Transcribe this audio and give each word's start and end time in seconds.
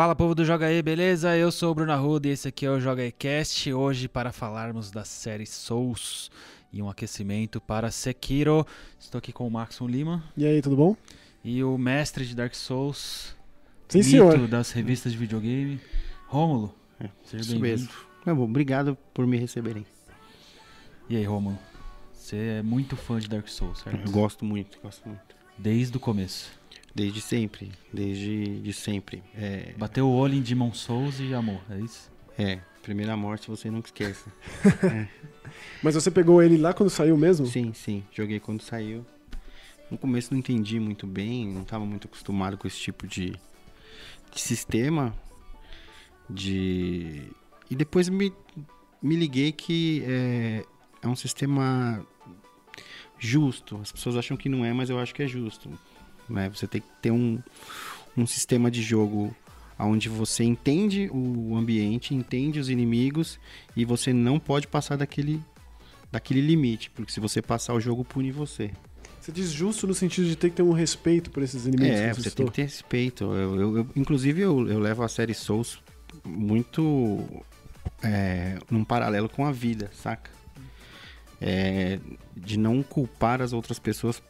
Fala 0.00 0.16
povo 0.16 0.34
do 0.34 0.46
Joga 0.46 0.64
aí, 0.64 0.80
beleza? 0.80 1.36
Eu 1.36 1.52
sou 1.52 1.72
o 1.72 1.74
Bruno 1.74 1.92
Arruda 1.92 2.26
e 2.26 2.30
esse 2.30 2.48
aqui 2.48 2.64
é 2.64 2.70
o 2.70 2.80
Joga 2.80 3.12
Cast. 3.12 3.70
Hoje 3.70 4.08
para 4.08 4.32
falarmos 4.32 4.90
da 4.90 5.04
série 5.04 5.44
Souls 5.44 6.30
e 6.72 6.80
um 6.80 6.88
aquecimento 6.88 7.60
para 7.60 7.90
Sekiro. 7.90 8.66
Estou 8.98 9.18
aqui 9.18 9.30
com 9.30 9.46
o 9.46 9.50
Maxon 9.50 9.86
Lima 9.86 10.24
E 10.34 10.46
aí, 10.46 10.62
tudo 10.62 10.74
bom? 10.74 10.96
e 11.44 11.62
o 11.62 11.76
mestre 11.76 12.24
de 12.24 12.34
Dark 12.34 12.54
Souls, 12.54 13.36
Sim, 13.88 13.98
mito 13.98 14.10
senhor. 14.10 14.48
das 14.48 14.70
revistas 14.70 15.12
de 15.12 15.18
videogame, 15.18 15.78
Rômulo. 16.28 16.74
É, 16.98 17.10
Seja 17.22 17.42
Isso 17.42 17.60
bem-vindo. 17.60 17.82
mesmo. 17.82 17.90
É 18.24 18.32
bom, 18.32 18.44
obrigado 18.44 18.96
por 19.12 19.26
me 19.26 19.36
receberem. 19.36 19.84
E 21.10 21.16
aí, 21.16 21.24
Rômulo? 21.24 21.58
Você 22.14 22.36
é 22.36 22.62
muito 22.62 22.96
fã 22.96 23.20
de 23.20 23.28
Dark 23.28 23.46
Souls, 23.48 23.80
certo? 23.80 24.00
Eu 24.06 24.10
gosto 24.10 24.46
muito, 24.46 24.78
gosto 24.82 25.06
muito. 25.06 25.36
Desde 25.58 25.94
o 25.94 26.00
começo. 26.00 26.58
Desde 26.94 27.20
sempre, 27.20 27.70
desde 27.92 28.60
de 28.60 28.72
sempre. 28.72 29.22
É, 29.34 29.72
Bateu 29.76 30.06
o 30.08 30.12
olho 30.12 30.34
em 30.34 30.42
Demon 30.42 30.72
Souls 30.72 31.20
e 31.20 31.32
amor, 31.32 31.60
é 31.70 31.78
isso? 31.78 32.10
é, 32.38 32.60
primeira 32.82 33.16
morte 33.16 33.48
você 33.48 33.70
nunca 33.70 33.88
esquece. 33.88 34.30
Mas 35.82 35.94
você 35.94 36.10
pegou 36.10 36.42
ele 36.42 36.56
lá 36.56 36.72
quando 36.72 36.90
saiu 36.90 37.16
mesmo? 37.16 37.46
sim, 37.46 37.72
sim, 37.74 38.02
joguei 38.12 38.40
quando 38.40 38.62
saiu. 38.62 39.04
No 39.90 39.98
começo 39.98 40.32
não 40.32 40.38
entendi 40.38 40.78
muito 40.78 41.06
bem, 41.06 41.46
não 41.48 41.62
estava 41.62 41.84
muito 41.84 42.06
acostumado 42.06 42.56
com 42.56 42.66
esse 42.66 42.78
tipo 42.78 43.06
de, 43.06 43.34
de 44.32 44.40
sistema. 44.40 45.14
De... 46.28 47.28
E 47.68 47.74
depois 47.74 48.08
me, 48.08 48.32
me 49.02 49.16
liguei 49.16 49.52
que 49.52 50.02
é, 50.06 50.64
é 51.02 51.08
um 51.08 51.16
sistema 51.16 52.06
justo. 53.18 53.78
As 53.82 53.90
pessoas 53.90 54.16
acham 54.16 54.36
que 54.36 54.48
não 54.48 54.64
é, 54.64 54.72
mas 54.72 54.90
eu 54.90 54.98
acho 54.98 55.14
que 55.14 55.22
é 55.22 55.26
justo. 55.26 55.68
Né? 56.30 56.48
Você 56.50 56.66
tem 56.66 56.80
que 56.80 56.88
ter 57.02 57.10
um, 57.10 57.38
um 58.16 58.26
sistema 58.26 58.70
de 58.70 58.80
jogo 58.82 59.34
onde 59.78 60.08
você 60.08 60.44
entende 60.44 61.08
o 61.12 61.56
ambiente, 61.56 62.14
entende 62.14 62.58
os 62.60 62.68
inimigos 62.68 63.38
e 63.74 63.84
você 63.84 64.12
não 64.12 64.38
pode 64.38 64.66
passar 64.68 64.96
daquele, 64.96 65.42
daquele 66.12 66.40
limite, 66.42 66.90
porque 66.90 67.10
se 67.12 67.18
você 67.20 67.40
passar 67.40 67.72
o 67.74 67.80
jogo 67.80 68.04
pune 68.04 68.30
você. 68.30 68.70
Você 69.20 69.32
diz 69.32 69.50
justo 69.50 69.86
no 69.86 69.94
sentido 69.94 70.26
de 70.28 70.36
ter 70.36 70.50
que 70.50 70.56
ter 70.56 70.62
um 70.62 70.72
respeito 70.72 71.30
por 71.30 71.42
esses 71.42 71.66
inimigos 71.66 71.98
É, 71.98 72.12
você 72.14 72.28
citou. 72.30 72.46
tem 72.46 72.46
que 72.46 72.52
ter 72.56 72.62
respeito. 72.62 73.24
Eu, 73.24 73.56
eu- 73.60 73.76
eu- 73.78 73.86
inclusive, 73.96 74.40
eu, 74.42 74.66
eu 74.68 74.78
levo 74.78 75.02
a 75.02 75.08
série 75.08 75.34
Souls 75.34 75.78
muito 76.24 77.22
é, 78.02 78.58
num 78.70 78.84
paralelo 78.84 79.28
com 79.28 79.44
a 79.46 79.52
vida, 79.52 79.90
saca? 79.94 80.30
É, 81.40 81.98
de 82.36 82.58
não 82.58 82.82
culpar 82.82 83.40
as 83.40 83.52
outras 83.54 83.78
pessoas 83.78 84.22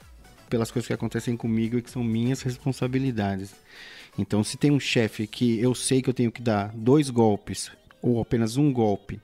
pelas 0.50 0.70
coisas 0.70 0.86
que 0.86 0.92
acontecem 0.92 1.36
comigo 1.36 1.78
e 1.78 1.82
que 1.82 1.90
são 1.90 2.04
minhas 2.04 2.42
responsabilidades. 2.42 3.54
Então, 4.18 4.44
se 4.44 4.58
tem 4.58 4.70
um 4.70 4.80
chefe 4.80 5.26
que 5.26 5.58
eu 5.60 5.74
sei 5.74 6.02
que 6.02 6.10
eu 6.10 6.14
tenho 6.14 6.32
que 6.32 6.42
dar 6.42 6.72
dois 6.74 7.08
golpes 7.08 7.70
ou 8.02 8.20
apenas 8.20 8.56
um 8.56 8.72
golpe 8.72 9.20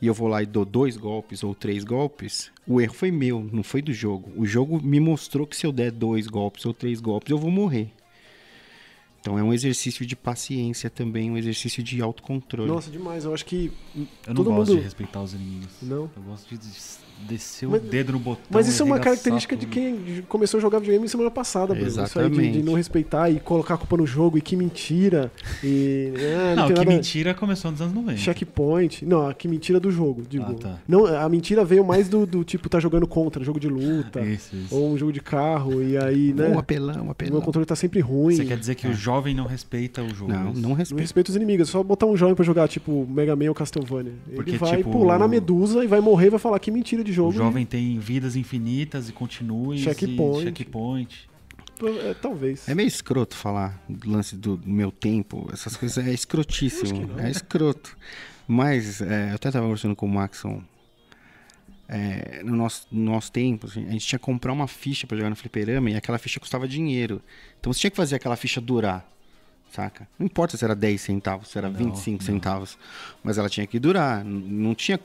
e 0.00 0.06
eu 0.06 0.14
vou 0.14 0.28
lá 0.28 0.42
e 0.42 0.46
dou 0.46 0.64
dois 0.64 0.96
golpes 0.96 1.42
ou 1.42 1.54
três 1.54 1.82
golpes, 1.82 2.52
o 2.66 2.80
erro 2.80 2.94
foi 2.94 3.10
meu, 3.10 3.48
não 3.52 3.64
foi 3.64 3.82
do 3.82 3.92
jogo. 3.92 4.30
O 4.36 4.46
jogo 4.46 4.80
me 4.80 5.00
mostrou 5.00 5.46
que 5.46 5.56
se 5.56 5.66
eu 5.66 5.72
der 5.72 5.90
dois 5.90 6.28
golpes 6.28 6.64
ou 6.66 6.72
três 6.72 7.00
golpes, 7.00 7.30
eu 7.30 7.38
vou 7.38 7.50
morrer. 7.50 7.90
Então 9.20 9.38
é 9.38 9.42
um 9.42 9.52
exercício 9.52 10.06
de 10.06 10.14
paciência 10.16 10.88
também, 10.88 11.30
um 11.30 11.36
exercício 11.36 11.82
de 11.82 12.00
autocontrole. 12.00 12.68
Nossa, 12.70 12.90
demais. 12.90 13.24
Eu 13.24 13.34
acho 13.34 13.44
que 13.44 13.72
Eu 13.96 14.06
não 14.28 14.34
todo 14.36 14.50
gosto 14.50 14.68
mundo... 14.70 14.78
de 14.78 14.84
respeitar 14.84 15.22
os 15.22 15.34
inimigos. 15.34 15.68
Não. 15.82 16.08
Eu 16.16 16.22
gosto 16.26 16.48
de 16.48 16.56
des- 16.58 17.00
descer 17.28 17.68
Mas- 17.68 17.82
o 17.82 17.84
dedo 17.84 18.12
no 18.12 18.18
botão. 18.20 18.44
Mas 18.48 18.68
isso 18.68 18.80
e 18.80 18.84
é 18.84 18.86
uma 18.86 19.00
característica 19.00 19.56
de 19.56 19.66
tudo. 19.66 19.72
quem 19.74 20.22
começou 20.28 20.58
a 20.58 20.60
jogar 20.60 20.78
videogame 20.78 21.08
semana 21.08 21.32
passada, 21.32 21.74
Bruno. 21.74 21.88
Isso 21.88 21.98
aí 22.00 22.06
de, 22.06 22.10
Exatamente. 22.12 22.52
de 22.58 22.62
não 22.62 22.74
respeitar 22.74 23.28
e 23.28 23.40
colocar 23.40 23.74
a 23.74 23.76
culpa 23.76 23.96
no 23.96 24.06
jogo 24.06 24.38
e 24.38 24.40
que 24.40 24.54
mentira. 24.54 25.32
E. 25.64 26.12
Ah, 26.38 26.54
não, 26.54 26.62
Não, 26.62 26.66
que 26.68 26.74
nada. 26.74 26.90
mentira 26.90 27.34
começou 27.34 27.70
nos 27.72 27.80
anos 27.82 27.92
90. 27.92 28.16
Checkpoint. 28.18 29.04
Não, 29.04 29.32
que 29.34 29.48
mentira 29.48 29.80
do 29.80 29.90
jogo, 29.90 30.22
digo. 30.28 30.44
Ah, 30.48 30.54
tá. 30.54 30.78
Não, 30.86 31.04
a 31.06 31.28
mentira 31.28 31.64
veio 31.64 31.84
mais 31.84 32.08
do, 32.08 32.24
do 32.24 32.44
tipo, 32.44 32.68
tá 32.68 32.78
jogando 32.78 33.06
contra, 33.06 33.42
jogo 33.44 33.58
de 33.58 33.68
luta. 33.68 34.20
Isso, 34.20 34.54
isso. 34.54 34.74
Ou 34.74 34.92
um 34.92 34.96
jogo 34.96 35.12
de 35.12 35.20
carro, 35.20 35.82
e 35.82 35.96
aí, 35.98 36.32
né? 36.32 36.48
Um 36.48 36.58
apelão, 36.58 36.94
um 36.94 37.00
O 37.00 37.02
meu 37.04 37.10
apelão. 37.12 37.40
controle 37.40 37.66
tá 37.66 37.74
sempre 37.76 38.00
ruim. 38.00 38.36
Você 38.36 38.44
quer 38.44 38.56
dizer 38.58 38.74
que 38.76 38.86
o 38.86 38.92
jovem 39.08 39.34
não 39.34 39.46
respeita 39.46 40.02
o 40.02 40.14
jogo? 40.14 40.32
Não, 40.32 40.52
isso? 40.52 40.60
não 40.60 40.68
Não 40.70 40.76
respeito. 40.76 41.00
respeita 41.00 41.30
os 41.30 41.36
inimigos, 41.36 41.68
é 41.68 41.72
só 41.72 41.82
botar 41.82 42.06
um 42.06 42.16
jovem 42.16 42.34
pra 42.34 42.44
jogar, 42.44 42.68
tipo, 42.68 43.06
Mega 43.08 43.34
Man 43.34 43.48
ou 43.48 43.54
Castlevania. 43.54 44.12
Porque, 44.34 44.50
Ele 44.50 44.58
vai 44.58 44.76
tipo, 44.78 44.90
pular 44.90 45.18
na 45.18 45.26
medusa 45.28 45.82
e 45.82 45.86
vai 45.86 46.00
morrer 46.00 46.26
e 46.26 46.30
vai 46.30 46.38
falar 46.38 46.58
que 46.58 46.70
mentira 46.70 47.02
de 47.02 47.12
jogo. 47.12 47.30
O 47.30 47.32
jovem 47.32 47.64
tem 47.66 47.98
vidas 47.98 48.36
infinitas 48.36 49.08
e 49.08 49.12
continua 49.12 49.74
e 49.74 49.78
Checkpoint. 49.78 50.44
checkpoint. 50.44 51.28
e- 51.82 51.86
é, 52.08 52.14
talvez. 52.14 52.68
É 52.68 52.74
meio 52.74 52.88
escroto 52.88 53.36
falar 53.36 53.80
do 53.88 54.10
lance 54.10 54.34
do 54.36 54.60
meu 54.64 54.90
tempo, 54.90 55.48
essas 55.52 55.76
coisas 55.76 56.04
é 56.06 56.12
escrotíssimo. 56.12 57.06
não. 57.16 57.24
É 57.24 57.30
escroto. 57.30 57.96
Mas 58.46 59.00
é, 59.00 59.30
eu 59.30 59.34
até 59.36 59.50
tava 59.50 59.64
conversando 59.66 59.94
com 59.94 60.06
o 60.06 60.08
Maxon. 60.08 60.60
É, 61.88 62.42
no, 62.44 62.54
nosso, 62.56 62.86
no 62.92 63.12
nosso 63.12 63.32
tempo, 63.32 63.66
assim, 63.66 63.86
a 63.86 63.90
gente 63.92 64.06
tinha 64.06 64.18
que 64.18 64.24
comprar 64.24 64.52
uma 64.52 64.68
ficha 64.68 65.06
pra 65.06 65.16
jogar 65.16 65.30
no 65.30 65.36
fliperama 65.36 65.90
e 65.90 65.96
aquela 65.96 66.18
ficha 66.18 66.38
custava 66.38 66.68
dinheiro. 66.68 67.22
Então 67.58 67.72
você 67.72 67.80
tinha 67.80 67.90
que 67.90 67.96
fazer 67.96 68.16
aquela 68.16 68.36
ficha 68.36 68.60
durar, 68.60 69.08
saca? 69.72 70.06
Não 70.18 70.26
importa 70.26 70.56
se 70.56 70.64
era 70.64 70.74
10 70.74 71.00
centavos, 71.00 71.48
se 71.48 71.56
era 71.58 71.68
Não, 71.70 71.76
25 71.78 72.18
não. 72.22 72.26
centavos, 72.26 72.78
mas 73.22 73.38
ela 73.38 73.48
tinha 73.48 73.66
que 73.66 73.78
durar. 73.78 74.22
Não 74.24 74.74
tinha 74.74 75.00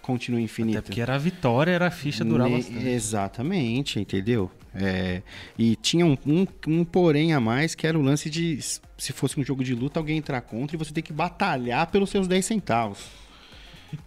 continua 0.00 0.40
infinito. 0.40 0.78
Até 0.78 0.86
porque 0.86 1.00
era 1.00 1.14
a 1.14 1.18
vitória, 1.18 1.72
era 1.72 1.86
a 1.88 1.90
ficha 1.90 2.24
durar 2.24 2.48
Ne- 2.48 2.56
bastante. 2.56 2.88
Exatamente, 2.88 4.00
entendeu? 4.00 4.50
É, 4.74 5.22
e 5.58 5.74
tinha 5.76 6.06
um, 6.06 6.16
um, 6.26 6.46
um 6.68 6.84
porém 6.84 7.32
a 7.34 7.40
mais 7.40 7.74
que 7.74 7.86
era 7.86 7.98
o 7.98 8.02
lance 8.02 8.30
de 8.30 8.58
se 8.96 9.12
fosse 9.12 9.38
um 9.38 9.44
jogo 9.44 9.62
de 9.64 9.74
luta, 9.74 9.98
alguém 10.00 10.16
entrar 10.18 10.40
contra 10.42 10.76
e 10.76 10.78
você 10.78 10.92
ter 10.92 11.02
que 11.02 11.12
batalhar 11.12 11.86
pelos 11.88 12.08
seus 12.10 12.26
10 12.28 12.44
centavos. 12.44 13.00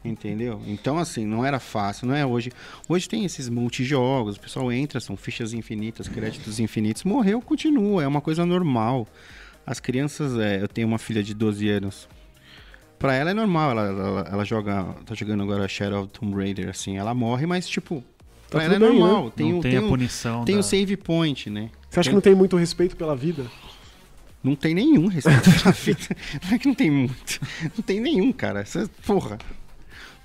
Entendeu? 0.03 0.61
Então, 0.67 0.97
assim, 0.97 1.25
não 1.25 1.45
era 1.45 1.59
fácil, 1.59 2.07
não 2.07 2.15
é 2.15 2.25
hoje. 2.25 2.51
Hoje 2.87 3.07
tem 3.07 3.25
esses 3.25 3.49
multijogos, 3.49 4.35
o 4.35 4.39
pessoal 4.39 4.71
entra, 4.71 4.99
são 4.99 5.15
fichas 5.17 5.53
infinitas, 5.53 6.07
créditos 6.07 6.59
infinitos, 6.59 7.03
morreu, 7.03 7.41
continua, 7.41 8.03
é 8.03 8.07
uma 8.07 8.21
coisa 8.21 8.45
normal. 8.45 9.07
As 9.65 9.79
crianças, 9.79 10.37
é, 10.37 10.61
eu 10.61 10.67
tenho 10.67 10.87
uma 10.87 10.97
filha 10.97 11.23
de 11.23 11.33
12 11.33 11.69
anos. 11.69 12.07
Pra 12.99 13.13
ela 13.13 13.31
é 13.31 13.33
normal, 13.33 13.71
ela, 13.71 13.81
ela, 13.87 14.29
ela 14.31 14.45
joga, 14.45 14.83
tá 15.05 15.13
jogando 15.13 15.43
agora 15.43 15.67
Shadow 15.67 16.03
of 16.03 16.11
Tomb 16.13 16.35
Raider, 16.35 16.69
assim, 16.69 16.97
ela 16.97 17.13
morre, 17.13 17.45
mas 17.45 17.67
tipo, 17.67 18.03
pra 18.49 18.61
Tá 18.61 18.65
ela 18.65 18.75
é 18.75 18.79
bem, 18.79 18.97
normal. 18.97 19.25
né? 19.25 19.31
Tem, 19.35 19.51
não 19.51 19.59
o, 19.59 19.61
tem, 19.61 19.71
tem, 19.71 19.79
a 19.79 19.87
punição. 19.87 20.45
tem 20.45 20.55
da... 20.55 20.61
o 20.61 20.63
save 20.63 20.95
point, 20.97 21.49
né? 21.49 21.69
Você 21.89 21.99
acha 21.99 22.09
que 22.09 22.15
não 22.15 22.21
tem 22.21 22.33
muito 22.35 22.55
respeito 22.55 22.95
pela 22.95 23.15
vida? 23.15 23.45
Não 24.43 24.55
tem 24.55 24.73
nenhum 24.73 25.07
respeito 25.07 25.49
pela 25.63 25.71
vida. 25.71 25.99
Não 26.45 26.53
é 26.53 26.59
que 26.59 26.67
não 26.67 26.75
tem 26.75 26.91
muito. 26.91 27.39
Não 27.75 27.83
tem 27.83 27.99
nenhum, 28.01 28.31
cara. 28.33 28.59
Essa, 28.59 28.89
porra. 29.05 29.37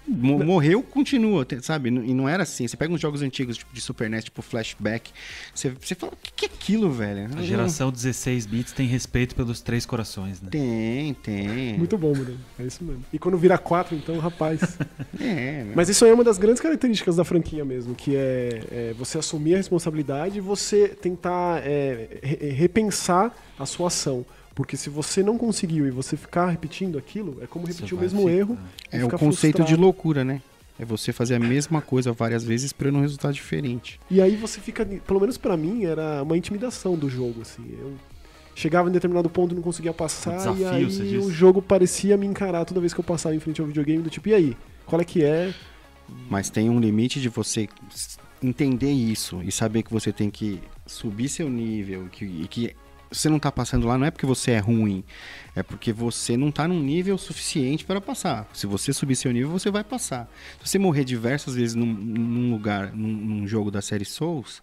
Mo- 0.08 0.42
Morreu, 0.44 0.82
continua, 0.82 1.46
sabe? 1.60 1.88
E 1.88 2.14
não 2.14 2.28
era 2.28 2.42
assim. 2.42 2.66
Você 2.66 2.76
pega 2.76 2.92
uns 2.92 3.00
jogos 3.00 3.20
antigos, 3.22 3.56
tipo 3.58 3.72
de 3.74 3.80
Super 3.80 4.08
NES, 4.08 4.24
tipo 4.24 4.40
Flashback. 4.42 5.10
Você, 5.54 5.70
você 5.70 5.94
fala, 5.94 6.12
o 6.12 6.16
que, 6.22 6.32
que 6.32 6.46
é 6.46 6.48
aquilo, 6.48 6.90
velho? 6.90 7.28
A 7.36 7.42
geração 7.42 7.90
16 7.90 8.46
bits 8.46 8.72
tem 8.72 8.86
respeito 8.86 9.34
pelos 9.34 9.60
três 9.60 9.84
corações, 9.84 10.40
né? 10.40 10.48
Tem, 10.50 11.14
tem. 11.14 11.76
Muito 11.78 11.96
bom, 11.98 12.12
Bruno. 12.12 12.38
É 12.58 12.64
isso 12.64 12.82
mesmo. 12.82 13.04
E 13.12 13.18
quando 13.18 13.36
vira 13.36 13.58
quatro, 13.58 13.94
então, 13.96 14.18
rapaz. 14.18 14.60
É, 15.20 15.64
né? 15.64 15.72
Mas 15.74 15.88
isso 15.88 16.04
aí 16.04 16.10
é 16.10 16.14
uma 16.14 16.22
das 16.22 16.38
grandes 16.38 16.60
características 16.60 17.16
da 17.16 17.24
franquia 17.24 17.64
mesmo, 17.64 17.94
que 17.94 18.14
é, 18.14 18.62
é 18.70 18.94
você 18.96 19.18
assumir 19.18 19.54
a 19.54 19.56
responsabilidade 19.56 20.38
e 20.38 20.40
você 20.40 20.88
tentar 20.88 21.60
é, 21.64 22.20
re- 22.22 22.50
repensar 22.50 23.34
a 23.58 23.66
sua 23.66 23.88
ação. 23.88 24.24
Porque 24.58 24.76
se 24.76 24.90
você 24.90 25.22
não 25.22 25.38
conseguiu 25.38 25.86
e 25.86 25.90
você 25.92 26.16
ficar 26.16 26.46
repetindo 26.48 26.98
aquilo, 26.98 27.38
é 27.40 27.46
como 27.46 27.64
repetir 27.64 27.96
o 27.96 28.00
mesmo 28.00 28.22
ficar- 28.22 28.32
erro. 28.32 28.58
É 28.90 29.04
o 29.04 29.08
conceito 29.08 29.58
de 29.58 29.58
frustrado. 29.58 29.80
loucura, 29.80 30.24
né? 30.24 30.42
É 30.76 30.84
você 30.84 31.12
fazer 31.12 31.36
a 31.36 31.38
mesma 31.38 31.80
coisa 31.80 32.10
várias 32.10 32.42
vezes 32.42 32.66
esperando 32.66 32.98
um 32.98 33.00
resultado 33.02 33.34
diferente. 33.34 34.00
E 34.10 34.20
aí 34.20 34.34
você 34.34 34.58
fica, 34.60 34.84
pelo 34.84 35.20
menos 35.20 35.38
pra 35.38 35.56
mim, 35.56 35.84
era 35.84 36.24
uma 36.24 36.36
intimidação 36.36 36.96
do 36.96 37.08
jogo, 37.08 37.42
assim. 37.42 37.62
Eu 37.80 37.92
chegava 38.56 38.88
em 38.88 38.92
determinado 38.92 39.30
ponto 39.30 39.52
e 39.52 39.54
não 39.54 39.62
conseguia 39.62 39.94
passar, 39.94 40.50
Um 40.50 40.54
desafio, 40.56 40.90
e 40.90 41.02
aí 41.02 41.18
o 41.18 41.30
jogo 41.30 41.62
parecia 41.62 42.16
me 42.16 42.26
encarar 42.26 42.64
toda 42.64 42.80
vez 42.80 42.92
que 42.92 42.98
eu 42.98 43.04
passava 43.04 43.36
em 43.36 43.38
frente 43.38 43.60
ao 43.60 43.66
videogame, 43.68 44.02
do 44.02 44.10
tipo, 44.10 44.28
e 44.28 44.34
aí? 44.34 44.56
Qual 44.86 45.00
é 45.00 45.04
que 45.04 45.22
é? 45.22 45.54
Mas 46.28 46.50
tem 46.50 46.68
um 46.68 46.80
limite 46.80 47.20
de 47.20 47.28
você 47.28 47.68
entender 48.42 48.90
isso 48.90 49.40
e 49.44 49.52
saber 49.52 49.84
que 49.84 49.92
você 49.92 50.12
tem 50.12 50.28
que 50.30 50.60
subir 50.84 51.28
seu 51.28 51.48
nível 51.48 52.08
que, 52.10 52.24
e 52.24 52.48
que 52.48 52.74
você 53.10 53.28
não 53.28 53.38
tá 53.38 53.50
passando 53.50 53.86
lá 53.86 53.96
não 53.98 54.06
é 54.06 54.10
porque 54.10 54.26
você 54.26 54.52
é 54.52 54.58
ruim, 54.58 55.02
é 55.56 55.62
porque 55.62 55.92
você 55.92 56.36
não 56.36 56.50
tá 56.50 56.66
num 56.68 56.80
nível 56.82 57.16
suficiente 57.18 57.84
para 57.84 58.00
passar. 58.00 58.48
Se 58.52 58.66
você 58.66 58.92
subir 58.92 59.16
seu 59.16 59.32
nível, 59.32 59.50
você 59.50 59.70
vai 59.70 59.82
passar. 59.84 60.30
Se 60.62 60.68
você 60.70 60.78
morrer 60.78 61.04
diversas 61.04 61.54
vezes 61.54 61.74
num, 61.74 61.86
num 61.86 62.50
lugar, 62.52 62.92
num, 62.92 63.08
num 63.08 63.46
jogo 63.46 63.70
da 63.70 63.80
série 63.82 64.04
Souls, 64.04 64.62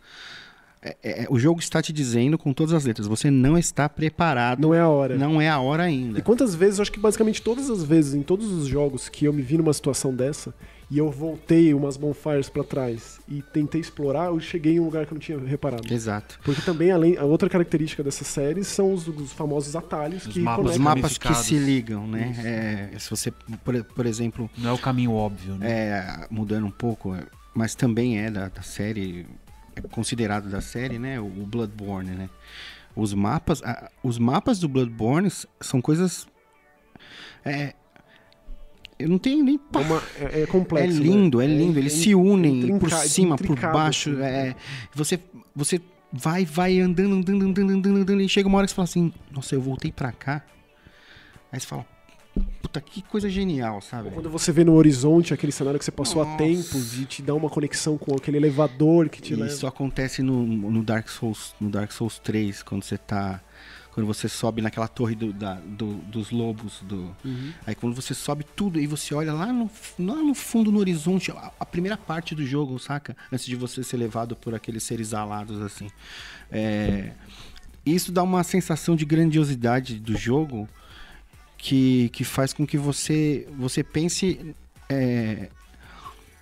é- 0.82 0.96
é- 1.24 1.28
o 1.30 1.40
jogo 1.40 1.60
está 1.60 1.82
te 1.82 1.92
dizendo 1.92 2.38
com 2.38 2.54
todas 2.54 2.74
as 2.74 2.86
letras, 2.86 3.08
você 3.08 3.32
não 3.32 3.58
está 3.58 3.90
preparado, 3.90 4.62
Não 4.62 4.74
é 4.74 4.80
a 4.80 4.88
hora. 4.88 5.18
não 5.18 5.42
é 5.42 5.50
a 5.50 5.60
hora 5.60 5.84
E 5.84 5.88
ainda. 5.88 6.22
quantas 6.22 6.54
vezes, 6.54 6.78
eu 6.78 6.84
acho 6.84 6.92
que 6.92 7.00
basicamente 7.00 7.42
todas 7.42 7.70
as 7.72 7.84
vezes, 7.84 8.14
em 8.14 8.22
todos 8.22 8.52
os 8.52 8.68
jogos 8.68 9.10
que 9.10 9.26
eu 9.26 9.34
me 9.34 9.42
vi 9.42 9.58
numa 9.58 9.74
situação 9.74 10.14
dessa, 10.14 10.54
e 10.90 10.98
eu 11.00 11.10
voltei 11.10 11.74
umas 11.74 11.98
bonfires 11.98 12.48
pra 12.50 12.64
trás 12.64 13.20
e 13.28 13.42
tentei 13.42 13.82
explorar, 13.82 14.26
eu 14.28 14.40
cheguei 14.40 14.76
em 14.76 14.80
um 14.80 14.86
lugar 14.86 15.06
que 15.06 15.12
eu 15.14 15.16
não 15.16 15.20
tinha 15.22 15.40
reparado. 15.40 15.92
Exato. 15.92 16.40
Porque 16.44 16.62
também, 16.62 16.92
além, 16.92 17.18
a 17.18 17.24
outra 17.24 17.50
característica 17.50 18.04
dessas 18.04 18.28
séries 18.28 18.68
são 18.68 18.94
os, 18.94 19.08
os 19.08 19.34
famosos 19.34 19.76
atalhos 19.76 20.26
Os 20.28 20.34
que 20.34 20.40
mapas. 20.40 20.72
Os 20.72 20.78
mapas 20.78 21.18
que 21.18 21.34
se 21.34 21.58
ligam, 21.58 22.06
né? 22.08 22.92
É, 22.94 23.00
se 23.00 23.10
você, 23.10 23.32
por, 23.32 23.84
por 23.84 24.06
exemplo, 24.06 24.50
Não 24.58 24.70
é 24.70 24.74
o 24.74 24.78
caminho 24.78 25.12
óbvio, 25.14 25.56
né? 25.56 25.68
é, 25.72 26.28
mudando 26.30 26.68
um 26.68 26.72
pouco, 26.72 27.16
é, 27.16 27.24
mas 27.54 27.74
também 27.74 28.20
é 28.20 28.30
da, 28.30 28.48
da 28.50 28.62
série, 28.62 29.26
é 29.76 29.82
considerado 29.82 30.50
da 30.50 30.62
série, 30.62 31.00
né? 31.00 31.20
O, 31.20 31.26
o 31.26 31.46
Bloodborne, 31.48 32.12
né? 32.12 32.30
Os 32.96 33.14
mapas, 33.14 33.64
a- 33.64 33.90
os 34.04 34.20
mapas 34.20 34.60
do 34.60 34.70
Bloodborne 34.70 35.30
são 35.60 35.82
coisas, 35.82 36.28
é, 37.44 37.74
eu 38.98 39.10
não 39.10 39.18
tenho 39.18 39.44
nem 39.44 39.60
É, 39.74 39.78
uma- 39.78 40.04
é- 40.20 40.40
é 40.40 40.44
É 40.44 40.46
complexo. 40.46 41.02
lindo, 41.02 41.40
né? 41.40 41.46
é 41.46 41.48
lindo. 41.48 41.78
Eles 41.80 41.94
é 41.94 41.98
se 41.98 42.16
unem 42.16 42.78
por 42.80 42.90
cima, 42.92 43.36
por 43.38 43.60
baixo. 43.60 44.12
assim. 44.12 44.22
é, 44.22 44.56
você, 44.94 45.20
você 45.56 45.82
vai, 46.12 46.46
vai 46.46 46.80
andando, 46.80 47.14
andando, 47.16 47.46
andando, 47.46 47.72
andando, 47.72 47.98
andando, 47.98 48.22
e 48.22 48.30
chega 48.30 48.48
uma 48.48 48.58
hora 48.58 48.66
que 48.68 48.72
você 48.72 48.76
fala 48.76 48.86
assim, 48.86 49.14
nossa, 49.32 49.54
eu 49.56 49.62
voltei 49.62 49.92
pra 49.92 50.12
cá. 50.12 50.44
Aí 51.52 51.60
você 51.60 51.66
fala, 51.68 51.86
puta, 52.62 52.80
que 52.82 53.02
coisa 53.02 53.30
genial, 53.30 53.82
sabe? 53.82 54.10
Quando 54.12 54.30
você 54.30 54.52
vê 54.52 54.64
no 54.64 54.74
horizonte 54.74 55.34
aquele 55.34 55.52
cenário 55.52 55.78
que 55.80 55.86
você 55.86 55.92
passou 55.92 56.22
há 56.22 56.26
Nossa. 56.26 56.38
tempos 56.38 57.00
e 57.00 57.06
te 57.06 57.22
dá 57.22 57.34
uma 57.34 57.50
conexão 57.50 57.98
com 57.98 58.16
aquele 58.16 58.38
elevador 58.38 59.10
que 59.10 59.22
te 59.22 59.36
leva. 59.36 59.52
Isso 59.52 59.68
acontece 59.68 60.22
no, 60.22 60.46
no 60.46 60.84
Dark 60.84 61.08
Souls, 61.10 61.54
no 61.60 61.70
Dark 61.70 61.92
Souls 61.92 62.20
3, 62.20 62.64
quando 62.64 62.84
você 62.84 62.98
tá. 62.98 63.42
Quando 63.96 64.06
você 64.06 64.28
sobe 64.30 64.62
naquela 64.62 64.88
torre 64.90 65.16
do, 65.16 65.32
da- 65.34 65.56
do- 65.56 65.96
dos 66.02 66.30
lobos. 66.30 66.82
Do, 66.84 67.16
Uhum. 67.26 67.54
Aí 67.66 67.74
quando 67.74 67.96
você 67.96 68.14
sobe 68.14 68.44
tudo 68.44 68.78
e 68.80 68.86
você 68.86 69.16
olha 69.16 69.32
lá 69.34 69.52
no, 69.54 69.72
lá 69.98 70.16
no 70.16 70.36
fundo, 70.36 70.70
no 70.72 70.80
horizonte, 70.80 71.32
a, 71.32 71.52
a 71.58 71.66
primeira 71.66 71.96
parte 71.98 72.36
do 72.36 72.46
jogo, 72.46 72.78
saca? 72.78 73.16
Antes 73.32 73.46
de 73.46 73.56
você 73.56 73.84
ser 73.84 73.96
levado 73.98 74.36
por 74.36 74.54
aqueles 74.54 74.84
seres 74.84 75.14
alados, 75.14 75.62
assim. 75.62 75.88
É, 76.52 77.12
isso 77.86 78.12
dá 78.12 78.22
uma 78.22 78.44
sensação 78.44 78.96
de 78.98 79.06
grandiosidade 79.06 79.98
do 79.98 80.16
jogo 80.18 80.68
que, 81.58 82.10
que 82.10 82.24
faz 82.26 82.52
com 82.52 82.68
que 82.68 82.78
você, 82.78 83.48
você 83.58 83.82
pense. 83.82 84.54
é, 84.90 85.50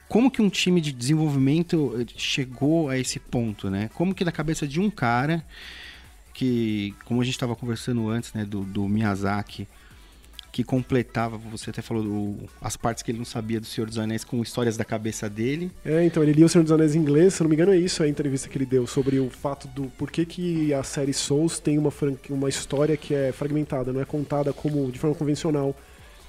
como 0.09 0.29
que 0.29 0.41
um 0.41 0.49
time 0.49 0.79
de 0.81 0.91
desenvolvimento 0.91 1.95
eh, 1.99 2.05
chegou 2.17 2.87
a 2.89 2.97
esse 2.99 3.19
ponto, 3.19 3.67
né? 3.69 3.89
Como 3.95 4.13
que 4.13 4.23
da 4.23 4.31
cabeça 4.31 4.67
de 4.67 4.79
um 4.79 4.87
cara 4.89 5.43
que, 6.33 6.93
como 7.05 7.21
a 7.21 7.23
gente 7.23 7.35
estava 7.35 7.55
conversando 7.55 8.09
antes, 8.09 8.33
né, 8.33 8.43
do, 8.45 8.61
do 8.63 8.87
Miyazaki, 8.87 9.67
que 10.51 10.63
completava, 10.63 11.35
você 11.35 11.71
até 11.71 11.81
falou 11.81 12.03
do- 12.03 12.37
as 12.61 12.77
partes 12.77 13.01
que 13.01 13.09
ele 13.09 13.17
não 13.17 13.25
sabia 13.25 13.59
do 13.59 13.65
Senhor 13.65 13.87
dos 13.87 13.97
Anéis 13.97 14.23
com 14.23 14.39
histórias 14.41 14.77
da 14.77 14.85
cabeça 14.85 15.27
dele. 15.27 15.71
É, 15.83 16.05
então, 16.05 16.21
ele 16.21 16.31
lia 16.31 16.45
O 16.45 16.49
Senhor 16.49 16.63
dos 16.63 16.71
Anéis 16.71 16.95
em 16.95 16.99
inglês, 16.99 17.33
se 17.33 17.41
não 17.41 17.49
me 17.49 17.55
engano 17.55 17.71
é 17.71 17.77
isso 17.77 18.03
a 18.03 18.07
entrevista 18.07 18.47
que 18.47 18.57
ele 18.57 18.65
deu, 18.65 18.85
sobre 18.85 19.19
o 19.19 19.29
fato 19.31 19.67
do 19.67 19.85
por 19.97 20.11
que, 20.11 20.71
a 20.73 20.83
série 20.83 21.11
Souls 21.13 21.57
tem 21.59 21.79
uma, 21.79 21.91
uma 22.29 22.49
história 22.49 22.95
que 22.95 23.15
é 23.15 23.31
fragmentada, 23.31 23.91
não 23.91 23.99
é 24.01 24.05
contada 24.05 24.53
como 24.53 24.91
de 24.91 24.99
forma 24.99 25.15
convencional. 25.15 25.75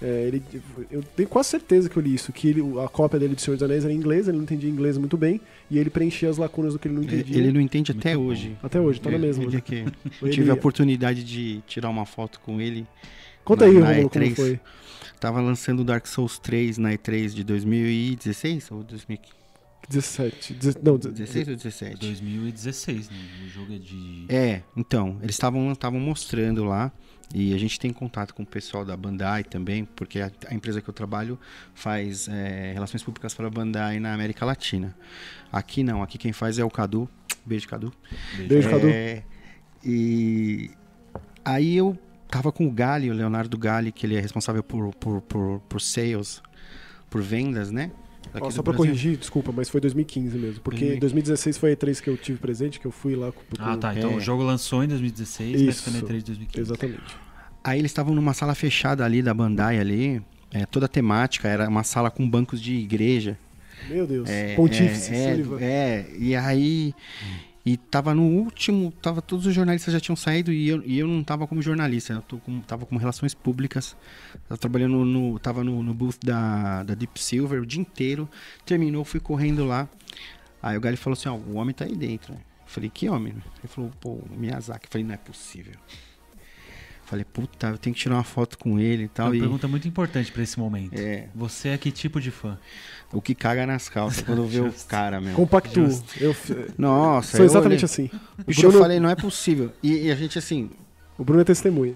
É, 0.03 0.27
ele, 0.27 0.43
eu 0.91 1.03
tenho 1.17 1.29
quase 1.29 1.49
certeza 1.51 1.89
que 1.89 1.97
eu 1.97 2.03
li 2.03 2.15
isso, 2.15 2.33
que 2.33 2.49
ele- 2.49 2.61
a 2.85 2.89
cópia 2.89 3.19
dele 3.19 3.35
de 3.35 3.41
Senhor 3.41 3.57
dos 3.57 3.63
Anéis 3.63 3.85
era 3.85 3.93
em 3.93 3.97
inglês, 3.97 4.27
ele 4.29 4.37
não 4.37 4.45
entendia 4.45 4.69
inglês 4.69 4.99
muito 4.99 5.17
bem, 5.17 5.41
e 5.71 5.79
ele 5.79 5.89
preenchia 5.89 6.29
as 6.29 6.37
lacunas 6.37 6.73
do 6.75 6.79
que 6.79 6.89
ele 6.89 6.95
não 6.97 7.03
entendia. 7.05 7.37
ele 7.39 7.53
não 7.53 7.61
entende 7.61 7.93
Muito 7.93 8.07
até 8.07 8.17
bom. 8.17 8.25
hoje. 8.25 8.57
Até 8.63 8.81
hoje, 8.81 9.01
tá 9.01 9.09
na 9.11 9.17
Eu- 9.17 9.21
mesma. 9.21 9.45
eu 9.45 9.51
né? 9.51 9.61
que 9.61 9.85
Ele- 10.21 10.31
tive 10.33 10.51
a 10.51 10.55
oportunidade 10.55 11.23
de 11.25 11.63
tirar 11.67 11.89
uma 11.89 12.05
foto 12.05 12.41
com 12.41 12.61
ele. 12.61 12.87
Conta 13.45 13.65
na- 13.67 13.71
aí, 13.73 13.79
na 13.79 13.89
Romulo, 13.89 14.11
como 14.11 14.25
E3. 14.25 14.35
foi. 14.37 14.61
Tava 15.21 15.41
lançando 15.41 15.81
o 15.81 15.85
Dark 15.85 16.07
Souls 16.07 16.39
3 16.39 16.77
na 16.77 16.93
E3 16.93 17.33
de 17.33 17.43
2016 17.45 18.71
ou 18.71 18.83
2015? 18.83 19.33
17. 19.89 20.55
deze- 20.55 20.79
Não, 20.83 20.97
16 20.99 21.49
ou 21.49 21.55
17? 21.57 21.97
2016, 22.01 23.09
né? 23.11 23.17
O 23.47 23.49
jogo 23.51 23.75
é 23.75 23.79
de. 23.79 24.25
É, 24.29 24.63
então, 24.77 25.19
eles 25.23 25.35
estavam 25.35 25.71
estavam 25.73 26.01
mostrando 26.01 26.65
lá 26.65 26.91
e 27.33 27.55
a 27.55 27.59
gente 27.59 27.79
tem 27.79 27.93
contato 27.93 28.35
com 28.35 28.43
o 28.43 28.47
pessoal 28.47 28.85
da 28.85 28.97
Bandai 28.97 29.45
também, 29.45 29.85
porque 29.85 30.21
a, 30.21 30.31
a 30.49 30.55
empresa 30.55 30.81
que 30.81 30.89
eu 30.89 30.95
trabalho 30.95 31.39
faz 31.75 32.29
é, 32.29 32.73
relações 32.73 33.03
públicas 33.03 33.35
para 33.35 33.47
a 33.47 33.51
Bandai 33.51 33.99
na 34.01 34.13
América 34.13 34.45
Latina. 34.45 34.95
Aqui 35.53 35.83
não, 35.83 36.03
aqui 36.03 36.19
quem 36.19 36.33
faz 36.33 36.59
é 36.59 36.65
o 36.65 36.71
Cadu. 36.71 37.09
Beijo, 37.47 37.69
Cadu. 37.69 37.93
Beijo, 38.49 38.69
Cadu. 38.69 38.89
É, 38.89 39.23
e 39.85 40.71
aí 41.45 41.77
eu 41.77 41.99
tava 42.29 42.51
com 42.51 42.67
o 42.67 42.71
Gali, 42.71 43.11
o 43.11 43.15
Leonardo 43.15 43.57
Gali, 43.57 43.93
que 43.93 44.07
ele 44.07 44.17
é 44.17 44.21
responsável 44.21 44.63
por, 44.63 44.95
por, 44.95 45.21
por, 45.23 45.61
por 45.61 45.81
sales, 45.81 46.43
por 47.09 47.23
vendas, 47.23 47.71
né? 47.71 47.91
Só 48.33 48.63
pra 48.63 48.73
Brasil. 48.73 48.75
corrigir, 48.75 49.17
desculpa, 49.17 49.53
mas 49.53 49.69
foi 49.69 49.81
2015 49.81 50.37
mesmo. 50.39 50.61
Porque 50.61 50.79
2015. 50.97 51.01
2016 51.01 51.59
foi 51.59 51.73
a 51.73 51.77
E3 51.77 52.01
que 52.03 52.11
eu 52.11 52.17
tive 52.17 52.39
presente, 52.39 52.81
que 52.81 52.87
eu 52.87 52.91
fui 52.91 53.15
lá 53.15 53.31
com 53.33 53.41
com- 53.41 53.47
Ah, 53.63 53.77
tá. 53.77 53.95
Então 53.95 54.11
É. 54.13 54.17
o 54.17 54.21
jogo 54.21 54.43
lançou 54.43 54.83
em 54.85 54.89
2016, 54.89 55.63
mas 55.63 55.77
Isso. 55.77 55.83
foi 55.85 55.93
na 55.93 55.99
E3 56.01 56.19
de 56.19 56.25
2015. 56.25 56.61
Exatamente. 56.71 57.17
Aí 57.63 57.79
eles 57.79 57.91
estavam 57.91 58.15
numa 58.15 58.35
sala 58.35 58.55
fechada 58.55 59.05
ali 59.05 59.23
da 59.23 59.33
Bandai 59.33 59.79
ali, 59.79 60.21
é, 60.53 60.67
toda 60.67 60.87
temática, 60.89 61.49
era 61.49 61.69
uma 61.69 61.83
sala 61.83 62.11
com 62.11 62.29
bancos 62.29 62.61
de 62.61 62.75
igreja. 62.75 63.39
Meu 63.89 64.07
Deus. 64.07 64.29
É, 64.29 64.55
Pontífice, 64.55 65.13
é, 65.15 65.37
é, 65.61 65.65
é, 65.65 66.07
e 66.19 66.35
aí 66.37 66.95
e 67.67 67.79
tava 67.79 68.15
no 68.15 68.25
último, 68.25 68.93
tava 69.01 69.23
todos 69.23 69.47
os 69.47 69.55
jornalistas 69.55 69.93
já 69.93 69.99
tinham 69.99 70.17
saído 70.17 70.53
e 70.53 70.69
eu, 70.69 70.83
e 70.85 70.99
eu 70.99 71.09
não 71.09 71.25
tava 71.25 71.47
como 71.47 71.63
jornalista, 71.63 72.13
eu 72.13 72.63
tava 72.67 72.85
como 72.85 73.01
relações 73.01 73.33
públicas. 73.33 73.97
Tava 74.47 74.59
trabalhando 74.59 75.03
no, 75.03 75.39
tava 75.39 75.65
no, 75.65 75.83
no 75.83 75.95
booth 75.95 76.19
da, 76.23 76.83
da 76.83 76.95
Deep 76.95 77.19
Silver 77.19 77.63
o 77.63 77.67
dia 77.67 77.81
inteiro. 77.81 78.29
Terminou, 78.67 79.03
fui 79.03 79.19
correndo 79.19 79.65
lá. 79.65 79.89
Aí 80.63 80.77
o 80.77 80.81
Gali 80.81 80.99
falou 80.99 81.15
assim, 81.15 81.29
ó, 81.31 81.35
o 81.37 81.55
homem 81.55 81.75
tá 81.75 81.87
aí 81.87 81.97
dentro. 81.97 82.35
Eu 82.35 82.41
falei, 82.67 82.91
que 82.91 83.09
homem? 83.09 83.33
Ele 83.33 83.69
falou, 83.69 83.91
pô, 83.99 84.19
Miyazaki. 84.37 84.87
Eu 84.87 84.91
falei, 84.91 85.07
não 85.07 85.15
é 85.15 85.19
possível. 85.19 85.75
Falei, 87.07 87.25
puta, 87.25 87.69
eu 87.69 87.79
tenho 87.79 87.95
que 87.95 88.01
tirar 88.01 88.15
uma 88.17 88.25
foto 88.25 88.57
com 88.59 88.79
ele 88.79 89.03
e 89.03 89.07
Uma 89.07 89.11
tal. 89.13 89.35
E, 89.35 89.39
pergunta 89.41 89.69
muito 89.69 89.87
importante 89.87 90.33
pra 90.33 90.43
esse 90.43 90.59
momento. 90.59 90.99
é, 90.99 91.29
Você 91.35 91.69
é 91.69 91.79
que 91.79 91.91
tipo 91.91 92.21
de 92.21 92.31
fã? 92.31 92.59
o 93.13 93.21
que 93.21 93.35
caga 93.35 93.65
nas 93.67 93.89
calças 93.89 94.23
quando 94.23 94.45
vê 94.47 94.61
o 94.61 94.73
cara, 94.89 95.21
meu. 95.21 95.35
Compactuo. 95.37 95.85
Justo. 95.89 96.15
Eu, 96.21 96.35
Nossa, 96.77 97.33
sou 97.37 97.41
eu 97.41 97.45
exatamente 97.47 97.85
olhei- 97.85 97.85
assim. 97.85 98.11
O 98.39 98.45
Bicho, 98.45 98.61
Bruno, 98.63 98.77
eu 98.79 98.83
falei, 98.83 98.99
não 99.01 99.09
é 99.11 99.15
possível. 99.15 99.71
E, 99.83 100.07
e 100.07 100.11
a 100.11 100.15
gente, 100.17 100.37
assim, 100.39 100.71
o 101.17 101.23
Bruno 101.23 101.43
é 101.43 101.45
testemunha. 101.45 101.95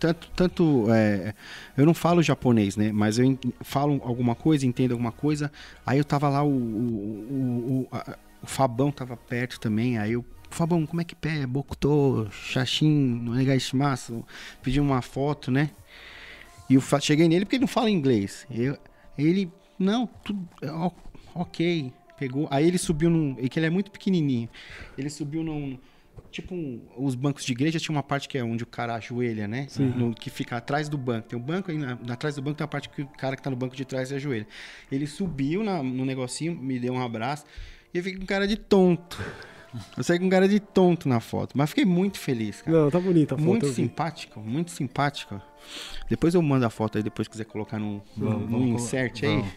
tanto, 0.00 0.28
tanto 0.34 0.86
é, 0.90 1.34
eu 1.76 1.86
não 1.86 1.94
falo 1.94 2.20
japonês, 2.22 2.76
né? 2.76 2.90
Mas 2.92 3.18
eu 3.18 3.38
falo 3.60 4.00
alguma 4.02 4.34
coisa, 4.34 4.66
entendo 4.66 4.90
alguma 4.92 5.12
coisa. 5.12 5.52
Aí 5.86 5.98
eu 5.98 6.04
tava 6.04 6.28
lá, 6.28 6.42
o, 6.42 6.48
o, 6.48 6.52
o, 6.52 7.88
o, 7.92 7.96
a- 7.96 8.16
o 8.42 8.46
Fabão 8.46 8.90
tava 8.90 9.16
perto 9.16 9.60
também. 9.60 9.98
Aí 9.98 10.12
eu, 10.12 10.24
Fabão, 10.60 10.84
como 10.84 11.00
é 11.00 11.04
que 11.04 11.14
pé? 11.14 11.46
Bokuto, 11.46 12.28
Shashin, 12.30 13.26
Onegaishimasu. 13.30 14.22
Pedi 14.62 14.78
uma 14.78 15.00
foto, 15.00 15.50
né? 15.50 15.70
E 16.68 16.74
eu 16.74 16.82
cheguei 17.00 17.26
nele 17.28 17.46
porque 17.46 17.56
ele 17.56 17.62
não 17.62 17.66
fala 17.66 17.88
inglês. 17.88 18.46
Eu, 18.50 18.76
ele, 19.16 19.50
não, 19.78 20.06
tudo, 20.06 20.46
é, 20.60 20.70
ok. 21.34 21.90
Pegou. 22.18 22.46
Aí 22.50 22.68
ele 22.68 22.76
subiu 22.76 23.08
num. 23.08 23.36
E 23.38 23.48
que 23.48 23.58
ele 23.58 23.64
é 23.64 23.70
muito 23.70 23.90
pequenininho. 23.90 24.50
Ele 24.98 25.08
subiu 25.08 25.42
num. 25.42 25.78
Tipo, 26.30 26.54
um- 26.54 26.82
os 26.98 27.14
bancos 27.14 27.42
de 27.46 27.52
igreja 27.52 27.78
tinha 27.80 27.96
uma 27.96 28.02
parte 28.02 28.28
que 28.28 28.36
é 28.36 28.44
onde 28.44 28.62
o 28.62 28.66
cara 28.66 28.94
ajoelha, 28.96 29.48
né? 29.48 29.66
No- 29.96 30.14
que 30.14 30.28
fica 30.28 30.58
atrás 30.58 30.90
do 30.90 30.98
banco. 30.98 31.26
Tem 31.28 31.38
um 31.38 31.42
banco 31.42 31.70
aí, 31.70 31.78
na, 31.78 31.92
atrás 32.12 32.34
do 32.36 32.42
banco 32.42 32.58
tem 32.58 32.64
a 32.66 32.68
parte 32.68 32.90
que 32.90 33.00
o 33.00 33.06
cara 33.06 33.34
que 33.34 33.40
tá 33.42 33.48
no 33.48 33.56
banco 33.56 33.74
de 33.74 33.86
trás 33.86 34.12
ajoelha. 34.12 34.46
Ele 34.92 35.06
subiu 35.06 35.64
na- 35.64 35.82
no 35.82 36.04
negocinho, 36.04 36.54
me 36.54 36.78
deu 36.78 36.92
um 36.92 37.00
abraço 37.02 37.46
e 37.94 37.96
eu 37.96 38.04
fiquei 38.04 38.20
com 38.20 38.26
cara 38.26 38.46
de 38.46 38.56
tonto. 38.58 39.18
Eu 39.96 40.02
saí 40.02 40.18
com 40.18 40.28
cara 40.28 40.48
de 40.48 40.58
tonto 40.58 41.08
na 41.08 41.20
foto, 41.20 41.56
mas 41.56 41.68
fiquei 41.70 41.84
muito 41.84 42.18
feliz, 42.18 42.60
cara. 42.62 42.76
Não, 42.76 42.90
tá 42.90 42.98
bonita 42.98 43.34
a 43.34 43.38
foto. 43.38 43.46
Muito 43.46 43.66
eu 43.66 43.68
vi. 43.70 43.74
simpático, 43.76 44.40
muito 44.40 44.70
simpático. 44.70 45.40
Depois 46.08 46.34
eu 46.34 46.42
mando 46.42 46.66
a 46.66 46.70
foto 46.70 46.98
aí, 46.98 47.04
depois 47.04 47.28
quiser 47.28 47.44
colocar 47.44 47.78
Vamos, 47.78 48.02
num 48.16 48.46
vamos, 48.46 48.82
insert 48.82 49.20
vamos. 49.22 49.44
aí. 49.44 49.50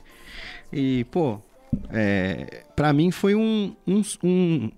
E, 0.71 1.03
pô, 1.05 1.39
é, 1.89 2.63
pra 2.75 2.93
mim 2.93 3.09
foi 3.11 3.33
um, 3.35 3.75
um, 3.87 4.01
um- 4.23 4.71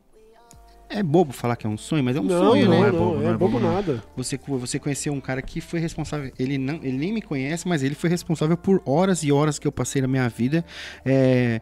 É 0.89 1.01
bobo 1.03 1.33
falar 1.33 1.55
que 1.55 1.65
é 1.65 1.69
um 1.69 1.77
sonho, 1.77 2.03
mas 2.03 2.15
é 2.15 2.19
um 2.21 2.23
Não, 2.23 2.39
sonho, 2.51 2.65
não, 2.69 2.81
né? 2.81 2.87
é 2.87 2.91
não, 2.91 2.99
bobo, 2.99 3.19
é 3.19 3.23
não 3.23 3.29
é 3.33 3.37
bobo 3.37 3.59
bobo, 3.59 3.73
nada. 3.73 4.03
Você, 4.15 4.39
você 4.47 4.79
conheceu 4.79 5.11
um 5.11 5.19
cara 5.19 5.41
que 5.41 5.59
foi 5.59 5.79
responsável. 5.79 6.31
Ele, 6.39 6.57
não, 6.57 6.75
ele 6.75 6.97
nem 6.97 7.11
me 7.11 7.21
conhece, 7.21 7.67
mas 7.67 7.81
ele 7.83 7.95
foi 7.95 8.09
responsável 8.09 8.55
por 8.55 8.81
horas 8.85 9.23
e 9.23 9.31
horas 9.31 9.57
que 9.59 9.67
eu 9.67 9.71
passei 9.71 10.01
na 10.01 10.07
minha 10.07 10.29
vida. 10.29 10.63
é, 11.03 11.59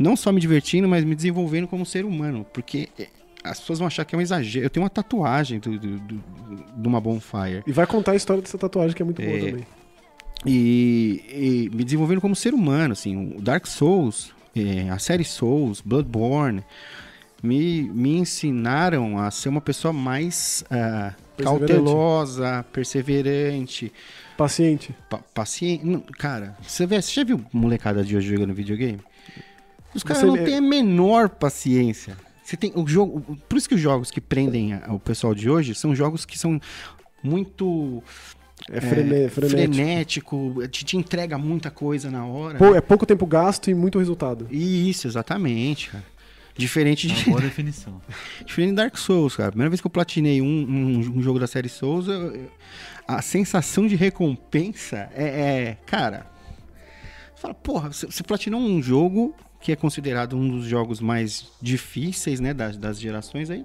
não 0.00 0.16
só 0.16 0.32
me 0.32 0.40
divertindo, 0.40 0.88
mas 0.88 1.04
me 1.04 1.14
desenvolvendo 1.14 1.68
como 1.68 1.84
ser 1.86 2.04
humano. 2.04 2.44
Porque 2.52 2.88
é, 2.98 3.06
as 3.44 3.60
pessoas 3.60 3.78
vão 3.78 3.86
achar 3.86 4.04
que 4.04 4.14
é 4.14 4.18
um 4.18 4.20
exagero. 4.20 4.66
Eu 4.66 4.70
tenho 4.70 4.82
uma 4.82 4.90
tatuagem 4.90 5.60
do, 5.60 5.78
do, 5.78 5.98
do- 6.00 6.22
de 6.76 6.88
uma 6.88 7.00
bonfire. 7.00 7.62
E 7.66 7.72
vai 7.72 7.86
contar 7.86 8.12
a 8.12 8.16
história 8.16 8.42
dessa 8.42 8.58
tatuagem 8.58 8.96
que 8.96 9.02
é 9.02 9.04
muito 9.04 9.20
boa 9.22 9.36
É. 9.36 9.38
também. 9.50 9.66
E, 10.46 11.68
e 11.70 11.76
me 11.76 11.84
desenvolvendo 11.84 12.20
como 12.20 12.34
ser 12.34 12.54
humano, 12.54 12.92
assim, 12.92 13.34
o 13.36 13.40
Dark 13.42 13.66
Souls, 13.66 14.32
é, 14.56 14.88
a 14.88 14.98
série 14.98 15.22
Souls, 15.24 15.82
Bloodborne, 15.82 16.64
me, 17.42 17.82
me 17.82 18.16
ensinaram 18.16 19.18
a 19.18 19.30
ser 19.30 19.50
uma 19.50 19.60
pessoa 19.60 19.92
mais 19.92 20.64
ah, 20.70 21.14
Perseverante. 21.36 21.72
cautelosa, 21.72 22.64
perseverante, 22.72 23.92
Paciente. 24.36 24.94
pa 25.10 25.18
paciente. 25.34 26.02
Cara, 26.18 26.56
você, 26.62 26.86
vê, 26.86 27.00
você 27.02 27.12
já 27.12 27.24
viu 27.24 27.44
molecada 27.52 28.02
de 28.02 28.16
hoje 28.16 28.28
jogando 28.28 28.54
videogame? 28.54 29.00
Os 29.94 30.02
caras 30.02 30.22
não 30.22 30.36
têm 30.36 30.56
a 30.56 30.60
menor 30.60 31.28
paciência. 31.28 32.16
Você 32.44 32.56
tem 32.56 32.72
o 32.74 32.86
jogo, 32.86 33.38
por 33.48 33.56
isso 33.56 33.68
que 33.68 33.74
os 33.74 33.80
jogos 33.80 34.10
que 34.10 34.20
prendem 34.20 34.74
a- 34.74 34.92
o 34.92 34.98
pessoal 34.98 35.34
de 35.34 35.48
hoje 35.48 35.74
são 35.74 35.94
jogos 35.94 36.24
que 36.24 36.36
são 36.38 36.60
muito 37.22 38.02
É, 38.68 38.80
frene- 38.80 39.28
frenético. 39.28 39.74
frenético, 39.74 40.68
te, 40.68 40.84
te 40.84 40.96
entrega 40.96 41.38
muita 41.38 41.70
coisa 41.70 42.10
na 42.10 42.24
hora. 42.26 42.58
Pô, 42.58 42.74
é 42.74 42.80
pouco 42.80 43.06
tempo 43.06 43.26
gasto 43.26 43.70
e 43.70 43.74
muito 43.74 43.98
resultado. 43.98 44.48
Isso, 44.50 45.06
exatamente, 45.06 45.90
cara. 45.90 46.04
Diferente 46.56 47.06
Uma 47.06 47.16
de, 47.16 47.24
boa 47.26 47.40
definição. 47.40 48.00
diferente 48.44 48.70
de 48.70 48.76
Dark 48.76 48.96
Souls, 48.98 49.36
cara. 49.36 49.50
Primeira 49.50 49.70
vez 49.70 49.80
que 49.80 49.86
eu 49.86 49.90
platinei 49.90 50.42
um, 50.42 50.46
um- 50.46 51.18
um 51.18 51.22
jogo 51.22 51.38
da 51.38 51.46
série 51.46 51.68
Souls, 51.68 52.06
eu- 52.08 52.34
eu- 52.34 52.50
a 53.06 53.22
sensação 53.22 53.86
de 53.86 53.94
recompensa 53.96 55.08
é, 55.14 55.24
é- 55.24 55.76
cara. 55.86 56.26
Você 57.34 57.40
fala, 57.42 57.54
porra, 57.54 57.92
você, 57.92 58.06
você 58.06 58.22
platinou 58.22 58.60
um 58.60 58.82
jogo 58.82 59.34
que 59.60 59.72
é 59.72 59.76
considerado 59.76 60.36
um 60.36 60.48
dos 60.48 60.64
jogos 60.64 61.00
mais 61.00 61.46
difíceis, 61.60 62.40
né, 62.40 62.54
das, 62.54 62.76
das 62.76 62.98
gerações 62.98 63.50
aí. 63.50 63.64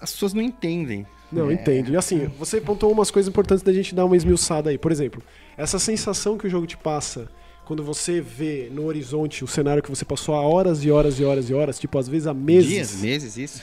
As 0.00 0.12
pessoas 0.12 0.32
não 0.32 0.42
entendem. 0.42 1.06
Não, 1.30 1.50
É, 1.50 1.54
entende. 1.54 1.92
E 1.92 1.96
assim, 1.96 2.30
você 2.38 2.60
pontuou 2.60 2.92
umas 2.92 3.10
coisas 3.10 3.28
importantes 3.28 3.62
da 3.62 3.72
gente 3.72 3.94
dar 3.94 4.04
uma 4.04 4.16
esmiuçada 4.16 4.70
aí. 4.70 4.78
Por 4.78 4.92
exemplo, 4.92 5.22
essa 5.56 5.78
sensação 5.78 6.36
que 6.36 6.46
o 6.46 6.50
jogo 6.50 6.66
te 6.66 6.76
passa 6.76 7.28
quando 7.64 7.82
você 7.82 8.20
vê 8.20 8.68
no 8.72 8.84
horizonte 8.84 9.44
o 9.44 9.46
cenário 9.46 9.82
que 9.82 9.88
você 9.88 10.04
passou 10.04 10.34
há 10.34 10.42
horas 10.42 10.84
e 10.84 10.90
horas 10.90 11.18
e 11.18 11.24
horas 11.24 11.48
e 11.48 11.54
horas, 11.54 11.78
tipo, 11.78 11.98
às 11.98 12.08
vezes 12.08 12.26
há 12.26 12.34
meses. 12.34 12.68
Dias, 12.68 12.94
meses, 12.96 13.36
isso. 13.36 13.62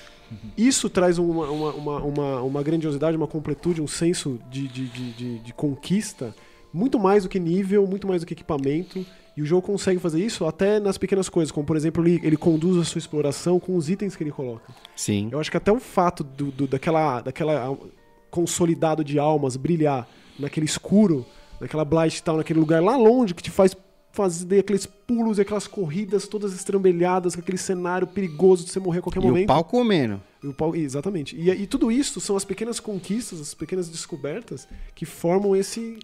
Isso 0.58 0.90
traz 0.90 1.18
uma, 1.18 1.50
uma, 1.50 1.72
uma, 1.74 1.98
uma, 2.04 2.42
uma 2.42 2.64
grandiosidade, 2.64 3.18
uma 3.18 3.28
completude, 3.28 3.82
um 3.82 3.88
senso 3.88 4.40
de, 4.50 4.68
de, 4.68 4.88
de, 4.88 5.12
de, 5.14 5.40
de 5.40 5.54
conquista 5.54 6.34
muito 6.72 7.00
mais 7.00 7.24
do 7.24 7.30
que 7.30 7.40
nível, 7.40 7.86
muito 7.88 8.08
mais 8.08 8.22
do 8.22 8.28
que 8.28 8.34
equipamento. 8.34 9.06
E 9.40 9.42
o 9.42 9.46
jogo 9.46 9.66
consegue 9.66 10.00
fazer 10.02 10.22
isso 10.22 10.46
até 10.46 10.82
nas 10.82 10.98
pequenas 10.98 11.30
coisas, 11.30 11.50
como 11.50 11.66
por 11.66 11.78
exemplo, 11.78 12.06
ele, 12.06 12.20
ele 12.22 12.36
conduz 12.36 12.76
a 12.78 12.84
sua 12.84 13.00
exploração 13.00 13.58
com 13.58 13.78
os 13.78 13.90
itens 13.90 14.14
que 14.14 14.22
ele 14.24 14.32
coloca. 14.32 14.74
Sim. 14.98 15.30
Eu 15.32 15.40
acho 15.40 15.50
que 15.50 15.56
até 15.56 15.72
o 15.72 15.80
fato 15.80 16.26
do, 16.26 16.52
do- 16.52 16.68
daquela, 16.68 17.22
daquela 17.22 17.58
al- 17.62 17.88
consolidado 18.30 19.02
de 19.02 19.18
almas 19.18 19.56
brilhar 19.56 20.06
naquele 20.38 20.66
escuro, 20.66 21.26
naquela 21.60 21.86
Blight 21.86 22.22
Town, 22.22 22.36
naquele 22.38 22.60
lugar 22.60 22.84
lá 22.84 22.98
longe 22.98 23.34
que 23.34 23.42
te 23.42 23.50
faz 23.52 23.74
fazer 24.12 24.60
aqueles 24.60 24.86
pulos 24.86 25.38
e 25.38 25.42
aquelas 25.42 25.68
corridas 25.68 26.28
todas 26.28 26.54
estrambelhadas, 26.54 27.36
com 27.36 27.42
aquele 27.42 27.58
cenário 27.60 28.08
perigoso 28.08 28.66
de 28.66 28.72
você 28.72 28.80
morrer 28.80 29.00
a 29.00 29.02
qualquer 29.04 29.22
E 29.22 29.26
momento. 29.26 29.44
o 29.46 29.48
pau 29.48 29.64
comendo. 29.64 30.20
E 30.44 30.48
o 30.48 30.54
pau- 30.54 30.76
Exatamente. 30.76 31.36
E, 31.36 31.50
e 31.50 31.66
tudo 31.68 31.92
isso 31.92 32.20
são 32.20 32.36
as 32.36 32.44
pequenas 32.44 32.80
conquistas, 32.80 33.40
as 33.40 33.54
pequenas 33.54 33.88
descobertas 33.88 34.68
que 34.96 35.06
formam 35.06 35.56
esse. 35.56 35.98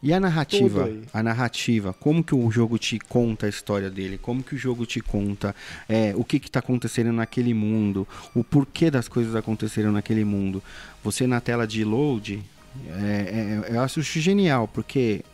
E 0.00 0.12
a 0.12 0.20
narrativa? 0.20 0.88
A 1.12 1.22
narrativa, 1.22 1.92
como 1.92 2.22
que 2.22 2.34
o 2.34 2.48
jogo 2.50 2.78
te 2.78 2.98
conta 3.00 3.46
a 3.46 3.48
história 3.48 3.90
dele? 3.90 4.16
Como 4.16 4.42
que 4.44 4.54
o 4.54 4.58
jogo 4.58 4.86
te 4.86 5.00
conta 5.00 5.54
é, 5.88 6.12
o 6.16 6.22
que 6.22 6.38
que 6.38 6.48
tá 6.50 6.60
acontecendo 6.60 7.12
naquele 7.12 7.52
mundo? 7.52 8.06
O 8.34 8.44
porquê 8.44 8.90
das 8.90 9.08
coisas 9.08 9.34
aconteceram 9.34 9.90
naquele 9.90 10.24
mundo? 10.24 10.62
Você 11.02 11.26
na 11.26 11.40
tela 11.40 11.66
de 11.66 11.82
load, 11.82 12.40
é, 12.88 13.64
é, 13.70 13.74
eu 13.76 13.80
acho 13.80 13.98
isso 13.98 14.20
genial, 14.20 14.68
porque 14.68 15.24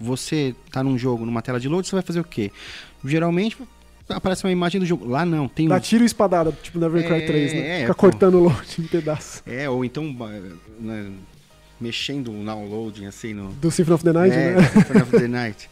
você 0.00 0.54
tá 0.70 0.82
num 0.82 0.96
jogo, 0.96 1.26
numa 1.26 1.42
tela 1.42 1.60
de 1.60 1.68
load, 1.68 1.86
você 1.86 1.94
vai 1.94 2.02
fazer 2.02 2.20
o 2.20 2.24
quê? 2.24 2.50
Geralmente 3.04 3.58
aparece 4.08 4.44
uma 4.44 4.52
imagem 4.52 4.80
do 4.80 4.86
jogo. 4.86 5.06
Lá 5.06 5.26
não, 5.26 5.48
tem 5.48 5.66
um 5.66 5.68
Dá 5.68 5.80
tiro 5.80 6.02
e 6.02 6.06
espadada, 6.06 6.50
tipo 6.62 6.78
May 6.78 7.02
Cry 7.02 7.16
É, 7.22 7.26
3, 7.26 7.52
né? 7.52 7.58
é, 7.68 7.80
Fica 7.82 7.94
pô. 7.94 8.00
cortando 8.00 8.36
o 8.36 8.44
load 8.44 8.66
em 8.78 8.86
pedaços. 8.86 9.42
É, 9.46 9.68
ou 9.68 9.84
então 9.84 10.04
né, 10.80 11.10
mexendo 11.80 12.30
o 12.30 12.44
downloading 12.44 13.06
assim 13.06 13.34
no, 13.34 13.48
Do 13.54 13.70
Symphony 13.70 13.94
of 13.94 14.04
the 14.04 14.12
Night, 14.12 14.36
é, 14.36 14.54
né? 14.54 14.62
Symphony 14.68 15.02
of 15.02 15.10
the 15.10 15.28
Night. 15.28 15.70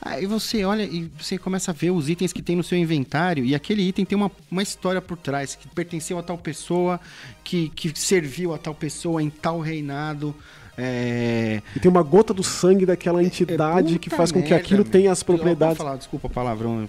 Aí 0.00 0.26
você 0.26 0.64
olha 0.64 0.82
e 0.84 1.10
você 1.18 1.36
começa 1.36 1.72
a 1.72 1.74
ver 1.74 1.90
os 1.90 2.08
itens 2.08 2.32
que 2.32 2.40
tem 2.40 2.54
no 2.54 2.62
seu 2.62 2.78
inventário 2.78 3.44
e 3.44 3.54
aquele 3.54 3.82
item 3.82 4.04
tem 4.04 4.16
uma, 4.16 4.30
uma 4.50 4.62
história 4.62 5.00
por 5.00 5.16
trás, 5.16 5.56
que 5.56 5.66
pertenceu 5.68 6.18
a 6.18 6.22
tal 6.22 6.38
pessoa, 6.38 7.00
que, 7.42 7.70
que 7.70 7.92
serviu 7.98 8.54
a 8.54 8.58
tal 8.58 8.74
pessoa 8.74 9.22
em 9.22 9.30
tal 9.30 9.58
reinado. 9.60 10.34
É... 10.78 11.62
E 11.74 11.80
tem 11.80 11.90
uma 11.90 12.02
gota 12.02 12.34
do 12.34 12.42
sangue 12.42 12.84
daquela 12.86 13.22
entidade 13.22 13.94
puta 13.94 13.98
que 13.98 14.10
faz 14.10 14.30
com 14.30 14.42
que 14.42 14.52
aquilo 14.54 14.84
tenha 14.84 15.10
as 15.10 15.22
Eu 15.22 15.26
vou 15.26 15.36
propriedades. 15.36 15.78
falar, 15.78 15.96
desculpa 15.96 16.28
palavrão. 16.28 16.88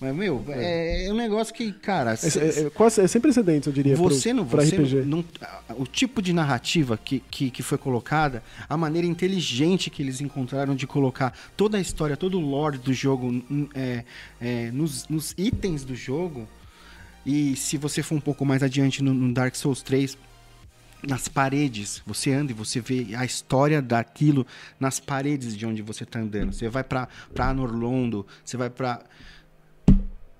Mas, 0.00 0.14
meu, 0.16 0.42
é, 0.48 1.06
é 1.06 1.12
um 1.12 1.16
negócio 1.16 1.52
que, 1.52 1.72
cara... 1.72 2.14
É, 2.14 2.38
é- 2.62 2.66
é 2.66 2.70
quase, 2.70 3.02
é 3.02 3.06
sem 3.06 3.20
precedentes, 3.20 3.66
eu 3.66 3.72
diria, 3.72 3.94
Você 3.96 4.30
pro, 4.30 4.38
não, 4.38 4.46
pra 4.46 4.64
você 4.64 4.76
RPG. 4.76 5.02
não, 5.04 5.22
o 5.76 5.84
tipo 5.86 6.22
de 6.22 6.32
narrativa 6.32 6.96
que, 6.96 7.20
que, 7.30 7.50
que 7.50 7.62
foi 7.62 7.76
colocada, 7.76 8.42
a 8.68 8.76
maneira 8.78 9.06
inteligente 9.06 9.90
que 9.90 10.02
eles 10.02 10.20
encontraram 10.22 10.74
de 10.74 10.86
colocar 10.86 11.36
toda 11.56 11.76
a 11.76 11.80
história, 11.80 12.16
todo 12.16 12.38
o 12.38 12.40
lore 12.40 12.78
do 12.78 12.94
jogo 12.94 13.44
é, 13.74 14.04
é, 14.40 14.70
nos, 14.70 15.06
nos 15.08 15.34
itens 15.36 15.84
do 15.84 15.94
jogo. 15.94 16.48
E 17.26 17.54
se 17.56 17.76
você 17.76 18.02
for 18.02 18.14
um 18.14 18.20
pouco 18.20 18.46
mais 18.46 18.62
adiante 18.62 19.02
no, 19.02 19.12
no 19.12 19.34
Dark 19.34 19.54
Souls 19.54 19.82
3, 19.82 20.16
nas 21.06 21.28
paredes, 21.28 22.02
você 22.06 22.32
anda 22.32 22.52
e 22.52 22.54
você 22.54 22.80
vê 22.80 23.08
a 23.14 23.24
história 23.24 23.80
daquilo 23.82 24.46
nas 24.78 24.98
paredes 25.00 25.54
de 25.56 25.66
onde 25.66 25.82
você 25.82 26.04
tá 26.06 26.18
andando. 26.18 26.52
Você 26.54 26.68
vai 26.70 26.82
pra, 26.84 27.08
pra 27.34 27.48
Anorlondo, 27.50 28.26
você 28.44 28.56
vai 28.56 28.70
pra. 28.70 29.02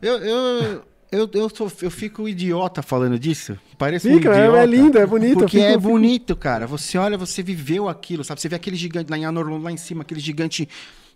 Eu, 0.03 0.17
eu, 0.19 0.83
eu, 1.13 1.31
eu, 1.33 1.51
sou, 1.55 1.71
eu 1.83 1.91
fico 1.91 2.29
idiota 2.29 2.83
falando 2.83 3.19
disso. 3.19 3.59
Parece 3.79 4.09
um 4.09 4.15
Fica, 4.17 4.31
é- 4.35 4.39
idiota. 4.45 4.59
é 4.59 4.67
lindo, 4.67 4.99
é 4.99 5.07
bonito, 5.07 5.35
Porque 5.39 5.59
fico- 5.59 5.65
é 5.69 5.73
fico- 5.73 5.81
bonito, 5.83 6.37
cara. 6.37 6.67
Você 6.67 6.97
olha, 6.99 7.19
você 7.19 7.43
viveu 7.43 7.89
aquilo, 7.89 8.23
sabe? 8.25 8.41
Você 8.41 8.49
vê 8.49 8.57
aquele 8.57 8.77
gigante 8.77 9.11
lá 9.11 9.19
em 9.19 9.25
Anorlondo, 9.25 9.65
lá 9.65 9.73
em 9.73 9.77
cima, 9.77 10.03
aquele 10.03 10.21
gigante, 10.21 10.69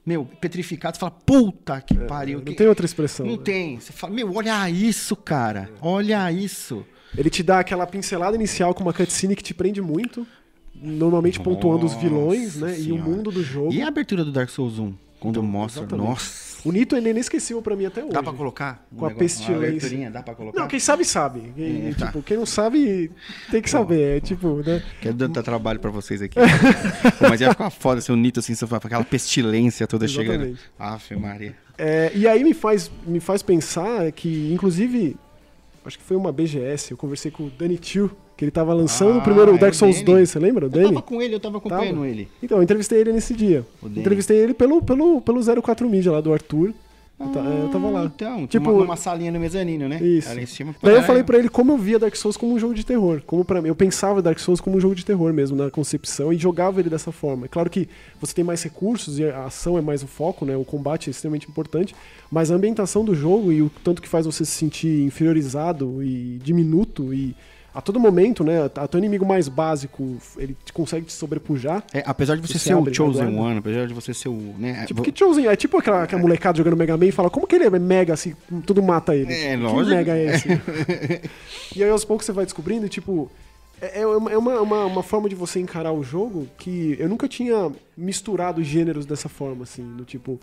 meu, 0.04 0.24
petrificado. 0.40 0.96
Você 0.96 1.00
fala, 1.00 1.12
puta 1.12 1.80
que 1.80 1.94
pariu. 1.94 2.38
Não 2.38 2.44
que- 2.44 2.54
tem 2.54 2.66
outra 2.66 2.84
expressão. 2.84 3.24
Não 3.26 3.36
né? 3.36 3.42
tem. 3.44 3.80
Você 3.80 3.92
fala, 3.92 4.12
meu, 4.12 4.34
olha 4.34 4.68
isso, 4.68 5.14
cara. 5.16 5.70
Olha 5.80 6.30
isso. 6.32 6.84
Ele 7.16 7.30
te 7.30 7.42
dá 7.42 7.60
aquela 7.60 7.86
pincelada 7.86 8.34
inicial 8.36 8.74
com 8.74 8.82
uma 8.82 8.92
cutscene 8.92 9.36
que 9.36 9.42
te 9.42 9.54
prende 9.54 9.80
muito, 9.80 10.26
normalmente 10.74 11.38
pontuando 11.40 11.86
os 11.86 11.94
vilões, 11.94 12.56
Nossa 12.56 12.66
né? 12.66 12.78
E 12.78 12.80
o 12.80 12.84
Senhora. 12.96 13.02
mundo 13.04 13.30
do 13.30 13.42
jogo. 13.42 13.72
E 13.72 13.80
a 13.80 13.88
abertura 13.88 14.24
do 14.24 14.32
Dark 14.32 14.50
Souls 14.50 14.78
1? 14.78 14.92
Quando 15.20 15.42
mostra. 15.42 15.82
exatamente. 15.82 16.06
Nossa. 16.08 16.53
O 16.64 16.72
Nito 16.72 16.96
ele 16.96 17.08
é 17.08 17.10
inesquecível 17.10 17.60
pra 17.60 17.76
mim 17.76 17.84
até 17.84 18.02
hoje. 18.02 18.12
Dá 18.12 18.22
pra 18.22 18.32
colocar? 18.32 18.86
um 18.92 18.96
Com 18.96 19.04
a 19.04 19.08
negócio- 19.10 19.18
pestilência. 19.46 20.10
Dá 20.10 20.22
pra 20.22 20.34
colocar? 20.34 20.60
Não, 20.60 20.66
quem 20.68 20.80
sabe 20.80 21.04
sabe. 21.04 21.52
Quem, 21.54 21.88
É, 21.88 21.94
tá. 21.94 22.06
tipo, 22.06 22.22
quem 22.22 22.36
não 22.38 22.46
sabe 22.46 23.10
tem 23.50 23.60
que 23.60 23.68
saber. 23.68 24.16
É 24.16 24.20
tipo, 24.20 24.62
né? 24.66 24.82
Quero 25.00 25.14
dar 25.28 25.42
trabalho 25.42 25.78
pra 25.78 25.90
vocês 25.90 26.22
aqui. 26.22 26.38
Pô, 27.18 27.28
mas 27.28 27.40
ia 27.40 27.50
ficar 27.50 27.70
foda 27.70 28.00
se 28.00 28.10
o 28.10 28.16
Nito 28.16 28.40
assim, 28.40 28.54
só 28.54 28.66
com 28.66 28.74
aquela 28.76 29.04
pestilência 29.04 29.86
toda 29.86 30.08
chegando. 30.08 30.44
Exatamente. 30.46 30.60
Aff, 30.78 31.14
Maria. 31.16 31.54
É, 31.76 32.12
e 32.14 32.26
aí 32.26 32.42
me 32.44 32.54
faz, 32.54 32.90
me 33.06 33.20
faz 33.20 33.42
pensar 33.42 34.10
que, 34.12 34.52
inclusive, 34.52 35.16
acho 35.84 35.98
que 35.98 36.04
foi 36.04 36.16
uma 36.16 36.32
BGS, 36.32 36.92
eu 36.92 36.96
conversei 36.96 37.30
com 37.30 37.44
o 37.44 37.50
Danny 37.50 37.78
Chu, 37.82 38.10
que 38.36 38.44
ele 38.44 38.50
tava 38.50 38.72
lançando 38.74 39.14
Ah, 39.14 39.18
o 39.18 39.22
primeiro 39.22 39.54
é 39.54 39.58
Dark 39.58 39.74
o 39.74 39.76
Souls 39.76 39.96
Danny. 39.96 40.06
2, 40.06 40.30
você 40.30 40.38
lembra? 40.38 40.64
O 40.64 40.68
Eu 40.68 40.70
Danny? 40.70 40.88
tava 40.88 41.02
com 41.02 41.22
ele, 41.22 41.34
eu 41.34 41.40
tava 41.40 41.58
acompanhando 41.58 41.94
Tava? 41.96 42.08
ele. 42.08 42.28
Então, 42.42 42.58
eu 42.58 42.62
entrevistei 42.62 43.00
ele 43.00 43.12
nesse 43.12 43.34
dia. 43.34 43.64
Entrevistei 43.84 44.36
ele 44.38 44.54
pelo, 44.54 44.82
pelo, 44.82 45.20
pelo 45.20 45.40
04 45.62 45.88
Media 45.88 46.10
lá 46.12 46.20
do 46.20 46.32
Arthur. 46.32 46.72
Eu, 47.20 47.28
ta- 47.28 47.40
eu 47.40 47.68
tava 47.68 47.90
lá. 47.90 48.04
Então, 48.06 48.44
Tipo- 48.48 48.70
numa, 48.72 48.80
numa 48.82 48.96
salinha 48.96 49.30
no 49.30 49.38
mezanino, 49.38 49.88
né? 49.88 50.02
Isso. 50.02 50.28
Ali 50.28 50.42
em 50.42 50.46
cima. 50.46 50.74
Daí 50.82 50.96
eu 50.96 51.02
falei 51.04 51.22
pra 51.22 51.38
ele 51.38 51.48
como 51.48 51.70
eu 51.70 51.78
via 51.78 51.96
Dark 51.96 52.16
Souls 52.16 52.36
como 52.36 52.52
um 52.52 52.58
jogo 52.58 52.74
de 52.74 52.84
terror. 52.84 53.22
Como 53.24 53.44
para 53.44 53.62
mim, 53.62 53.68
eu 53.68 53.74
pensava 53.76 54.20
Dark 54.20 54.36
Souls 54.40 54.60
como 54.60 54.76
um 54.76 54.80
jogo 54.80 54.96
de 54.96 55.04
terror 55.06 55.32
mesmo 55.32 55.56
na 55.56 55.70
concepção 55.70 56.32
e 56.32 56.36
jogava 56.36 56.80
ele 56.80 56.90
dessa 56.90 57.12
forma. 57.12 57.44
É 57.44 57.48
claro 57.48 57.70
que 57.70 57.88
você 58.20 58.34
tem 58.34 58.44
mais 58.44 58.60
recursos 58.64 59.20
e 59.20 59.24
a 59.26 59.44
ação 59.44 59.78
é 59.78 59.80
mais 59.80 60.02
o 60.02 60.08
foco, 60.08 60.44
né? 60.44 60.56
O 60.56 60.64
combate 60.64 61.08
é 61.08 61.12
extremamente 61.12 61.48
importante, 61.48 61.94
mas 62.32 62.50
a 62.50 62.56
ambientação 62.56 63.04
do 63.04 63.14
jogo 63.14 63.52
e 63.52 63.62
o 63.62 63.70
tanto 63.84 64.02
que 64.02 64.08
faz 64.08 64.26
você 64.26 64.44
se 64.44 64.50
sentir 64.50 65.02
inferiorizado 65.02 66.02
e 66.02 66.40
diminuto 66.42 67.14
e 67.14 67.36
a 67.74 67.80
todo 67.80 67.98
momento, 67.98 68.44
né? 68.44 68.64
Até 68.76 68.96
o 68.96 68.98
inimigo 68.98 69.26
mais 69.26 69.48
básico, 69.48 70.16
ele 70.38 70.56
te- 70.64 70.72
consegue 70.72 71.06
te 71.06 71.12
sobrepujar. 71.12 71.82
É, 71.92 72.02
apesar 72.06 72.36
de 72.36 72.46
você, 72.46 72.58
ser 72.58 72.74
o 72.74 72.78
abre, 72.78 72.94
Chosen. 72.94 73.36
One, 73.36 73.58
apesar 73.58 73.86
de 73.88 73.92
você 73.94 74.14
ser 74.14 74.28
o. 74.28 74.54
Né, 74.58 74.84
Tipo, 74.86 75.02
que 75.02 75.12
Chosen 75.16 75.48
é 75.48 75.56
tipo 75.56 75.76
aquela, 75.78 76.04
aquela 76.04 76.22
molecada 76.22 76.56
jogando 76.56 76.76
Mega 76.76 76.96
Man 76.96 77.06
e 77.06 77.12
fala, 77.12 77.28
como 77.28 77.46
que 77.46 77.56
ele 77.56 77.64
é 77.64 77.70
mega 77.70 78.14
assim, 78.14 78.34
tudo 78.64 78.80
mata 78.82 79.14
ele? 79.16 79.32
É, 79.32 79.56
que 79.56 79.62
lógico. 79.62 79.96
mega 79.96 80.16
é 80.16 80.24
esse? 80.26 80.48
e 81.74 81.82
aí 81.82 81.90
aos 81.90 82.04
poucos 82.04 82.24
você 82.26 82.32
vai 82.32 82.44
descobrindo, 82.44 82.88
tipo, 82.88 83.30
é, 83.80 84.02
é 84.02 84.06
uma, 84.06 84.30
é 84.30 84.38
uma, 84.38 84.60
uma, 84.60 84.84
uma 84.86 85.02
forma 85.02 85.28
de 85.28 85.34
você 85.34 85.58
encarar 85.58 85.92
o 85.92 86.02
jogo 86.02 86.46
que 86.56 86.96
eu 86.98 87.08
nunca 87.08 87.26
tinha 87.28 87.72
misturado 87.96 88.62
gêneros 88.62 89.04
dessa 89.04 89.28
forma, 89.28 89.64
assim, 89.64 89.82
do 89.96 90.04
tipo, 90.04 90.40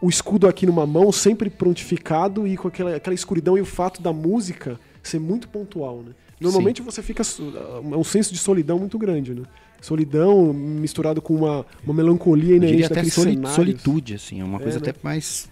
o 0.00 0.08
escudo 0.08 0.46
aqui 0.46 0.64
numa 0.64 0.86
mão, 0.86 1.10
sempre 1.10 1.50
prontificado 1.50 2.46
e 2.46 2.56
com 2.56 2.68
aquela, 2.68 2.94
aquela 2.94 3.14
escuridão 3.14 3.58
e 3.58 3.60
o 3.60 3.64
fato 3.66 4.00
da 4.00 4.12
música 4.12 4.78
ser 5.02 5.18
muito 5.18 5.48
pontual, 5.48 6.02
né? 6.06 6.12
Normalmente 6.40 6.82
você 6.82 7.02
fica. 7.02 7.22
É 7.22 7.96
um 7.96 8.04
senso 8.04 8.32
de 8.32 8.38
solidão 8.38 8.78
muito 8.78 8.98
grande, 8.98 9.34
né? 9.34 9.42
Solidão 9.80 10.52
misturado 10.52 11.22
com 11.22 11.34
uma, 11.34 11.64
uma 11.84 11.94
melancolia 11.94 12.50
eu 12.52 12.56
inerente 12.56 12.84
até 12.84 13.04
soli- 13.04 13.32
cenários. 13.32 13.54
solitude, 13.54 14.14
assim. 14.14 14.40
É 14.40 14.44
uma 14.44 14.58
É, 14.58 14.62
coisa 14.62 14.80
né? 14.80 14.88
até 14.90 14.98
mais. 15.02 15.48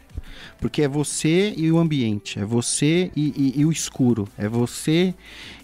Porque 0.60 0.82
é 0.82 0.88
você 0.88 1.52
e 1.56 1.70
o 1.70 1.78
ambiente, 1.78 2.38
é 2.38 2.44
você 2.44 3.10
e, 3.14 3.52
e- 3.56 3.60
e 3.60 3.64
o 3.66 3.70
escuro, 3.70 4.26
é 4.36 4.48
você 4.48 5.14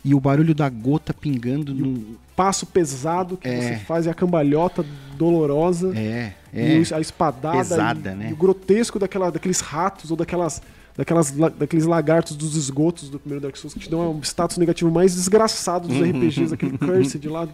e 0.04 0.14
o 0.14 0.20
barulho 0.20 0.54
da 0.54 0.68
gota 0.68 1.12
pingando 1.14 1.74
no. 1.74 2.16
Passo 2.36 2.64
pesado 2.66 3.36
que 3.36 3.46
É. 3.48 3.60
você 3.60 3.76
faz 3.84 4.06
e 4.06 4.10
a 4.10 4.14
cambalhota 4.14 4.84
dolorosa. 5.18 5.92
É, 5.96 6.32
E 6.52 6.60
é. 6.60 6.78
o- 6.78 6.96
a 6.96 7.00
espadada 7.00 7.58
Pesada, 7.58 8.12
e, 8.12 8.14
né? 8.14 8.30
e 8.30 8.32
o 8.32 8.36
grotesco 8.36 8.98
daquela, 8.98 9.30
daqueles 9.30 9.60
ratos 9.60 10.10
ou 10.10 10.16
daquelas, 10.16 10.62
daquelas, 10.96 11.37
la- 11.37 11.49
daqueles 11.49 11.84
lagartos 11.87 12.37
dos 12.37 12.56
esgotos 12.56 13.08
do 13.08 13.18
primeiro 13.18 13.42
Dark 13.42 13.56
Souls 13.56 13.75
que 13.75 13.80
te 13.80 13.90
dão 13.90 14.12
um 14.12 14.20
status 14.22 14.56
negativo 14.58 14.90
mais 14.90 15.14
desgraçado 15.14 15.88
dos 15.88 15.96
Uhum. 15.99 16.11
RPGs, 16.11 16.54
aquele 16.54 16.76
Cursed 16.78 17.28
lá. 17.28 17.49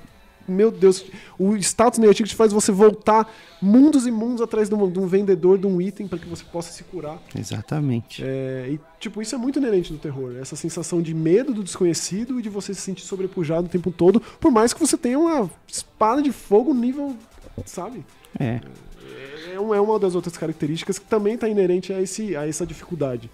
Meu 0.50 0.70
Deus, 0.70 1.04
o 1.38 1.54
status 1.56 1.98
negativo 1.98 2.26
te 2.26 2.34
faz 2.34 2.54
você 2.54 2.72
voltar 2.72 3.30
mundos 3.60 4.06
e 4.06 4.10
mundos 4.10 4.40
atrás 4.40 4.66
de 4.66 4.74
um, 4.74 4.90
de 4.90 4.98
um 4.98 5.06
vendedor 5.06 5.58
de 5.58 5.66
um 5.66 5.78
item 5.78 6.08
para 6.08 6.18
que 6.18 6.26
você 6.26 6.42
possa 6.50 6.72
se 6.72 6.82
curar. 6.84 7.18
Exatamente. 7.38 8.22
É, 8.24 8.66
e, 8.70 8.80
tipo, 8.98 9.20
isso 9.20 9.34
é 9.34 9.38
muito 9.38 9.58
inerente 9.58 9.92
do 9.92 9.98
terror. 9.98 10.36
Essa 10.40 10.56
sensação 10.56 11.02
de 11.02 11.12
medo 11.12 11.52
do 11.52 11.62
desconhecido 11.62 12.38
e 12.40 12.42
de 12.42 12.48
você 12.48 12.72
se 12.72 12.80
sentir 12.80 13.02
sobrepujado 13.04 13.66
o 13.66 13.68
tempo 13.70 13.90
todo, 13.90 14.20
por 14.40 14.50
mais 14.50 14.72
que 14.72 14.80
você 14.80 14.96
tenha 14.96 15.18
uma 15.18 15.50
espada 15.66 16.22
de 16.22 16.32
fogo 16.32 16.72
nível, 16.72 17.14
sabe? 17.66 18.02
É. 18.40 18.60
É, 19.58 19.76
é 19.76 19.80
uma 19.80 19.98
das 19.98 20.14
outras 20.14 20.36
características 20.36 20.98
que 20.98 21.06
também 21.06 21.34
está 21.34 21.48
inerente 21.48 21.92
a, 21.92 22.00
esse, 22.00 22.36
a 22.36 22.46
essa 22.46 22.66
dificuldade. 22.66 23.30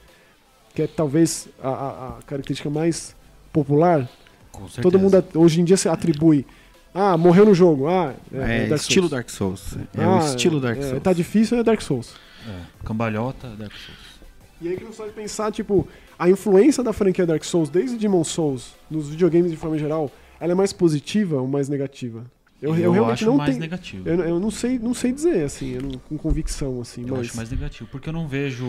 Que 0.74 0.82
é 0.82 0.86
talvez 0.86 1.48
a, 1.62 1.68
a- 1.68 2.18
característica 2.26 2.68
mais 2.70 3.14
popular. 3.52 4.08
Todo 4.82 4.98
mundo 4.98 5.24
hoje 5.34 5.60
em 5.60 5.64
dia 5.64 5.76
se 5.76 5.88
atribui. 5.88 6.46
Ah, 6.92 7.16
morreu 7.16 7.44
no 7.44 7.54
jogo. 7.54 7.88
Ah, 7.88 8.14
é, 8.32 8.38
É, 8.38 8.64
é 8.64 8.66
Dark 8.68 8.80
estilo 8.82 9.08
Souls. 9.08 9.10
Dark 9.10 9.28
Souls. 9.30 9.76
É 9.96 10.04
Ah, 10.04 10.16
o 10.16 10.26
estilo 10.26 10.60
Dark 10.60 10.78
é, 10.78 10.82
Souls. 10.82 11.02
Tá 11.02 11.12
difícil, 11.12 11.58
é 11.58 11.62
Dark 11.62 11.80
Souls. 11.80 12.14
É, 12.48 12.60
cambalhota, 12.84 13.48
Dark 13.48 13.72
Souls. 13.72 14.14
E 14.60 14.68
aí 14.68 14.76
que 14.76 14.84
nos 14.84 14.96
faz 14.96 15.12
pensar, 15.12 15.50
tipo, 15.52 15.86
a 16.18 16.30
influência 16.30 16.82
da 16.82 16.92
franquia 16.92 17.26
Dark 17.26 17.44
Souls, 17.44 17.68
desde 17.68 17.96
Demon 17.96 18.22
Souls, 18.24 18.74
nos 18.90 19.08
videogames 19.08 19.50
de 19.50 19.56
forma 19.56 19.76
geral, 19.76 20.10
ela 20.40 20.52
é 20.52 20.54
mais 20.54 20.72
positiva 20.72 21.40
ou 21.40 21.48
mais 21.48 21.68
negativa? 21.68 22.24
Eu, 22.64 22.76
eu 22.78 22.92
realmente 22.92 23.12
acho 23.14 23.26
não 23.26 23.36
mais 23.36 23.50
tenho. 23.50 23.60
negativo. 23.60 24.08
Eu, 24.08 24.20
eu 24.20 24.40
não 24.40 24.50
sei, 24.50 24.78
não 24.78 24.94
sei 24.94 25.12
dizer, 25.12 25.44
assim, 25.44 25.70
eu 25.72 25.82
não- 25.82 25.98
com 25.98 26.16
convicção, 26.16 26.80
assim, 26.80 27.02
Eu 27.06 27.16
mas. 27.16 27.26
acho 27.28 27.36
mais 27.36 27.50
negativo, 27.50 27.88
porque 27.90 28.08
eu 28.08 28.12
não 28.12 28.26
vejo. 28.26 28.66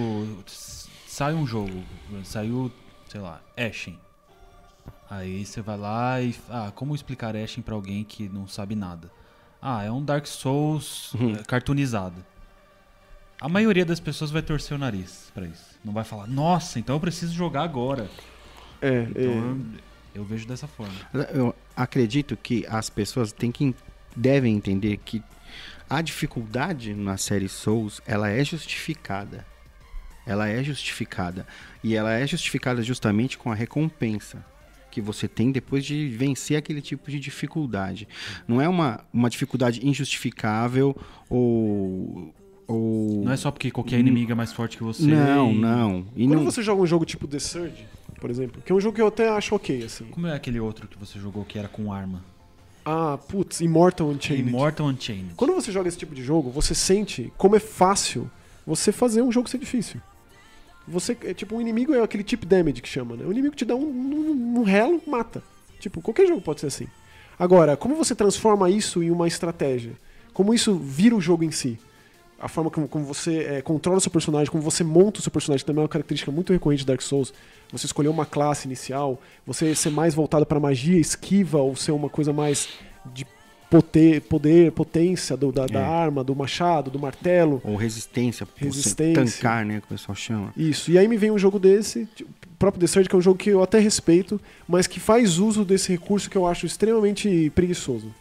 Sai 1.08 1.34
um 1.34 1.48
jogo, 1.48 1.82
saiu, 2.24 2.72
sei 3.08 3.22
lá, 3.22 3.42
Ashen. 3.58 3.98
Aí 5.10 5.46
você 5.46 5.62
vai 5.62 5.78
lá 5.78 6.22
e. 6.22 6.36
Ah, 6.50 6.72
como 6.76 6.94
explicar 6.96 7.36
Ashen 7.36 7.64
pra 7.64 7.76
alguém 7.76 8.04
que 8.04 8.28
não 8.28 8.48
sabe 8.48 8.76
nada? 8.76 9.10
Ah, 9.62 9.84
é 9.84 9.92
um 9.92 10.04
Dark 10.04 10.26
Souls 10.28 11.14
Uhum. 11.14 11.36
é, 11.36 11.44
cartoonizado. 11.44 12.24
A 13.40 13.48
maioria 13.50 13.86
das 13.86 14.00
pessoas 14.00 14.32
vai 14.32 14.42
torcer 14.42 14.76
o 14.76 14.80
nariz 14.80 15.32
pra 15.34 15.46
isso. 15.46 15.64
Não 15.84 15.94
vai 15.94 16.04
falar, 16.04 16.28
nossa, 16.28 16.80
então 16.80 16.96
eu 16.96 17.00
preciso 17.00 17.34
jogar 17.34 17.64
agora. 17.64 18.10
É, 18.82 19.04
Então 19.10 19.22
é, 19.22 19.28
eu, 19.28 19.66
eu 20.16 20.24
vejo 20.26 20.48
dessa 20.48 20.68
forma. 20.68 20.94
Eu 21.34 21.54
acredito 21.76 22.36
que 22.38 22.66
as 22.68 22.90
pessoas 22.90 23.32
têm 23.32 23.52
que, 23.52 23.76
devem 24.16 24.56
entender 24.56 24.98
que 24.98 25.22
a 25.90 26.02
dificuldade 26.02 26.94
na 26.94 27.18
série 27.18 27.48
Souls, 27.48 28.02
ela 28.06 28.30
é 28.30 28.44
justificada. 28.44 29.46
Ela 30.26 30.50
é 30.50 30.64
justificada. 30.64 31.46
E 31.84 31.96
ela 31.96 32.14
é 32.14 32.26
justificada 32.26 32.82
justamente 32.82 33.38
com 33.38 33.52
a 33.52 33.56
recompensa 33.56 34.44
que 34.90 35.02
você 35.02 35.28
tem 35.28 35.52
depois 35.52 35.86
de 35.86 36.08
vencer 36.08 36.58
aquele 36.58 36.82
tipo 36.82 37.12
de 37.12 37.20
dificuldade. 37.20 38.08
Não 38.48 38.62
é 38.62 38.70
uma, 38.70 39.04
uma 39.14 39.30
dificuldade 39.30 39.86
injustificável 39.86 40.96
ou... 41.30 42.34
ou... 42.66 43.24
Não 43.26 43.32
é 43.34 43.38
só 43.38 43.52
porque 43.52 43.70
qualquer 43.70 44.00
inimigo 44.00 44.32
é 44.32 44.36
mais 44.36 44.54
forte 44.54 44.78
que 44.78 44.84
você. 44.84 45.06
Não, 45.06 45.52
e- 45.52 45.58
não. 45.58 46.08
E 46.16 46.26
Quando 46.26 46.38
não... 46.38 46.46
você 46.46 46.64
joga 46.64 46.82
um 46.82 46.88
jogo 46.88 47.04
tipo 47.06 47.28
The 47.28 47.40
Surge, 47.40 47.86
por 48.22 48.30
exemplo, 48.30 48.62
que 48.66 48.72
é 48.72 48.76
um 48.76 48.80
jogo 48.80 48.96
que 48.96 49.02
eu 49.02 49.08
até 49.08 49.28
acho 49.28 49.54
ok, 49.54 49.84
assim. 49.84 50.06
Como 50.06 50.28
é 50.28 50.34
aquele 50.34 50.62
outro 50.62 50.88
que 50.88 50.98
você 50.98 51.20
jogou 51.20 51.44
que 51.44 51.60
era 51.60 51.68
com 51.68 51.92
arma? 51.92 52.24
Ah, 52.86 53.18
putz, 53.18 53.62
Immortal 53.62 54.08
Unchained. 54.08 54.48
Immortal 54.48 54.88
Unchained. 54.88 55.34
Quando 55.36 55.56
você 55.56 55.72
joga 55.72 55.90
esse 55.90 55.98
tipo 55.98 56.14
de 56.14 56.24
jogo, 56.24 56.52
você 56.52 56.76
sente 56.76 57.34
como 57.36 57.56
é 57.56 57.60
fácil 57.60 58.30
você 58.66 58.92
fazer 58.92 59.24
um 59.24 59.32
jogo 59.32 59.50
ser 59.50 59.58
difícil. 59.58 60.00
Você, 60.88 61.18
é, 61.24 61.34
tipo, 61.34 61.56
um 61.56 61.62
inimigo 61.62 61.96
é 61.96 62.04
aquele 62.04 62.24
tip 62.24 62.46
damage 62.46 62.82
que 62.82 62.88
chama, 62.88 63.16
né? 63.16 63.26
O 63.26 63.32
inimigo 63.32 63.56
te 63.56 63.66
dá 63.66 63.76
um, 63.76 63.88
um, 63.88 64.60
um 64.60 64.64
relo, 64.64 65.02
mata. 65.08 65.42
Tipo, 65.80 66.00
qualquer 66.00 66.28
jogo 66.28 66.42
pode 66.42 66.60
ser 66.60 66.68
assim. 66.68 66.88
Agora, 67.40 67.76
como 67.76 67.96
você 67.96 68.14
transforma 68.14 68.70
isso 68.70 69.02
em 69.02 69.10
uma 69.10 69.28
estratégia? 69.28 69.94
Como 70.32 70.54
isso 70.54 70.76
vira 70.76 71.16
o 71.16 71.22
jogo 71.22 71.44
em 71.44 71.52
si? 71.52 71.80
A 72.46 72.48
forma 72.48 72.70
como, 72.70 72.88
como 72.88 73.04
você 73.04 73.40
é, 73.40 73.62
controla 73.64 73.98
o 73.98 74.02
seu 74.02 74.12
personagem, 74.12 74.52
como 74.52 74.62
você 74.62 74.84
monta 74.84 75.20
o 75.20 75.24
seu 75.24 75.32
personagem 75.32 75.66
também 75.66 75.80
é 75.82 75.84
uma 75.84 75.90
característica 75.90 76.32
muito 76.32 76.54
recorrente 76.54 76.82
de 76.82 76.86
Dark 76.86 77.02
Souls. 77.02 77.34
Você 77.72 77.88
escolher 77.88 78.08
uma 78.10 78.24
classe 78.24 78.68
inicial, 78.68 79.20
você 79.48 79.74
ser 79.74 79.90
mais 79.90 80.14
voltado 80.14 80.46
para 80.46 80.60
magia, 80.60 81.00
esquiva, 81.00 81.58
ou 81.58 81.76
ser 81.76 81.92
uma 81.92 82.08
coisa 82.08 82.32
mais 82.32 82.70
de 83.16 83.26
poder, 83.68 84.22
poder 84.22 84.72
potência 84.74 85.36
do- 85.36 85.52
da, 85.52 85.66
da 85.66 85.80
É. 85.80 85.84
arma, 85.84 86.24
do 86.24 86.36
machado, 86.36 86.92
do 86.92 87.00
martelo. 87.00 87.60
Ou 87.64 87.76
resistência, 87.76 88.48
Resistência. 88.56 89.26
Tancar, 89.26 89.66
né, 89.66 89.80
que 89.80 89.86
o 89.88 89.90
pessoal 89.90 90.16
chama. 90.16 90.54
Isso. 90.56 90.92
E 90.92 91.00
aí 91.00 91.08
me 91.08 91.18
vem 91.18 91.32
um 91.32 91.40
jogo 91.40 91.58
desse, 91.58 92.08
o 92.22 92.28
próprio 92.60 92.80
The 92.80 92.86
Surge, 92.86 93.10
que 93.10 93.16
é 93.16 93.18
um 93.18 93.22
jogo 93.24 93.40
que 93.40 93.50
eu 93.50 93.64
até 93.64 93.80
respeito, 93.80 94.40
mas 94.68 94.86
que 94.86 95.00
faz 95.00 95.40
uso 95.40 95.66
desse 95.66 95.92
recurso 95.92 96.30
que 96.30 96.38
eu 96.38 96.46
acho 96.46 96.68
extremamente 96.68 97.52
preguiçoso. 97.56 98.14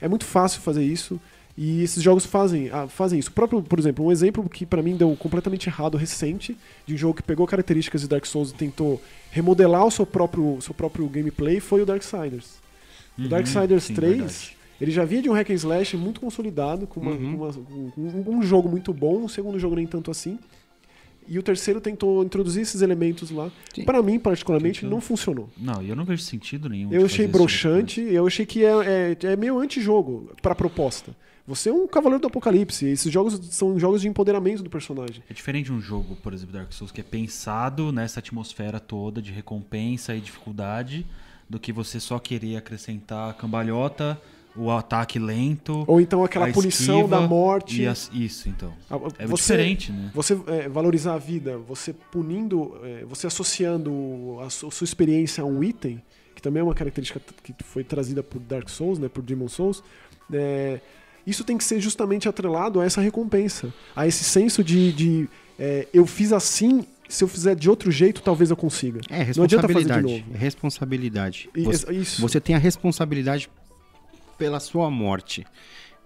É 0.00 0.06
muito 0.06 0.24
fácil 0.24 0.60
fazer 0.60 0.84
isso. 0.84 1.20
E 1.56 1.82
esses 1.82 2.02
jogos 2.02 2.24
fazem, 2.24 2.70
ah, 2.70 2.88
fazem 2.88 3.18
isso. 3.18 3.28
O 3.28 3.32
próprio, 3.32 3.62
por 3.62 3.78
exemplo, 3.78 4.06
um 4.06 4.10
exemplo 4.12 4.48
que 4.48 4.64
pra 4.64 4.82
mim 4.82 4.96
deu 4.96 5.14
completamente 5.16 5.68
errado 5.68 5.98
recente, 5.98 6.56
de 6.86 6.94
um 6.94 6.96
jogo 6.96 7.14
que 7.14 7.22
pegou 7.22 7.46
características 7.46 8.00
de 8.00 8.08
Dark 8.08 8.24
Souls 8.24 8.50
e 8.50 8.54
tentou 8.54 9.00
remodelar 9.30 9.84
o 9.86 9.90
seu 9.90 10.06
próprio, 10.06 10.58
seu 10.62 10.72
próprio 10.72 11.06
gameplay, 11.08 11.60
foi 11.60 11.82
o 11.82 11.86
Darksiders. 11.86 12.56
O 13.18 13.22
Uhum, 13.22 13.28
Darksiders 13.28 13.84
sim, 13.84 13.94
3, 13.94 14.12
verdade. 14.16 14.56
ele 14.80 14.90
já 14.90 15.04
vinha 15.04 15.20
de 15.20 15.28
um 15.28 15.34
hack 15.34 15.50
and 15.50 15.54
slash 15.54 15.94
muito 15.96 16.20
consolidado, 16.20 16.86
com, 16.86 17.00
uma- 17.00 17.10
Uhum. 17.10 17.34
uma- 17.34 17.48
um, 17.98 18.38
um 18.38 18.42
jogo 18.42 18.66
muito 18.70 18.92
bom, 18.94 19.22
o 19.24 19.28
segundo 19.28 19.58
jogo 19.58 19.76
nem 19.76 19.86
tanto 19.86 20.10
assim. 20.10 20.38
E 21.28 21.38
o 21.38 21.42
terceiro 21.42 21.80
tentou 21.82 22.24
introduzir 22.24 22.62
esses 22.62 22.80
elementos 22.82 23.30
lá. 23.30 23.52
Pra 23.84 24.02
mim, 24.02 24.18
particularmente, 24.18 24.80
Tentou. 24.80 24.90
não 24.96 25.00
funcionou. 25.00 25.48
Não, 25.56 25.80
e 25.82 25.88
eu 25.90 25.94
não 25.94 26.04
vejo 26.04 26.22
sentido 26.22 26.68
nenhum. 26.68 26.92
Eu 26.92 27.04
achei 27.04 27.26
broxante, 27.28 28.00
eu 28.00 28.26
achei 28.26 28.44
que 28.46 28.64
é, 28.64 29.16
é, 29.22 29.26
é 29.32 29.36
meio 29.36 29.58
antijogo 29.60 30.32
pra 30.42 30.54
proposta. 30.54 31.14
Você 31.46 31.70
é 31.70 31.72
um 31.72 31.86
cavaleiro 31.88 32.20
do 32.22 32.28
apocalipse, 32.28 32.86
esses 32.86 33.12
jogos 33.12 33.38
são 33.50 33.78
jogos 33.78 34.00
de 34.02 34.08
empoderamento 34.08 34.62
do 34.62 34.70
personagem. 34.70 35.22
É 35.28 35.34
diferente 35.34 35.66
de 35.66 35.72
um 35.72 35.80
jogo, 35.80 36.14
por 36.16 36.32
exemplo, 36.32 36.52
Dark 36.54 36.72
Souls, 36.72 36.92
que 36.92 37.00
é 37.00 37.04
pensado 37.04 37.90
nessa 37.90 38.20
atmosfera 38.20 38.78
toda 38.78 39.20
de 39.20 39.32
recompensa 39.32 40.14
e 40.14 40.20
dificuldade, 40.20 41.04
do 41.50 41.58
que 41.58 41.72
você 41.72 41.98
só 41.98 42.18
querer 42.18 42.56
acrescentar 42.56 43.30
a 43.30 43.32
cambalhota, 43.34 44.20
o 44.54 44.70
ataque 44.70 45.18
lento, 45.18 45.82
Ou 45.88 46.00
então 46.00 46.22
aquela 46.22 46.50
punição 46.52 47.08
da 47.08 47.20
morte. 47.22 47.84
as- 47.86 48.10
isso, 48.14 48.48
então. 48.48 48.72
É 49.18 49.26
você- 49.26 49.54
diferente, 49.54 49.90
né? 49.92 50.10
Você 50.14 50.38
é, 50.46 50.68
valorizar 50.68 51.14
a 51.14 51.18
vida, 51.18 51.58
você 51.58 51.92
punindo, 51.92 52.76
é, 52.84 53.04
você 53.04 53.26
associando 53.26 54.38
a 54.40 54.48
su- 54.50 54.70
sua 54.70 54.84
experiência 54.84 55.42
a 55.42 55.46
um 55.46 55.64
item, 55.64 56.00
que 56.36 56.40
também 56.42 56.60
é 56.60 56.64
uma 56.64 56.74
característica 56.74 57.20
que 57.42 57.52
foi 57.64 57.82
trazida 57.82 58.22
por 58.22 58.38
Dark 58.40 58.68
Souls, 58.68 58.98
né, 58.98 59.08
por 59.08 59.22
Demon 59.22 59.48
Souls, 59.48 59.82
é, 60.32 60.80
isso 61.26 61.44
tem 61.44 61.56
que 61.56 61.64
ser 61.64 61.80
justamente 61.80 62.28
atrelado 62.28 62.80
a 62.80 62.84
essa 62.84 63.00
recompensa, 63.00 63.72
a 63.94 64.06
esse 64.06 64.24
senso 64.24 64.62
de, 64.62 64.92
de, 64.92 65.28
é, 65.58 65.86
eu 65.92 66.06
fiz 66.06 66.32
assim, 66.32 66.84
se 67.08 67.22
eu 67.22 67.28
fizer 67.28 67.54
de 67.54 67.68
outro 67.68 67.90
jeito, 67.90 68.22
talvez 68.22 68.50
eu 68.50 68.56
consiga. 68.56 69.00
É, 69.08 69.30
Não 69.36 69.44
adianta 69.44 69.68
fazer 69.68 69.84
de 69.84 69.92
responsabilidade. 69.92 70.02
novo. 70.02 70.24
É 70.34 70.38
responsabilidade. 70.38 71.50
Você, 71.56 71.92
isso. 71.92 72.20
você 72.20 72.40
tem 72.40 72.56
a 72.56 72.58
responsabilidade 72.58 73.50
pela 74.38 74.58
sua 74.58 74.90
morte. 74.90 75.46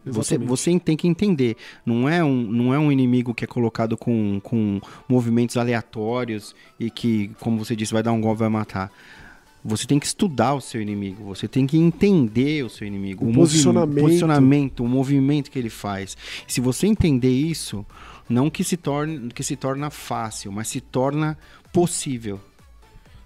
Você, 0.04 0.38
você 0.38 0.78
tem 0.78 0.96
que 0.96 1.08
entender. 1.08 1.56
Não 1.84 2.08
é 2.08 2.22
um, 2.22 2.42
não 2.42 2.72
é 2.72 2.78
um 2.78 2.92
inimigo 2.92 3.34
que 3.34 3.44
é 3.44 3.46
colocado 3.46 3.96
com, 3.96 4.40
com 4.40 4.80
movimentos 5.08 5.56
aleatórios 5.56 6.54
e 6.78 6.90
que, 6.90 7.32
como 7.40 7.64
você 7.64 7.74
disse, 7.74 7.92
vai 7.92 8.02
dar 8.02 8.12
um 8.12 8.20
golpe 8.20 8.38
e 8.38 8.40
vai 8.40 8.48
matar. 8.48 8.92
Você 9.66 9.86
tem 9.86 9.98
que 9.98 10.06
estudar 10.06 10.54
o 10.54 10.60
seu 10.60 10.80
inimigo, 10.80 11.24
você 11.24 11.48
tem 11.48 11.66
que 11.66 11.76
entender 11.76 12.64
o 12.64 12.70
seu 12.70 12.86
inimigo, 12.86 13.24
O 13.24 13.26
movi- 13.28 13.38
posicionamento. 13.40 14.00
posicionamento, 14.04 14.84
o 14.84 14.88
movimento 14.88 15.50
que 15.50 15.58
ele 15.58 15.70
faz. 15.70 16.16
Se 16.46 16.60
você 16.60 16.86
entender 16.86 17.30
isso, 17.32 17.84
não 18.28 18.48
que 18.48 18.62
se 18.62 18.76
torne 18.76 19.28
que 19.32 19.42
se 19.42 19.56
torna 19.56 19.90
fácil, 19.90 20.52
mas 20.52 20.68
se 20.68 20.80
torna 20.80 21.36
possível. 21.72 22.40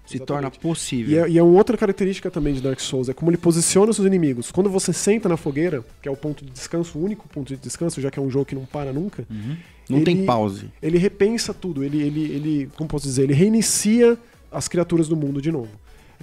Se 0.05 0.17
Exatamente. 0.17 0.27
torna 0.27 0.51
E 0.53 0.59
possível. 0.59 1.25
é, 1.25 1.29
e 1.29 1.37
é 1.37 1.43
uma 1.43 1.53
outra 1.57 1.77
característica 1.77 2.29
também 2.29 2.53
de 2.53 2.59
Dark 2.61 2.79
Souls, 2.81 3.07
é 3.07 3.13
como 3.13 3.29
ele 3.31 3.37
posiciona 3.37 3.91
os 3.91 3.95
seus 3.95 4.05
inimigos. 4.07 4.51
Quando 4.51 4.69
você 4.69 4.91
senta 4.91 5.29
na 5.29 5.37
fogueira, 5.37 5.85
que 6.01 6.09
é 6.09 6.11
o 6.11 6.17
ponto 6.17 6.43
de 6.43 6.51
descanso, 6.51 6.97
o 6.97 7.03
único 7.03 7.29
ponto 7.29 7.47
de 7.47 7.55
descanso, 7.61 8.01
já 8.01 8.11
que 8.11 8.19
é 8.19 8.21
um 8.21 8.29
jogo 8.29 8.45
que 8.45 8.55
não 8.55 8.65
para 8.65 8.91
nunca, 8.91 9.25
Uhum. 9.29 9.55
Não 9.89 10.03
tem 10.03 10.17
ele- 10.17 10.25
pause. 10.25 10.69
ele 10.81 10.97
repensa 10.97 11.53
tudo, 11.53 11.83
ele, 11.83 12.01
ele, 12.01 12.21
ele 12.23 12.69
como 12.75 12.89
posso 12.89 13.05
dizer, 13.05 13.23
ele 13.23 13.33
reinicia 13.33 14.17
as 14.51 14.67
criaturas 14.67 15.07
do 15.07 15.15
mundo 15.15 15.41
de 15.41 15.51
novo. 15.51 15.69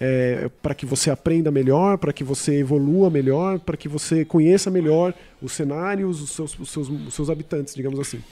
É, 0.01 0.49
para 0.63 0.75
que 0.75 0.87
você 0.87 1.11
aprenda 1.11 1.51
melhor, 1.51 1.99
para 1.99 2.13
que 2.13 2.23
você 2.23 2.61
evolua 2.61 3.11
melhor, 3.11 3.59
para 3.59 3.77
que 3.77 3.89
você 3.89 4.25
conheça 4.25 4.71
melhor 4.71 5.13
os 5.43 5.53
cenários, 5.53 6.23
os 6.23 6.31
seus, 6.31 6.59
os 6.59 6.71
seus, 6.71 6.89
os 6.89 7.15
seus 7.15 7.29
habitantes, 7.29 7.75
digamos 7.75 7.99
assim. 7.99 8.23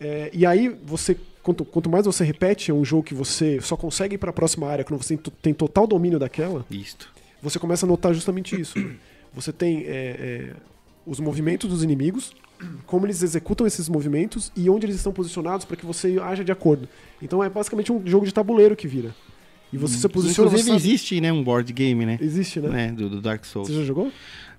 É, 0.00 0.30
e 0.32 0.46
aí, 0.46 0.68
você 0.84 1.16
quanto, 1.44 1.64
quanto 1.64 1.90
mais 1.90 2.06
você 2.06 2.24
repete 2.24 2.70
é 2.70 2.74
um 2.74 2.84
jogo 2.84 3.02
que 3.02 3.14
você 3.14 3.60
só 3.60 3.76
consegue 3.76 4.14
ir 4.14 4.18
para 4.18 4.30
a 4.30 4.32
próxima 4.32 4.66
área 4.66 4.82
quando 4.84 5.02
você 5.02 5.16
tem 5.42 5.52
total 5.52 5.86
domínio 5.86 6.18
daquela, 6.18 6.64
Isto. 6.70 7.12
você 7.40 7.58
começa 7.58 7.84
a 7.84 7.88
notar 7.88 8.12
justamente 8.14 8.58
isso. 8.58 8.74
Você 9.34 9.52
tem 9.52 9.84
é, 9.84 9.88
é, 9.88 10.52
os 11.04 11.18
movimentos 11.18 11.68
dos 11.68 11.82
inimigos, 11.82 12.32
como 12.86 13.04
eles 13.04 13.20
executam 13.20 13.66
esses 13.66 13.88
movimentos 13.88 14.52
e 14.56 14.70
onde 14.70 14.86
eles 14.86 14.94
estão 14.94 15.12
posicionados 15.12 15.66
para 15.66 15.76
que 15.76 15.84
você 15.84 16.18
haja 16.22 16.44
de 16.44 16.52
acordo. 16.52 16.88
Então 17.20 17.42
é 17.42 17.48
basicamente 17.48 17.92
um 17.92 18.06
jogo 18.06 18.24
de 18.24 18.32
tabuleiro 18.32 18.76
que 18.76 18.86
vira. 18.86 19.14
E 19.74 19.78
você 19.78 19.96
se 19.96 20.08
posiciona. 20.08 20.48
Inclusive 20.50 20.70
você 20.70 20.76
existe, 20.88 21.20
né, 21.20 21.32
um 21.32 21.42
board 21.42 21.72
game, 21.72 22.06
né? 22.06 22.18
Existe, 22.20 22.60
né? 22.60 22.68
né, 22.68 22.92
do, 22.92 23.08
do 23.10 23.20
Dark 23.20 23.44
Souls. 23.44 23.68
Você 23.68 23.74
já 23.74 23.84
jogou? 23.84 24.10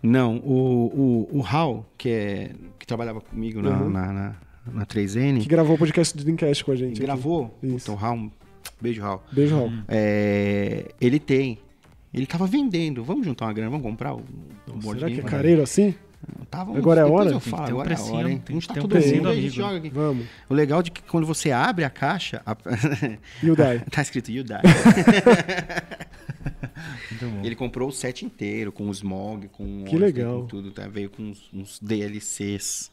Não, 0.04 0.38
o, 0.38 1.28
o, 1.32 1.39
o 1.39 1.43
Hal, 1.45 1.86
que, 1.97 2.10
é, 2.10 2.51
que 2.78 2.86
trabalhava 2.86 3.21
comigo 3.21 3.62
na, 3.62 3.82
Uhum. 3.82 3.89
na, 3.89 4.12
na, 4.13 4.36
na 4.73 4.86
3N, 4.86 5.41
Que 5.41 5.47
gravou 5.47 5.75
o 5.75 5.80
podcast 5.80 6.15
do 6.15 6.23
Dreamcast 6.23 6.63
com 6.65 6.71
a 6.71 6.75
gente. 6.75 6.99
gravou. 6.99 7.58
Então, 7.63 7.97
Hal, 7.99 8.30
beijo, 8.82 9.01
Hal. 9.04 9.23
Beijo, 9.32 9.56
Raul. 9.56 9.71
É, 9.88 10.91
ele 10.99 11.17
tem. 11.19 11.58
Ele 12.13 12.25
tava 12.25 12.45
vendendo. 12.47 13.04
Vamos 13.04 13.25
juntar 13.25 13.45
uma 13.45 13.54
grana, 13.54 13.69
vamos 13.71 13.86
comprar 13.86 14.13
o, 14.13 14.19
o 14.67 14.73
board 14.78 14.99
Será 14.99 15.08
que 15.08 15.13
é 15.13 15.17
game? 15.17 15.30
careiro 15.30 15.62
assim? 15.62 15.95
Tá, 16.49 16.63
vamos- 16.63 16.78
Agora 16.80 17.01
é 17.01 17.06
hora? 17.06 17.25
Eu 17.30 17.32
Tem 17.34 17.39
que 17.41 17.49
falo, 17.49 17.65
ter 17.65 17.73
um 17.73 17.82
agora 17.82 17.93
é 17.93 17.99
hora, 18.01 18.32
hein? 18.32 18.41
tem 18.45 18.60
tá 18.60 18.73
um 18.73 18.75
todo 18.78 18.89
precinho 18.89 19.17
mundo, 19.17 19.30
a 19.30 19.34
gente 19.36 19.41
amigo. 19.43 19.56
joga 19.56 19.78
aqui. 19.78 19.89
Vamos. 19.89 20.25
O 20.49 20.54
legal 20.54 20.82
de 20.82 20.91
que 20.91 21.01
quando 21.04 21.28
você 21.28 21.51
abre 21.51 21.84
a 21.84 21.89
caixa, 21.89 22.41
a- 22.45 22.56
E 23.43 23.49
o 23.51 23.56
Dai? 23.56 23.80
tá 23.91 24.01
escrito 24.01 24.32
You 24.32 24.43
Die. 24.43 24.54
Muito 27.12 27.25
bom. 27.36 27.41
Ele 27.45 27.56
comprou 27.56 27.89
o 27.89 27.91
set 27.91 28.25
inteiro, 28.25 28.71
com 28.71 28.88
o 28.88 28.91
Smog, 28.91 29.47
com 29.49 29.84
Que 29.86 29.97
legal. 29.97 30.41
com 30.41 30.47
tudo. 30.47 30.71
Tá? 30.71 30.88
Veio 30.88 31.10
com 31.10 31.23
uns, 31.23 31.49
uns 31.54 31.80
DLCs 31.80 32.91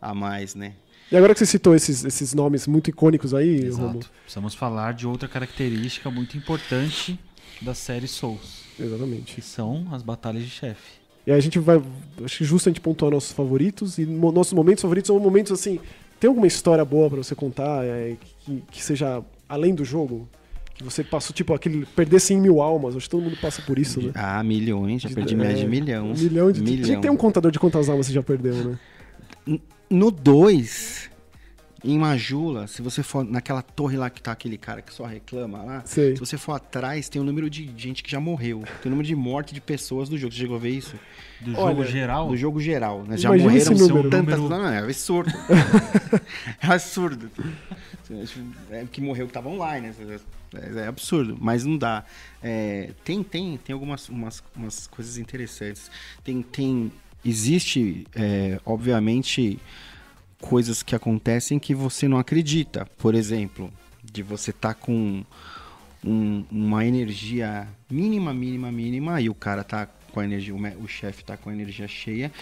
a 0.00 0.14
mais, 0.14 0.54
né? 0.54 0.74
E 1.10 1.16
agora 1.16 1.32
que 1.34 1.40
você 1.40 1.46
citou 1.46 1.74
esses, 1.74 2.04
esses 2.04 2.32
nomes 2.34 2.66
muito 2.66 2.88
icônicos 2.88 3.34
aí, 3.34 3.68
Romulo. 3.70 3.98
Exato. 3.98 4.10
Precisamos 4.22 4.54
falar 4.54 4.94
de 4.94 5.06
outra 5.06 5.28
característica 5.28 6.10
muito 6.10 6.36
importante 6.36 7.18
da 7.60 7.74
série 7.74 8.06
Souls, 8.06 8.62
Exatamente. 8.78 9.34
que 9.34 9.42
são 9.42 9.88
as 9.92 10.02
batalhas 10.02 10.44
de 10.44 10.50
chefe. 10.50 10.99
E 11.30 11.32
aí 11.32 11.38
a 11.38 11.40
gente 11.40 11.60
vai. 11.60 11.80
Acho 12.24 12.38
que 12.38 12.44
justo 12.44 12.68
a 12.68 12.72
gente 12.72 12.80
pontuar 12.80 13.12
nossos 13.12 13.30
favoritos. 13.30 13.98
E 13.98 14.04
nossos 14.04 14.52
momentos 14.52 14.82
favoritos 14.82 15.06
são 15.06 15.18
momentos 15.20 15.52
assim. 15.52 15.78
Tem 16.18 16.26
alguma 16.26 16.48
história 16.48 16.84
boa 16.84 17.08
pra 17.08 17.18
você 17.18 17.36
contar 17.36 17.84
é, 17.84 18.16
que, 18.40 18.64
que 18.68 18.82
seja 18.82 19.22
além 19.48 19.72
do 19.72 19.84
jogo? 19.84 20.28
Que 20.74 20.82
você 20.82 21.04
passou, 21.04 21.32
tipo, 21.32 21.54
aquele. 21.54 21.86
Perder 21.86 22.18
100 22.18 22.40
mil 22.40 22.60
almas. 22.60 22.96
Acho 22.96 23.04
que 23.04 23.10
todo 23.10 23.22
mundo 23.22 23.36
passa 23.40 23.62
por 23.62 23.78
isso, 23.78 24.02
né? 24.02 24.10
Ah, 24.16 24.42
milhões, 24.42 25.02
já 25.02 25.08
De- 25.08 25.14
perdi 25.14 25.34
é, 25.34 25.36
mais 25.36 25.56
de 25.56 25.68
milhão. 25.68 26.10
Um 26.10 26.14
milhão 26.14 26.50
de. 26.50 26.60
milhão. 26.62 26.84
Tinha 26.84 26.96
que 26.96 27.02
ter 27.02 27.10
um 27.10 27.16
contador 27.16 27.52
de 27.52 27.60
quantas 27.60 27.88
almas 27.88 28.06
você 28.06 28.12
já 28.12 28.24
perdeu, 28.24 28.52
né? 28.54 28.78
No 29.88 30.10
2, 30.10 31.09
em 31.82 31.98
Majula, 31.98 32.66
se 32.66 32.82
você 32.82 33.02
for 33.02 33.24
naquela 33.24 33.62
torre 33.62 33.96
lá 33.96 34.10
que 34.10 34.20
tá 34.22 34.32
aquele 34.32 34.58
cara 34.58 34.82
que 34.82 34.92
só 34.92 35.04
reclama 35.04 35.62
lá, 35.62 35.82
Sei. 35.84 36.14
se 36.14 36.20
você 36.20 36.36
for 36.36 36.52
atrás, 36.52 37.08
tem 37.08 37.20
o 37.20 37.24
número 37.24 37.48
de 37.48 37.70
gente 37.76 38.02
que 38.02 38.10
já 38.10 38.20
morreu. 38.20 38.62
Tem 38.82 38.88
o 38.88 38.90
número 38.90 39.06
de 39.06 39.14
morte 39.16 39.54
de 39.54 39.60
pessoas 39.60 40.08
do 40.08 40.18
jogo. 40.18 40.32
Você 40.32 40.40
chegou 40.40 40.56
a 40.56 40.60
ver 40.60 40.70
isso? 40.70 40.94
Do 41.40 41.58
Olha, 41.58 41.74
jogo 41.76 41.84
geral, 41.86 42.28
Do 42.28 42.36
jogo 42.36 42.60
geral, 42.60 43.04
né? 43.04 43.16
Já 43.16 43.28
morreram 43.30 43.72
número. 43.74 44.10
tantas. 44.10 44.38
Número- 44.38 44.48
Não, 44.48 44.62
não, 44.64 44.68
é 44.72 44.78
absurdo. 44.78 45.30
é 46.62 46.66
absurdo. 46.66 47.30
É 48.70 48.84
que 48.90 49.00
morreu 49.00 49.26
que 49.26 49.32
tava 49.32 49.48
online, 49.48 49.88
né? 49.98 50.18
É, 50.54 50.80
é 50.80 50.86
absurdo, 50.88 51.36
mas 51.40 51.64
não 51.64 51.78
dá. 51.78 52.04
É, 52.42 52.90
tem, 53.04 53.22
tem, 53.22 53.56
tem 53.56 53.72
algumas 53.72 54.08
umas, 54.08 54.42
umas 54.54 54.86
coisas 54.88 55.16
interessantes. 55.16 55.90
Tem, 56.24 56.42
tem, 56.42 56.90
existe, 57.24 58.06
é, 58.14 58.58
obviamente, 58.66 59.58
coisas 60.40 60.82
que 60.82 60.94
acontecem 60.94 61.58
que 61.58 61.74
você 61.74 62.08
não 62.08 62.18
acredita. 62.18 62.86
Por 62.98 63.14
exemplo, 63.14 63.70
de 64.02 64.22
você 64.22 64.52
tá 64.52 64.74
com 64.74 65.22
um- 66.04 66.44
uma 66.50 66.84
energia 66.84 67.68
mínima, 67.90 68.32
mínima, 68.32 68.72
mínima, 68.72 69.20
e 69.20 69.28
o 69.28 69.34
cara 69.34 69.62
tá 69.62 69.86
com 70.12 70.20
a 70.20 70.24
energia, 70.24 70.54
o, 70.54 70.88
chefe 70.88 71.22
tá 71.24 71.36
com 71.36 71.50
a 71.50 71.52
energia 71.52 71.86
cheia, 71.86 72.32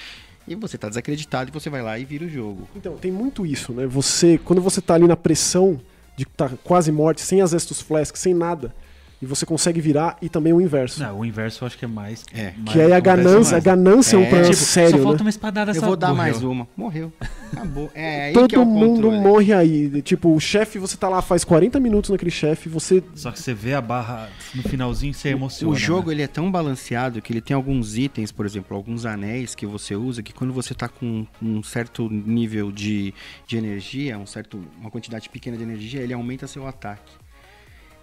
e 0.47 0.55
você 0.55 0.79
tá 0.79 0.89
desacreditado 0.89 1.51
e 1.51 1.53
você 1.53 1.69
vai 1.69 1.83
lá 1.83 1.99
e 1.99 2.05
vira 2.05 2.25
o 2.25 2.29
jogo. 2.29 2.67
Então, 2.75 2.97
tem 2.97 3.13
muito 3.13 3.45
isso, 3.45 3.73
né? 3.73 3.87
Você, 3.87 4.39
quando 4.39 4.63
você 4.63 4.81
tá 4.81 4.95
ali 4.95 5.07
na 5.07 5.17
pressão 5.17 5.79
de 6.17 6.23
estar 6.23 6.57
quase 6.65 6.91
morte, 6.91 7.21
sem 7.21 7.43
as 7.43 7.53
Estus 7.53 7.81
Flask, 7.83 8.17
sem 8.17 8.33
nada, 8.33 8.75
e 9.21 9.27
você 9.27 9.45
consegue 9.45 9.81
virar, 9.81 10.17
e 10.23 10.29
também 10.29 10.53
o 10.53 10.61
inverso. 10.61 11.01
Não, 11.03 11.21
o 11.21 11.25
inverso 11.25 11.65
eu 11.65 11.67
acho 11.67 11.77
que 11.79 11.85
é 11.85 11.89
mais. 11.89 12.25
É. 12.33 12.53
mais- 12.57 12.73
que 12.73 12.81
aí 12.81 12.93
a 12.93 13.01
ganância, 13.01 13.51
a 13.51 13.53
mais. 13.55 13.65
ganância 13.65 14.17
é 14.17 14.19
um 14.19 14.23
É, 14.23 14.27
problema 14.27 14.51
Tipo, 14.55 14.65
sério, 14.65 14.91
só 14.91 14.97
né? 14.99 15.03
falta 15.03 15.23
uma 15.23 15.31
espadada 15.31 15.73
Eu 15.73 15.81
vou 15.83 15.97
dar 15.97 16.09
morreu. 16.09 16.23
mais 16.23 16.43
uma. 16.43 16.69
Morreu. 16.77 17.13
Acabou. 17.53 17.91
É 17.95 18.27
aí 18.27 18.33
que 18.33 18.39
é 18.39 18.43
Todo 18.43 18.63
o 18.63 18.67
mundo 18.67 19.03
controle. 19.09 19.19
morre 19.21 19.53
aí. 19.53 20.03
Tipo, 20.03 20.35
o 20.35 20.39
chefe, 20.41 20.79
você 20.79 20.97
tá 20.97 21.09
lá 21.09 21.21
faz 21.23 21.45
40 21.45 21.81
minutos 21.81 22.11
naquele 22.11 22.31
chefe, 22.31 22.69
você. 22.69 23.03
Só 23.15 23.31
que 23.31 23.41
você 23.41 23.53
vê 23.55 23.75
a 23.75 23.81
barra 23.81 24.29
no 24.55 24.63
finalzinho 24.63 25.13
você 25.15 25.31
emociona. 25.31 25.73
O 25.73 25.77
jogo 25.77 26.09
né? 26.09 26.15
ele 26.15 26.23
é 26.23 26.27
tão 26.29 26.51
balanceado 26.51 27.21
que 27.21 27.33
ele 27.33 27.41
tem 27.41 27.55
alguns 27.55 27.97
itens, 27.97 28.31
por 28.31 28.47
exemplo, 28.47 28.77
alguns 28.77 29.05
anéis 29.05 29.55
que 29.55 29.67
você 29.67 29.97
usa 29.97 30.23
que 30.23 30.33
quando 30.33 30.53
você 30.53 30.75
tá 30.75 30.89
com 30.89 31.27
um 31.43 31.63
certo 31.63 32.09
nível 32.09 32.71
de, 32.71 33.13
de 33.47 33.57
energia, 33.57 34.17
um 34.19 34.27
certo, 34.27 34.61
uma 34.81 34.91
quantidade 34.91 35.29
pequena 35.29 35.57
de 35.57 35.63
energia, 35.63 36.01
ele 36.01 36.13
aumenta 36.13 36.47
seu 36.47 36.67
ataque. 36.67 37.13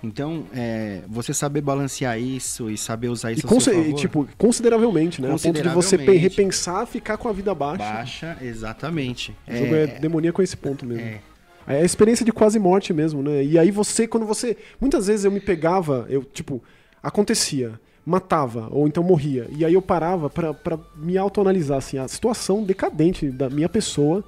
Então, 0.06 0.46
é, 0.54 1.02
você 1.08 1.34
saber 1.34 1.62
balancear 1.62 2.20
isso 2.20 2.70
e 2.70 2.78
saber 2.78 3.10
usar 3.10 3.32
E 3.32 3.36
isso 3.36 3.46
a 3.48 3.50
conse- 3.50 3.72
seu 3.72 3.90
e, 3.90 3.94
tipo, 3.94 4.28
consideravelmente, 4.38 5.22
né? 5.22 5.28
A 5.28 5.32
ponto 5.32 5.42
de 5.42 5.50
você 5.52 5.98
pe- 5.98 6.06
Consideravelmente. 6.06 6.22
repensar, 6.30 6.86
ficar 6.86 7.18
com 7.18 7.28
a 7.28 7.34
vida 7.34 7.54
baixa. 7.56 7.84
baixa, 7.84 8.38
exatamente. 8.42 9.36
O 9.48 9.56
jogo 9.56 9.76
é, 9.76 9.88
demoníaco 9.88 10.42
a 10.42 10.44
esse 10.44 10.56
ponto 10.58 10.86
mesmo. 10.86 11.04
é. 11.04 11.20
É 11.68 11.82
a 11.82 11.84
experiência 11.84 12.24
de 12.24 12.32
quase 12.32 12.60
morte 12.60 12.94
mesmo, 12.94 13.24
né? 13.24 13.44
E 13.44 13.58
aí 13.58 13.72
você, 13.72 14.08
quando 14.08 14.24
você. 14.28 14.56
Muitas 14.80 15.08
vezes 15.08 15.26
eu 15.26 15.32
me 15.32 15.40
pegava, 15.40 16.06
eu, 16.10 16.24
tipo, 16.24 16.62
acontecia, 17.02 17.80
matava, 18.06 18.68
ou 18.72 18.88
então 18.88 19.04
morria. 19.04 19.48
E 19.50 19.66
aí 19.66 19.74
eu 19.74 19.82
parava 19.82 20.30
pra, 20.30 20.54
pra 20.54 20.78
me 20.96 21.18
autoanalisar, 21.18 21.80
assim, 21.80 21.98
a 21.98 22.08
situação 22.08 22.64
decadente 22.64 23.30
da 23.32 23.50
minha 23.50 23.68
pessoa, 23.68 24.24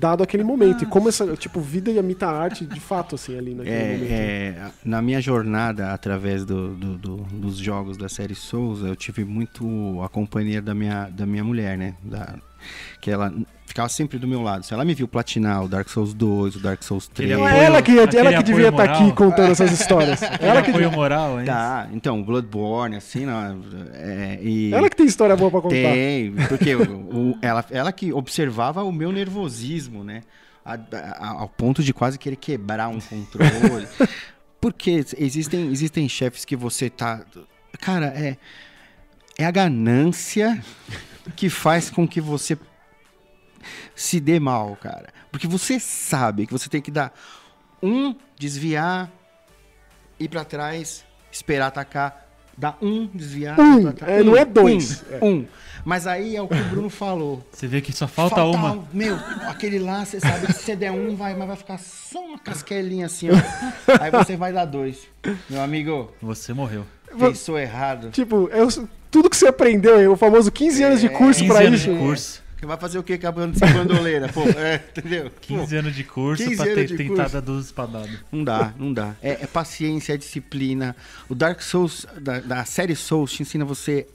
dado 0.00 0.22
aquele 0.22 0.42
momento. 0.42 0.82
E 0.82 0.86
como 0.86 1.08
essa, 1.08 1.36
tipo, 1.36 1.60
vida 1.60 1.90
e 1.90 1.98
a 1.98 2.02
mita 2.02 2.26
arte, 2.26 2.66
de 2.66 2.80
fato, 2.80 3.14
assim, 3.14 3.38
ali 3.38 3.54
naquele 3.54 3.76
momento. 3.94 4.10
É, 4.12 4.14
é, 4.14 4.70
na 4.84 5.00
minha 5.00 5.20
jornada 5.20 5.92
através 5.92 6.44
do- 6.44 6.74
do- 6.74 6.98
do- 6.98 7.16
dos 7.32 7.56
jogos 7.58 7.96
da 7.96 8.08
série 8.08 8.34
Souls, 8.34 8.80
eu 8.82 8.96
tive 8.96 9.24
muito 9.24 9.64
a 10.02 10.08
companhia 10.08 10.60
da 10.60 10.74
minha, 10.74 11.08
da 11.08 11.24
minha 11.24 11.44
mulher, 11.44 11.78
né? 11.78 11.94
Da- 12.02 12.36
que 13.00 13.10
ela 13.10 13.32
ficava 13.72 13.88
sempre 13.88 14.18
do 14.18 14.28
meu 14.28 14.42
lado. 14.42 14.64
Se 14.66 14.74
ela 14.74 14.84
me 14.84 14.94
viu 14.94 15.08
platinar 15.08 15.64
o 15.64 15.68
Dark 15.68 15.88
Souls 15.88 16.12
2, 16.12 16.56
o 16.56 16.60
Dark 16.60 16.82
Souls 16.82 17.08
3. 17.08 17.30
Aquele 17.32 17.40
Não, 17.42 17.46
apoio- 17.48 17.62
é 17.62 17.64
ela 17.66 17.82
que, 17.82 17.98
ela 18.18 18.32
que 18.36 18.42
devia 18.42 18.68
estar 18.68 18.86
moral. 18.86 19.02
aqui 19.02 19.12
contando 19.16 19.50
essas 19.52 19.72
histórias. 19.78 20.22
Aquele 20.22 20.50
ela, 20.50 20.62
que, 20.62 20.70
apoio 20.70 20.92
moral, 20.92 21.40
hein? 21.40 21.46
Tá, 21.46 21.88
então, 21.92 22.22
Bloodborne, 22.22 22.96
assim, 22.96 23.24
não, 23.24 23.62
é, 23.94 24.38
e... 24.42 24.72
ela 24.74 24.88
que 24.90 24.96
tem 24.96 25.06
história 25.06 25.34
boa 25.34 25.50
pra 25.50 25.60
contar. 25.62 25.74
Tem, 25.74 26.32
porque 26.48 26.74
o- 26.74 27.30
o- 27.32 27.38
ela, 27.40 27.64
ela 27.70 27.92
que 27.92 28.12
observava 28.12 28.82
o 28.84 28.92
meu 28.92 29.10
nervosismo, 29.10 30.04
né? 30.04 30.22
A- 30.64 30.78
a- 30.92 31.28
ao 31.40 31.48
ponto 31.48 31.82
de 31.82 31.92
quase 31.94 32.18
querer 32.18 32.36
quebrar 32.36 32.88
um 32.88 33.00
controle. 33.00 33.88
porque 34.60 35.04
existem, 35.18 35.68
existem 35.72 36.08
chefes 36.08 36.44
que 36.44 36.54
você 36.54 36.88
tá. 36.90 37.22
Cara, 37.80 38.06
é. 38.06 38.36
É 39.38 39.46
a 39.46 39.50
ganância 39.50 40.62
que 41.34 41.48
faz 41.48 41.88
com 41.88 42.06
que 42.06 42.20
você 42.20 42.56
se 43.94 44.18
dê 44.20 44.38
mal, 44.40 44.76
cara. 44.80 45.08
Porque 45.30 45.46
você 45.46 45.78
sabe 45.80 46.46
que 46.46 46.52
você 46.52 46.68
tem 46.68 46.80
que 46.80 46.90
dar 46.90 47.12
um, 47.82 48.14
desviar, 48.38 49.10
ir 50.18 50.28
pra 50.28 50.44
trás, 50.44 51.04
esperar 51.30 51.66
atacar, 51.68 52.28
dar 52.56 52.76
um, 52.82 53.06
desviar, 53.12 53.58
Um, 53.58 53.78
ir 53.78 53.82
pra 53.82 53.92
trás. 53.92 54.12
é, 54.12 54.22
não 54.22 54.36
é 54.36 54.44
dois. 54.44 55.04
Um, 55.20 55.26
um. 55.26 55.46
Mas 55.84 56.06
aí 56.06 56.36
é 56.36 56.42
o 56.42 56.46
que 56.46 56.54
o 56.54 56.64
Bruno 56.66 56.88
falou. 56.88 57.44
Você 57.50 57.66
vê 57.66 57.80
que 57.80 57.92
só 57.92 58.06
falta, 58.06 58.44
uma. 58.44 58.72
um- 58.72 58.84
Meu, 58.92 59.16
aquele 59.48 59.78
lá, 59.80 60.04
você 60.04 60.20
sabe 60.20 60.46
que 60.46 60.52
se 60.52 60.62
você 60.62 60.76
der 60.76 60.92
um, 60.92 61.16
vai, 61.16 61.34
mas 61.34 61.48
vai 61.48 61.56
ficar 61.56 61.78
só 61.78 62.20
uma 62.24 62.38
casquelinha 62.38 63.06
assim, 63.06 63.28
ó. 63.30 64.00
Aí 64.00 64.10
você 64.10 64.36
vai 64.36 64.52
dar 64.52 64.64
dois. 64.64 64.98
Meu 65.50 65.60
amigo, 65.60 66.12
Você 66.22 66.52
morreu. 66.52 66.84
pensou 67.18 67.58
errado. 67.58 68.10
Tipo, 68.10 68.48
eu, 68.52 68.68
tudo 69.10 69.28
que 69.28 69.36
você 69.36 69.48
aprendeu, 69.48 70.12
o 70.12 70.16
famoso 70.16 70.52
15 70.52 70.82
anos 70.84 71.00
de 71.00 71.08
curso 71.08 71.40
15 71.40 71.52
pra 71.52 71.66
anos 71.66 71.80
isso. 71.80 71.90
de 71.92 71.98
curso. 71.98 72.42
Você 72.62 72.66
vai 72.66 72.76
fazer 72.76 72.96
o 73.00 73.02
quê 73.02 73.14
acabando 73.14 73.58
sem 73.58 73.68
bandoleira, 73.72 74.28
pô? 74.28 74.42
É, 74.56 74.76
entendeu? 74.76 75.24
Pô, 75.32 75.40
15 75.40 75.76
anos 75.78 75.96
de 75.96 76.04
curso 76.04 76.44
15 76.44 76.56
pra 76.56 76.64
ter 76.66 77.08
curso. 77.08 77.32
dar 77.32 77.40
duas 77.40 77.64
espadadas. 77.64 78.20
Não 78.30 78.44
dá, 78.44 78.72
não 78.78 78.92
dá. 78.92 79.16
É, 79.20 79.30
é 79.42 79.46
paciência, 79.48 80.12
é 80.12 80.16
disciplina. 80.16 80.94
O 81.28 81.34
Dark 81.34 81.60
Souls, 81.60 82.06
da, 82.20 82.38
da 82.38 82.64
série 82.64 82.94
Souls, 82.94 83.32
te 83.32 83.42
ensina 83.42 83.64
você. 83.64 84.06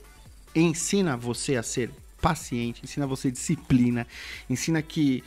Ensina 0.54 1.14
você 1.14 1.56
a 1.56 1.62
ser 1.62 1.90
paciente, 2.22 2.80
ensina 2.82 3.06
você 3.06 3.30
disciplina, 3.30 4.06
ensina 4.48 4.80
que 4.80 5.22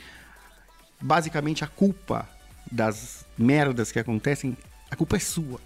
basicamente 1.00 1.62
a 1.62 1.68
culpa 1.68 2.28
das 2.72 3.24
merdas 3.38 3.92
que 3.92 4.00
acontecem, 4.00 4.56
a 4.90 4.96
culpa 4.96 5.14
é 5.14 5.20
sua. 5.20 5.60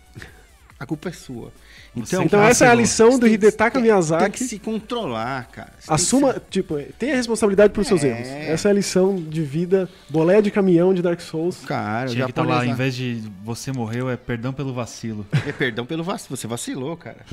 A 0.79 0.85
culpa 0.85 1.09
é 1.09 1.13
sua. 1.13 1.51
Então, 1.97 2.23
Então 2.25 2.43
essa 2.43 2.67
é 2.67 2.69
a 2.69 2.75
lição 2.75 3.11
do 3.19 3.21
tem- 3.25 3.33
Hidetaka 3.33 3.71
tem- 3.77 3.83
Miyazaki. 3.83 4.23
Tem 4.25 4.31
que 4.33 4.45
se 4.45 4.59
controlar, 4.59 5.49
cara. 5.51 5.73
Você 5.81 5.91
Assuma, 5.93 6.35
se- 6.35 6.41
tipo, 6.51 6.79
tenha 6.99 7.17
responsabilidade 7.17 7.73
por 7.73 7.83
seus 7.85 8.05
É. 8.05 8.09
erros. 8.09 8.29
Essa 8.29 8.69
é 8.69 8.71
a 8.73 8.75
lição 8.75 9.17
de 9.17 9.43
vida, 9.43 9.89
bolé 10.11 10.43
de 10.43 10.51
caminhão 10.51 10.93
de 10.93 11.01
Dark 11.01 11.21
Souls. 11.21 11.65
Cara, 11.65 12.11
que 12.11 12.21
estar 12.21 12.43
lá, 12.45 12.67
em 12.67 12.75
vez 12.75 12.95
de 12.95 13.23
você 13.43 13.73
morreu, 13.73 14.11
é 14.11 14.17
perdão 14.19 14.53
pelo 14.53 14.75
vacilo. 14.75 15.27
É 15.47 15.53
perdão 15.53 15.87
pelo 15.87 16.05
vacilo. 16.05 16.37
Você 16.37 16.47
vacilou, 16.47 16.95
cara. 16.95 17.25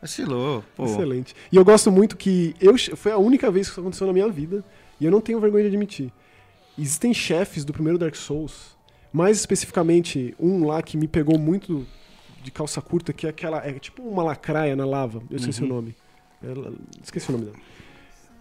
Vacilou. 0.00 0.64
Pô. 0.74 0.86
Excelente. 0.86 1.34
E 1.52 1.56
eu 1.56 1.64
gosto 1.64 1.92
muito 1.92 2.16
que 2.16 2.54
eu 2.60 2.74
foi 2.96 3.12
a 3.12 3.18
única 3.18 3.50
vez 3.50 3.66
que 3.66 3.72
isso 3.72 3.80
aconteceu 3.80 4.06
na 4.06 4.12
minha 4.14 4.28
vida 4.30 4.64
e 4.98 5.04
eu 5.04 5.10
não 5.10 5.20
tenho 5.20 5.38
vergonha 5.38 5.64
de 5.64 5.68
admitir. 5.68 6.10
Existem 6.78 7.12
chefes 7.12 7.64
do 7.64 7.72
primeiro 7.74 7.98
Dark 7.98 8.14
Souls, 8.16 8.74
mais 9.12 9.36
especificamente 9.38 10.34
um 10.40 10.64
lá 10.66 10.80
que 10.80 10.96
me 10.96 11.06
pegou 11.06 11.38
muito 11.38 11.86
de 12.42 12.50
calça 12.50 12.80
curta, 12.80 13.12
que 13.12 13.26
é 13.26 13.30
aquela 13.30 13.58
é 13.66 13.72
tipo 13.74 14.02
uma 14.02 14.22
lacraia 14.22 14.74
na 14.76 14.84
lava. 14.86 15.22
Eu 15.30 15.36
esqueci 15.36 15.60
Uhum. 15.62 15.66
o 15.66 15.74
nome. 15.74 15.96
Ela- 16.42 16.72
esqueci 17.02 17.28
o 17.28 17.32
nome 17.32 17.44
dela. 17.46 17.56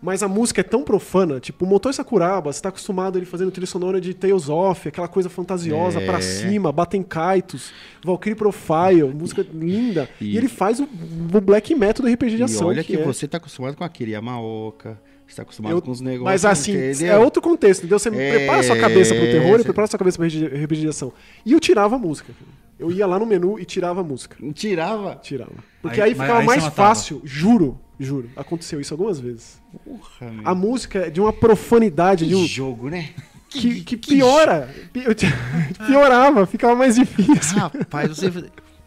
Mas 0.01 0.23
a 0.23 0.29
música 0.29 0.61
é 0.61 0.63
tão 0.63 0.81
profana, 0.81 1.41
tipo, 1.41 1.65
o 1.65 1.67
Motor 1.67 1.93
Sakuraba, 1.93 2.53
você 2.53 2.61
tá 2.61 2.69
acostumado 2.69 3.19
ele 3.19 3.25
fazendo 3.25 3.51
trilha 3.51 3.67
sonora 3.67 3.99
de 3.99 4.13
Tales 4.13 4.47
of, 4.47 4.87
aquela 4.87 5.09
coisa 5.09 5.29
fantasiosa 5.29 5.99
É. 5.99 6.05
pra 6.05 6.21
cima, 6.21 6.71
batem 6.71 7.03
kaitos, 7.03 7.73
Valkyrie 8.01 8.33
Profile, 8.35 9.03
música 9.13 9.45
linda. 9.53 10.09
E, 10.21 10.35
E- 10.35 10.37
ele 10.37 10.47
faz 10.47 10.79
o, 10.79 10.83
o 10.83 11.41
black 11.41 11.75
metal 11.75 12.05
do 12.05 12.09
RPG 12.13 12.37
de 12.37 12.43
ação. 12.43 12.67
olha 12.67 12.81
que, 12.81 12.95
é- 12.95 13.03
você 13.03 13.27
tá 13.27 13.35
acostumado 13.37 13.75
com 13.75 13.83
aquele 13.83 14.11
Yamaoka. 14.11 14.97
Você 15.27 15.35
tá 15.35 15.41
acostumado 15.43 15.75
Eu- 15.75 15.81
com 15.81 15.91
os 15.91 15.99
negócios. 16.01 16.23
Mas 16.23 16.45
assim, 16.45 16.71
entendeu? 16.71 17.13
é 17.13 17.17
outro 17.19 17.39
contexto, 17.41 17.81
entendeu? 17.81 17.99
Você 17.99 18.07
É, 18.09 18.37
prepara 18.37 18.63
sua 18.63 18.77
cabeça 18.77 19.13
pro 19.13 19.25
terror 19.25 19.55
e 19.55 19.57
você- 19.57 19.63
prepara 19.63 19.85
sua 19.87 19.99
cabeça 19.99 20.17
pro 20.17 20.25
RPG 20.25 20.79
de 20.81 20.87
ação. 20.87 21.11
E 21.45 21.51
eu 21.51 21.59
tirava 21.59 21.97
a 21.97 21.99
música. 21.99 22.33
cara. 22.33 22.68
Eu 22.79 22.91
ia 22.91 23.05
lá 23.05 23.19
no 23.19 23.25
menu 23.25 23.59
e 23.59 23.65
tirava 23.65 23.99
a 23.99 24.03
música. 24.03 24.37
Tirava. 24.53 25.15
Tirava. 25.21 25.51
Porque 25.81 25.99
aí, 26.01 26.09
Aí- 26.11 26.15
ficava 26.15 26.39
aí 26.39 26.45
mais 26.45 26.65
fácil, 26.67 27.21
juro, 27.25 27.77
juro. 27.99 28.29
Aconteceu 28.35 28.79
isso 28.79 28.93
algumas 28.93 29.19
vezes. 29.19 29.61
Porra, 29.83 30.31
meu. 30.31 30.47
A 30.47 30.55
música 30.55 30.99
é 31.07 31.09
de 31.09 31.19
uma 31.19 31.33
profanidade, 31.33 32.25
de 32.25 32.33
Que 32.33 32.41
um, 32.41 32.47
jogo, 32.47 32.89
né? 32.89 33.09
que, 33.49 33.81
que 33.83 33.97
piora. 33.97 34.73
Pi- 34.93 35.03
eu 35.05 35.13
te- 35.13 35.27
Piorava, 35.87 36.45
ficava 36.45 36.75
mais 36.75 36.95
difícil. 36.95 37.57
Rapaz, 37.57 38.09
você. 38.17 38.31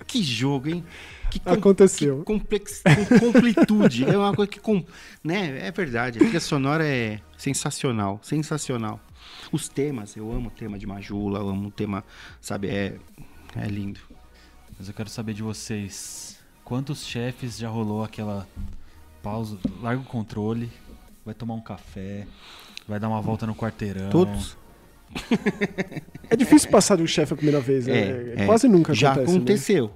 Que 0.07 0.23
jogo, 0.23 0.69
hein? 0.69 0.85
Que 1.31 1.39
com- 1.41 1.51
Aconteceu. 1.51 2.19
que 2.19 2.25
complex... 2.25 2.83
com 3.09 3.19
completude. 3.33 4.05
é 4.05 4.17
uma 4.17 4.35
coisa 4.35 4.51
que. 4.51 4.61
Com... 4.61 4.85
Né? 5.25 5.67
É 5.67 5.71
verdade. 5.71 6.19
A 6.19 6.21
trilha 6.23 6.41
sonora 6.41 6.87
é 6.87 7.21
sensacional. 7.37 8.21
Sensacional. 8.23 9.01
Os 9.51 9.69
temas, 9.69 10.17
eu 10.17 10.31
amo 10.33 10.49
o 10.49 10.51
tema 10.51 10.79
de 10.79 10.87
Majula, 10.87 11.39
eu 11.41 11.49
amo 11.49 11.69
o 11.69 11.71
tema, 11.71 12.05
sabe? 12.41 12.69
É, 12.69 12.97
é 13.57 13.67
lindo. 13.67 14.01
Mas 14.79 14.89
eu 14.89 14.95
quero 14.95 15.09
saber 15.09 15.35
de 15.35 15.43
vocês. 15.43 16.39
Quantos 16.65 17.05
chefes 17.05 17.59
já 17.59 17.69
rolou 17.69 18.05
aquela 18.05 18.47
pausa, 19.23 19.59
larga 19.81 20.01
o 20.01 20.05
controle, 20.05 20.71
vai 21.25 21.35
tomar 21.35 21.55
um 21.55 21.61
café, 21.61 22.27
vai 22.89 22.99
dar 22.99 23.09
uma 23.09 23.21
volta 23.21 23.47
no 23.47 23.55
quarteirão. 23.55 24.11
Todos. 24.11 24.57
É 26.31 26.37
difícil 26.37 26.71
passar 26.71 26.97
de 26.97 27.03
um 27.03 27.07
chefe 27.07 27.35
a 27.35 27.37
primeira 27.37 27.61
vez, 27.61 27.87
né? 27.87 27.99
É, 27.99 28.35
é. 28.39 28.47
Quase 28.47 28.67
nunca 28.67 28.95
Já 28.95 29.13
acontece. 29.13 29.83
né? 29.83 29.91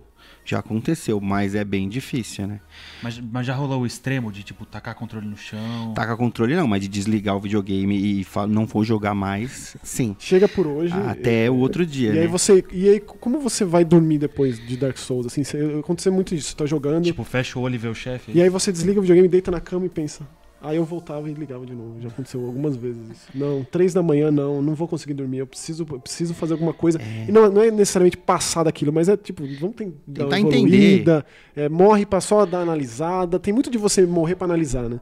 Já 0.46 0.60
aconteceu, 0.60 1.20
mas 1.20 1.56
é 1.56 1.64
bem 1.64 1.88
difícil, 1.88 2.46
né? 2.46 2.60
Mas, 3.02 3.18
mas 3.20 3.44
já 3.44 3.52
rolou 3.52 3.82
o 3.82 3.86
extremo 3.86 4.30
de, 4.30 4.44
tipo, 4.44 4.64
tacar 4.64 4.94
controle 4.94 5.26
no 5.26 5.36
chão. 5.36 5.92
Tacar 5.92 6.16
controle 6.16 6.54
não, 6.54 6.68
mas 6.68 6.80
de 6.80 6.86
desligar 6.88 7.36
o 7.36 7.40
videogame 7.40 7.96
e 7.98 8.26
não 8.48 8.64
for 8.66 8.84
jogar 8.84 9.12
mais, 9.12 9.76
sim. 9.82 10.14
Chega 10.20 10.46
por 10.46 10.66
hoje. 10.68 10.94
Até 10.94 11.50
o 11.50 11.56
outro 11.56 11.84
dia, 11.84 12.10
E 12.10 12.12
né? 12.14 12.20
aí 12.20 12.26
você. 12.28 12.64
E 12.72 12.88
aí, 12.88 13.00
como 13.00 13.40
você 13.40 13.64
vai 13.64 13.84
dormir 13.84 14.18
depois 14.18 14.64
de 14.64 14.76
Dark 14.76 14.96
Souls? 14.96 15.26
Assim, 15.26 15.42
você, 15.42 15.58
aconteceu 15.80 16.12
muito 16.12 16.32
isso. 16.32 16.50
Você 16.50 16.56
tá 16.56 16.64
jogando. 16.64 17.04
Tipo, 17.04 17.24
fecha 17.24 17.58
o 17.58 17.62
olho 17.62 17.74
e 17.74 17.78
vê 17.78 17.88
o 17.88 17.94
chefe. 17.94 18.30
E 18.32 18.40
aí 18.40 18.48
você 18.48 18.70
desliga 18.70 19.00
o 19.00 19.02
videogame, 19.02 19.26
deita 19.28 19.50
na 19.50 19.60
cama 19.60 19.86
e 19.86 19.88
pensa. 19.88 20.26
Aí 20.60 20.76
eu 20.76 20.84
voltava 20.84 21.28
e 21.30 21.34
ligava 21.34 21.66
de 21.66 21.74
novo. 21.74 22.00
Já 22.00 22.08
aconteceu 22.08 22.44
algumas 22.44 22.76
vezes 22.76 23.10
isso. 23.10 23.28
Não, 23.34 23.64
três 23.64 23.92
da 23.92 24.02
manhã 24.02 24.30
não, 24.30 24.62
não 24.62 24.74
vou 24.74 24.88
conseguir 24.88 25.14
dormir. 25.14 25.38
Eu 25.38 25.46
preciso, 25.46 25.86
eu 25.88 26.00
preciso 26.00 26.34
fazer 26.34 26.54
alguma 26.54 26.72
coisa. 26.72 26.98
E 27.28 27.30
não, 27.30 27.50
não 27.50 27.62
é 27.62 27.70
necessariamente 27.70 28.16
passar 28.16 28.64
daquilo, 28.64 28.92
mas 28.92 29.08
é 29.08 29.16
tipo, 29.16 29.44
vamos 29.60 29.76
uma 29.76 29.92
Tentar 30.12 30.40
evoluída. 30.40 31.26
É, 31.54 31.68
morre 31.68 32.06
pra 32.06 32.20
só 32.20 32.46
dar 32.46 32.60
analisada. 32.60 33.38
Tem 33.38 33.52
muito 33.52 33.70
de 33.70 33.78
você 33.78 34.06
morrer 34.06 34.34
pra 34.34 34.46
analisar, 34.46 34.88
né? 34.88 35.00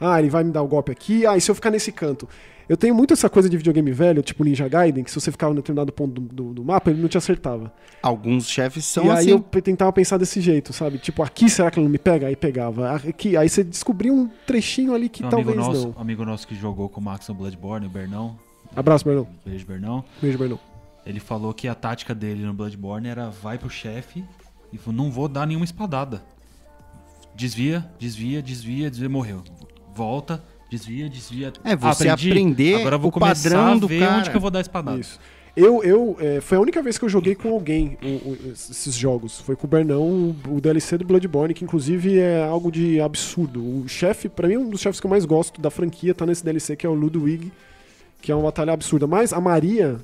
Ah, 0.00 0.18
ele 0.18 0.28
vai 0.30 0.44
me 0.44 0.50
dar 0.52 0.62
o 0.62 0.68
golpe 0.68 0.90
aqui. 0.92 1.26
Ah, 1.26 1.36
e 1.36 1.40
se 1.40 1.50
eu 1.50 1.54
ficar 1.54 1.70
nesse 1.70 1.90
canto? 1.92 2.28
Eu 2.66 2.78
tenho 2.78 2.94
muito 2.94 3.12
essa 3.12 3.28
coisa 3.28 3.46
de 3.48 3.56
videogame 3.58 3.92
velho, 3.92 4.22
tipo 4.22 4.42
Ninja 4.42 4.66
Gaiden, 4.66 5.04
que 5.04 5.10
se 5.10 5.20
você 5.20 5.30
ficava 5.30 5.52
em 5.52 5.56
determinado 5.56 5.92
ponto 5.92 6.18
do, 6.18 6.20
do- 6.34 6.54
do 6.54 6.64
mapa, 6.64 6.90
ele 6.90 7.00
não 7.02 7.08
te 7.10 7.18
acertava. 7.18 7.70
Alguns 8.02 8.48
chefes 8.48 8.86
são 8.86 9.04
e 9.04 9.10
aí 9.10 9.16
assim. 9.18 9.30
eu 9.32 9.40
pe- 9.40 9.60
tentava 9.60 9.92
pensar 9.92 10.16
desse 10.16 10.40
jeito, 10.40 10.72
sabe? 10.72 10.96
Tipo, 10.96 11.22
aqui 11.22 11.50
será 11.50 11.70
que 11.70 11.78
ele 11.78 11.84
não 11.84 11.92
me 11.92 11.98
pega? 11.98 12.26
Aí 12.26 12.34
pegava. 12.34 12.90
Aqui, 12.92 13.36
aí 13.36 13.50
você 13.50 13.62
descobria 13.62 14.10
um 14.12 14.28
trechinho 14.46 14.94
ali 14.94 15.10
que 15.10 15.22
um 15.22 15.28
amigo 15.28 15.42
talvez 15.52 15.58
nosso, 15.58 15.88
não. 15.88 15.94
um 15.98 16.00
amigo 16.00 16.24
nosso 16.24 16.48
que 16.48 16.54
jogou 16.54 16.88
com 16.88 17.02
o 17.02 17.04
Max 17.04 17.28
no 17.28 17.34
Bloodborne, 17.34 17.84
o 17.86 17.90
Bernão. 17.90 18.34
Abraço, 18.74 19.04
Bernão. 19.04 19.26
Beijo, 19.44 19.66
Bernão. 19.66 20.02
Beijo, 20.22 20.38
Bernão. 20.38 20.58
Ele 21.04 21.20
falou 21.20 21.52
que 21.52 21.68
a 21.68 21.74
tática 21.74 22.14
dele 22.14 22.42
no 22.46 22.54
Bloodborne 22.54 23.08
era 23.08 23.28
vai 23.28 23.58
pro 23.58 23.68
chefe 23.68 24.24
e 24.72 24.78
falou, 24.78 24.96
não 25.04 25.10
vou 25.10 25.28
dar 25.28 25.46
nenhuma 25.46 25.66
espadada. 25.66 26.22
Desvia, 27.34 27.84
desvia, 27.98 28.40
desvia, 28.42 28.90
desvia, 28.90 29.08
morreu. 29.08 29.42
Volta, 29.94 30.42
desvia, 30.70 31.08
desvia. 31.08 31.52
É, 31.64 31.76
você 31.76 32.08
Aprendi, 32.08 32.30
aprender 32.30 32.74
Agora 32.76 32.96
eu 32.96 33.00
vou 33.00 33.08
o 33.10 33.12
começar 33.12 33.50
padrão 33.50 33.72
a 33.72 33.76
do 33.76 33.86
ver 33.88 34.00
cara. 34.00 34.18
onde 34.18 34.30
que 34.30 34.36
eu 34.36 34.40
vou 34.40 34.50
dar 34.50 34.58
a 34.58 34.62
espadada. 34.62 34.98
Isso. 35.00 35.18
Eu, 35.56 35.84
eu 35.84 36.16
é, 36.18 36.40
foi 36.40 36.58
a 36.58 36.60
única 36.60 36.82
vez 36.82 36.98
que 36.98 37.04
eu 37.04 37.08
joguei 37.08 37.36
com 37.36 37.50
alguém 37.50 37.96
o- 38.02 38.30
o- 38.30 38.38
esses 38.52 38.92
jogos. 38.92 39.38
Foi 39.40 39.54
com 39.54 39.68
o 39.68 39.70
Bernão, 39.70 40.02
o, 40.02 40.36
o 40.56 40.60
DLC 40.60 40.98
do 40.98 41.04
Bloodborne, 41.04 41.54
que 41.54 41.62
inclusive 41.62 42.18
é 42.18 42.42
algo 42.44 42.72
de 42.72 43.00
absurdo. 43.00 43.60
O 43.60 43.84
chefe, 43.86 44.28
pra 44.28 44.48
mim, 44.48 44.56
um 44.56 44.68
dos 44.68 44.80
chefes 44.80 44.98
que 44.98 45.06
eu 45.06 45.10
mais 45.10 45.24
gosto 45.24 45.60
da 45.60 45.70
franquia 45.70 46.12
tá 46.12 46.26
nesse 46.26 46.44
DLC, 46.44 46.74
que 46.74 46.84
é 46.84 46.88
o 46.88 46.94
Ludwig, 46.94 47.52
que 48.20 48.32
é 48.32 48.34
uma 48.34 48.42
batalha 48.44 48.72
absurda. 48.72 49.06
Mas 49.06 49.32
a 49.32 49.40
Maria, 49.40 50.00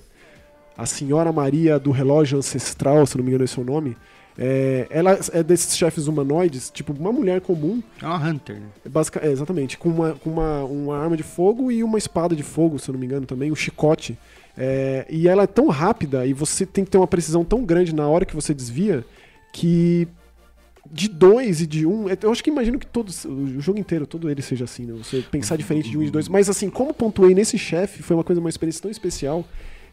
a 0.78 0.86
senhora 0.86 1.32
Maria 1.32 1.80
do 1.80 1.90
relógio 1.90 2.38
ancestral, 2.38 3.04
se 3.04 3.16
não 3.16 3.24
me 3.24 3.30
engano 3.30 3.44
esse 3.44 3.58
é 3.58 3.62
o 3.62 3.64
nome, 3.64 3.96
é, 4.42 4.86
ela 4.88 5.18
é 5.34 5.42
desses 5.42 5.76
chefes 5.76 6.06
humanoides, 6.06 6.70
tipo 6.70 6.94
uma 6.94 7.12
mulher 7.12 7.42
comum, 7.42 7.82
É 8.00 8.06
uma 8.06 8.16
Hunter, 8.16 8.56
né? 8.56 8.66
Basica- 8.88 9.20
é, 9.22 9.30
exatamente, 9.30 9.76
com, 9.76 9.90
uma, 9.90 10.14
com 10.14 10.30
uma, 10.30 10.64
uma 10.64 10.96
arma 10.98 11.14
de 11.16 11.22
fogo 11.22 11.70
e 11.70 11.84
uma 11.84 11.98
espada 11.98 12.34
de 12.34 12.42
fogo, 12.42 12.78
se 12.78 12.88
eu 12.88 12.94
não 12.94 12.98
me 13.00 13.04
engano 13.06 13.26
também, 13.26 13.52
um 13.52 13.56
chicote. 13.56 14.16
É, 14.56 15.06
e 15.10 15.28
ela 15.28 15.42
é 15.42 15.46
tão 15.46 15.68
rápida 15.68 16.26
e 16.26 16.32
você 16.32 16.64
tem 16.64 16.84
que 16.84 16.90
ter 16.90 16.96
uma 16.98 17.06
precisão 17.06 17.44
tão 17.44 17.64
grande 17.64 17.94
na 17.94 18.08
hora 18.08 18.24
que 18.24 18.34
você 18.34 18.52
desvia 18.54 19.04
que 19.52 20.08
de 20.90 21.08
dois 21.08 21.60
e 21.60 21.66
de 21.66 21.86
um. 21.86 22.06
Eu 22.08 22.32
acho 22.32 22.42
que 22.42 22.50
imagino 22.50 22.78
que 22.78 22.86
todos, 22.86 23.24
o 23.24 23.60
jogo 23.60 23.78
inteiro, 23.78 24.06
todo 24.06 24.28
ele 24.30 24.42
seja 24.42 24.64
assim, 24.64 24.86
né? 24.86 24.94
Você 25.04 25.22
pensar 25.30 25.56
diferente 25.56 25.88
de 25.90 25.96
um 25.98 26.02
e 26.02 26.06
de 26.06 26.10
dois. 26.10 26.28
Mas 26.28 26.48
assim, 26.48 26.68
como 26.68 26.92
pontuei 26.94 27.34
nesse 27.34 27.56
chefe, 27.58 28.02
foi 28.02 28.16
uma 28.16 28.24
coisa, 28.24 28.40
uma 28.40 28.48
experiência 28.50 28.82
tão 28.82 28.90
especial 28.90 29.44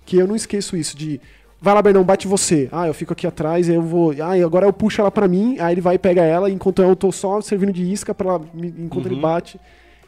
que 0.05 0.15
eu 0.17 0.25
não 0.25 0.35
esqueço 0.35 0.75
isso 0.77 0.97
de. 0.97 1.19
Vai 1.59 1.73
lá, 1.73 1.81
Bernão, 1.81 2.03
bate 2.03 2.27
você. 2.27 2.69
Ah, 2.71 2.85
eu 2.87 2.93
fico 2.93 3.13
aqui 3.13 3.25
atrás, 3.25 3.67
eu 3.67 3.81
vou. 3.81 4.13
Ah, 4.21 4.33
agora 4.45 4.65
eu 4.67 4.73
puxo 4.73 5.01
ela 5.01 5.09
pra 5.11 5.27
mim, 5.27 5.57
aí 5.59 5.73
ele 5.73 5.81
vai 5.81 5.95
e 5.95 5.99
pega 5.99 6.21
ela, 6.21 6.49
enquanto 6.51 6.81
eu 6.81 6.95
tô 6.95 7.11
só 7.11 7.41
servindo 7.41 7.73
de 7.73 7.83
isca 7.83 8.13
para 8.13 8.29
ela, 8.29 8.41
me- 8.53 8.73
enquanto 8.77 9.07
ele 9.07 9.15
Uhum. 9.15 9.21
bate. 9.21 9.59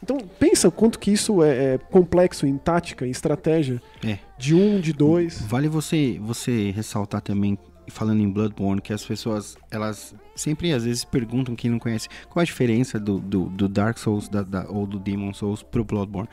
Então, 0.02 0.16
pensa 0.38 0.68
o 0.68 0.72
quanto 0.72 0.98
que 0.98 1.10
isso 1.10 1.42
é, 1.42 1.74
é 1.74 1.78
complexo 1.78 2.46
em 2.46 2.56
tática, 2.56 3.06
em 3.06 3.10
estratégia. 3.10 3.82
É. 4.06 4.18
De 4.38 4.54
um, 4.54 4.80
de 4.80 4.92
dois. 4.92 5.42
Vale 5.42 5.68
você, 5.68 6.18
você 6.22 6.70
ressaltar 6.70 7.20
também, 7.20 7.58
falando 7.88 8.22
em 8.22 8.30
Bloodborne, 8.30 8.80
que 8.80 8.92
as 8.94 9.04
pessoas, 9.04 9.58
elas 9.70 10.14
sempre 10.36 10.72
às 10.72 10.84
vezes 10.84 11.04
perguntam, 11.04 11.54
quem 11.56 11.70
não 11.70 11.78
conhece, 11.78 12.08
qual 12.30 12.40
a 12.40 12.44
diferença 12.46 12.98
do, 12.98 13.18
do, 13.18 13.46
do 13.50 13.68
Dark 13.68 13.98
Souls 13.98 14.26
da- 14.28 14.42
da- 14.42 14.66
ou 14.70 14.86
do 14.86 14.98
Demon 14.98 15.34
Souls 15.34 15.62
pro 15.62 15.84
Bloodborne. 15.84 16.28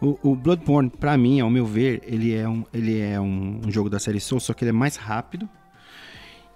O, 0.00 0.18
o 0.22 0.36
Bloodborne, 0.36 0.90
pra 0.90 1.16
mim, 1.16 1.40
ao 1.40 1.50
meu 1.50 1.66
ver, 1.66 2.02
ele 2.06 2.34
é, 2.34 2.48
um, 2.48 2.64
ele 2.72 3.00
é 3.00 3.20
um, 3.20 3.60
um 3.66 3.70
jogo 3.70 3.90
da 3.90 3.98
série 3.98 4.20
Souls, 4.20 4.44
só 4.44 4.54
que 4.54 4.64
ele 4.64 4.70
é 4.70 4.72
mais 4.72 4.96
rápido 4.96 5.48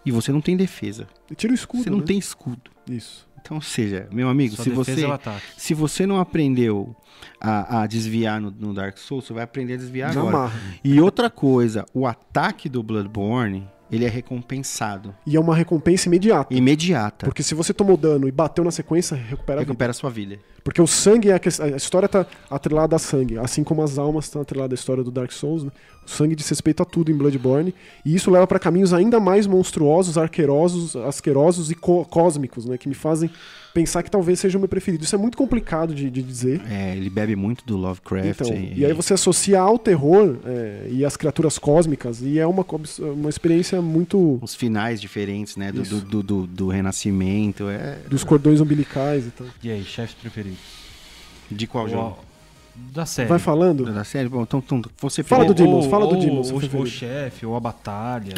e 0.05 0.11
você 0.11 0.33
não 0.33 0.41
tem 0.41 0.57
defesa. 0.57 1.09
Tira 1.37 1.53
o 1.53 1.55
escudo. 1.55 1.83
você 1.83 1.91
não 1.91 1.99
né? 1.99 2.05
tem 2.05 2.19
escudo. 2.19 2.71
Isso. 2.89 3.27
Então, 3.41 3.57
ou 3.57 3.63
seja, 3.63 4.09
meu 4.13 4.29
amigo, 4.29 4.55
Sua 4.55 4.65
se 4.65 4.71
você, 4.71 5.05
é 5.05 5.19
se 5.57 5.75
você 5.75 6.07
não 6.07 6.21
aprendeu 6.21 6.95
a, 7.41 7.83
a 7.83 7.87
desviar 7.89 8.41
no, 8.41 8.53
no 8.53 8.73
Dark 8.73 8.97
Souls, 8.97 9.25
você 9.25 9.33
vai 9.33 9.43
aprender 9.43 9.75
a 9.75 9.77
desviar 9.77 10.15
Na 10.15 10.21
agora. 10.21 10.37
marra. 10.37 10.61
E 10.85 11.01
outra 11.01 11.29
coisa, 11.29 11.85
o 11.93 12.07
ataque 12.07 12.69
do 12.69 12.83
Bloodborne, 12.85 13.69
ele 13.93 14.05
é 14.05 14.09
recompensado. 14.09 15.15
E 15.27 15.37
é 15.37 15.41
uma 15.41 15.55
recompensa 15.55 16.09
imediata. 16.09 16.53
Imediata. 16.55 17.27
Porque 17.27 17.43
se 17.43 17.55
você 17.55 17.73
tomou 17.75 17.97
dano 17.97 18.27
e 18.27 18.33
bateu 18.33 18.65
na 18.65 18.71
sequência, 18.71 19.15
recupera 19.17 19.59
a 19.59 19.63
vida. 19.63 19.71
Recupera 19.71 19.91
a 19.91 19.95
sua 19.95 20.11
vida. 20.11 20.39
Porque 20.65 20.81
o 20.81 20.87
sangue 20.87 21.29
é 21.31 21.35
a, 21.35 21.39
que- 21.39 21.49
a 21.63 21.77
história 21.77 22.09
tá 22.09 22.25
atrelada 22.51 22.97
a 22.97 22.99
sangue, 22.99 23.37
assim 23.39 23.63
como 23.63 23.83
as 23.83 23.99
almas 23.99 24.25
estão 24.27 24.41
atreladas 24.43 24.79
à 24.79 24.81
história 24.81 25.03
do 25.05 25.11
Dark 25.11 25.31
Souls, 25.33 25.65
né? 25.65 25.71
O 26.05 26.11
sangue 26.11 26.35
diz 26.35 26.49
respeito 26.49 26.83
a 26.83 26.85
tudo 26.87 27.11
em 27.11 27.15
Bloodborne, 27.17 27.73
e 28.05 28.15
isso 28.15 28.31
leva 28.31 28.47
para 28.47 28.59
caminhos 28.59 28.93
ainda 28.93 29.21
mais 29.21 29.47
monstruosos, 29.47 30.19
arqueirosos, 30.19 30.97
asquerosos 30.97 31.71
e 31.71 31.75
co- 31.75 32.05
cósmicos, 32.05 32.65
né? 32.67 32.77
Que 32.77 32.89
me 32.89 32.95
fazem 32.95 33.31
pensar 33.73 34.03
que 34.03 34.11
talvez 34.11 34.39
seja 34.41 34.59
o 34.59 34.61
meu 34.61 34.69
preferido. 34.69 35.05
Isso 35.05 35.15
é 35.15 35.19
muito 35.19 35.39
complicado 35.39 35.95
de, 35.95 36.11
de 36.11 36.23
dizer. 36.23 36.61
É, 36.69 36.95
ele 36.97 37.09
bebe 37.09 37.35
muito 37.37 37.65
do 37.65 37.77
Lovecraft. 37.77 38.29
Então, 38.29 38.53
e 38.77 38.85
aí 38.85 38.93
você 38.93 39.15
associa 39.15 39.61
ao 39.61 39.79
terror 39.79 40.37
é, 40.45 40.89
e 40.91 41.05
as 41.05 41.17
criaturas 41.17 41.57
cósmicas, 41.59 42.21
e 42.21 42.39
é 42.39 42.47
uma, 42.47 42.67
uma 42.99 43.31
experiência 43.31 43.81
muito 43.81 44.39
Os 44.43 44.55
finais 44.55 45.01
diferentes, 45.01 45.57
né? 45.57 45.71
Do, 45.73 45.83
do, 46.01 46.23
do- 46.23 46.47
do 46.47 46.69
Renascimento. 46.69 47.69
É... 47.69 47.99
dos 48.09 48.25
cordões 48.25 48.61
umbilicais 48.61 49.27
e 49.27 49.31
tal. 49.31 49.47
E 49.63 49.71
aí, 49.71 49.85
chefes 49.85 50.15
preferidos? 50.15 50.59
De 51.51 51.67
qual 51.67 51.89
jogo? 51.89 52.19
Da 52.75 53.05
série. 53.05 53.29
Vai 53.29 53.39
falando? 53.39 53.85
Da 53.93 54.05
série? 54.05 54.29
Bom, 54.29 54.43
então, 54.43 54.63
então 54.67 54.83
você 54.99 55.23
Fala 55.23 55.45
do. 55.45 55.53
Demons, 55.55 55.87
fala 55.87 56.07
do 56.07 56.15
ou, 56.15 56.21
Demons, 56.21 56.51
Ou, 56.51 56.59
preferido. 56.59 56.89
o 56.89 56.91
chefe, 56.91 57.45
ou 57.45 57.55
a 57.55 57.61
batalha. 57.61 58.35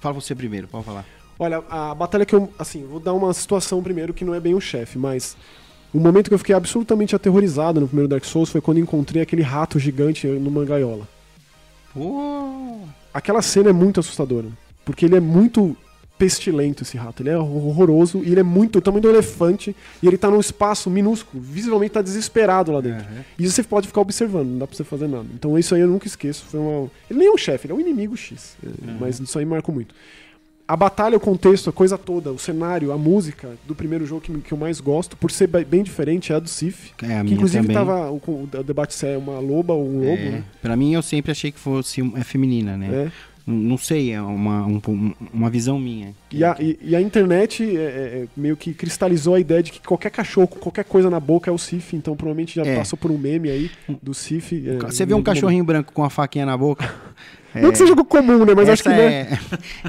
Fala 0.00 0.14
você 0.14 0.34
primeiro, 0.34 0.66
pode 0.66 0.84
falar. 0.84 1.04
Olha, 1.38 1.62
a 1.70 1.94
batalha 1.94 2.26
que 2.26 2.34
eu. 2.34 2.52
Assim, 2.58 2.84
vou 2.84 2.98
dar 2.98 3.12
uma 3.12 3.32
situação 3.32 3.82
primeiro 3.82 4.12
que 4.12 4.24
não 4.24 4.34
é 4.34 4.40
bem 4.40 4.54
o 4.54 4.60
chefe, 4.60 4.98
mas. 4.98 5.36
O 5.94 6.00
momento 6.00 6.28
que 6.28 6.34
eu 6.34 6.38
fiquei 6.38 6.54
absolutamente 6.54 7.14
aterrorizado 7.14 7.80
no 7.80 7.86
primeiro 7.86 8.08
Dark 8.08 8.24
Souls 8.24 8.50
foi 8.50 8.60
quando 8.60 8.78
encontrei 8.80 9.22
aquele 9.22 9.40
rato 9.40 9.78
gigante 9.78 10.26
numa 10.26 10.64
gaiola. 10.64 11.08
Pô! 11.94 12.80
Aquela 13.14 13.40
cena 13.40 13.70
é 13.70 13.72
muito 13.72 14.00
assustadora. 14.00 14.48
Porque 14.84 15.06
ele 15.06 15.16
é 15.16 15.20
muito 15.20 15.76
pestilento, 16.18 16.82
esse 16.82 16.96
rato. 16.96 17.22
Ele 17.22 17.30
é 17.30 17.38
horroroso 17.38 18.22
e 18.24 18.30
ele 18.30 18.40
é 18.40 18.42
muito 18.42 18.78
o 18.78 18.80
tamanho 18.80 19.02
do 19.02 19.08
elefante. 19.08 19.74
E 20.02 20.06
ele 20.06 20.16
tá 20.16 20.30
num 20.30 20.40
espaço 20.40 20.88
minúsculo. 20.90 21.42
Visivelmente 21.42 21.92
tá 21.92 22.02
desesperado 22.02 22.72
lá 22.72 22.80
dentro. 22.80 23.06
E 23.38 23.48
você 23.48 23.62
pode 23.62 23.86
ficar 23.88 24.00
observando, 24.00 24.48
não 24.48 24.58
dá 24.58 24.66
pra 24.66 24.76
você 24.76 24.84
fazer 24.84 25.08
nada. 25.08 25.26
Então 25.34 25.58
isso 25.58 25.74
aí 25.74 25.80
eu 25.80 25.88
nunca 25.88 26.06
esqueço. 26.06 26.44
Foi 26.46 26.60
uma... 26.60 26.90
Ele 27.10 27.18
nem 27.18 27.28
é 27.28 27.30
um 27.32 27.36
chefe, 27.36 27.66
ele 27.66 27.72
é 27.72 27.76
um 27.76 27.80
inimigo 27.80 28.16
X. 28.16 28.56
É, 28.64 28.68
Mas 29.00 29.20
isso 29.20 29.38
aí 29.38 29.44
marcou 29.44 29.74
muito. 29.74 29.94
A 30.68 30.76
batalha, 30.76 31.16
o 31.16 31.20
contexto, 31.20 31.70
a 31.70 31.72
coisa 31.72 31.96
toda, 31.96 32.32
o 32.32 32.38
cenário, 32.40 32.90
a 32.90 32.98
música 32.98 33.50
do 33.68 33.72
primeiro 33.72 34.04
jogo 34.04 34.20
que, 34.22 34.36
que 34.40 34.52
eu 34.52 34.58
mais 34.58 34.80
gosto, 34.80 35.16
por 35.16 35.30
ser 35.30 35.46
bem 35.46 35.80
diferente, 35.84 36.32
é 36.32 36.34
a 36.34 36.40
do 36.40 36.48
Sif. 36.48 36.90
É, 37.04 37.22
Que 37.22 37.34
inclusive 37.34 37.68
também. 37.68 37.76
tava. 37.76 38.10
O, 38.10 38.16
o 38.26 38.64
debate 38.64 38.92
se 38.92 39.06
é 39.06 39.16
uma 39.16 39.38
loba 39.38 39.74
ou 39.74 39.86
um 39.88 39.98
lobo, 40.00 40.20
É, 40.22 40.30
né? 40.30 40.44
Pra 40.60 40.74
mim, 40.76 40.92
eu 40.92 41.02
sempre 41.02 41.30
achei 41.30 41.52
que 41.52 41.60
fosse 41.60 42.00
é 42.16 42.24
feminina, 42.24 42.76
né? 42.76 42.88
É. 43.06 43.12
Não- 43.46 43.78
sei, 43.78 44.10
é 44.12 44.20
uma, 44.20 44.66
um- 44.66 45.14
uma 45.32 45.48
visão 45.48 45.78
minha. 45.78 46.12
E 46.32 46.42
a, 46.42 46.56
e, 46.58 46.76
e 46.82 46.96
a 46.96 47.00
internet 47.00 47.62
é, 47.62 47.66
é, 47.68 47.78
é, 47.78 48.26
meio 48.36 48.56
que 48.56 48.74
cristalizou 48.74 49.34
a 49.34 49.40
ideia 49.40 49.62
de 49.62 49.70
que 49.70 49.80
qualquer 49.80 50.10
cachorro 50.10 50.48
com 50.48 50.58
qualquer 50.58 50.84
coisa 50.84 51.08
na 51.08 51.20
boca 51.20 51.48
é 51.48 51.52
o 51.54 51.58
Sif, 51.58 51.94
então 51.94 52.16
provavelmente 52.16 52.56
já 52.56 52.64
É. 52.66 52.76
passou 52.76 52.98
por 52.98 53.10
um 53.10 53.16
meme 53.18 53.48
aí 53.48 53.70
do 54.02 54.12
Sif. 54.12 54.52
é, 54.68 54.78
Você 54.86 55.06
vê 55.06 55.14
um 55.14 55.22
cachorrinho 55.22 55.62
branco 55.64 55.92
com 55.92 56.02
a 56.02 56.10
faquinha 56.10 56.44
na 56.44 56.56
boca. 56.56 56.84
momento. 56.84 57.06
Não 57.54 57.70
que 57.72 57.78
seja 57.78 57.92
algo 57.92 58.04
comum, 58.04 58.44
né? 58.44 58.52
Mas 58.54 58.68
acho 58.68 58.82
que, 58.82 58.88
né, 58.90 58.96
é, 59.06 59.28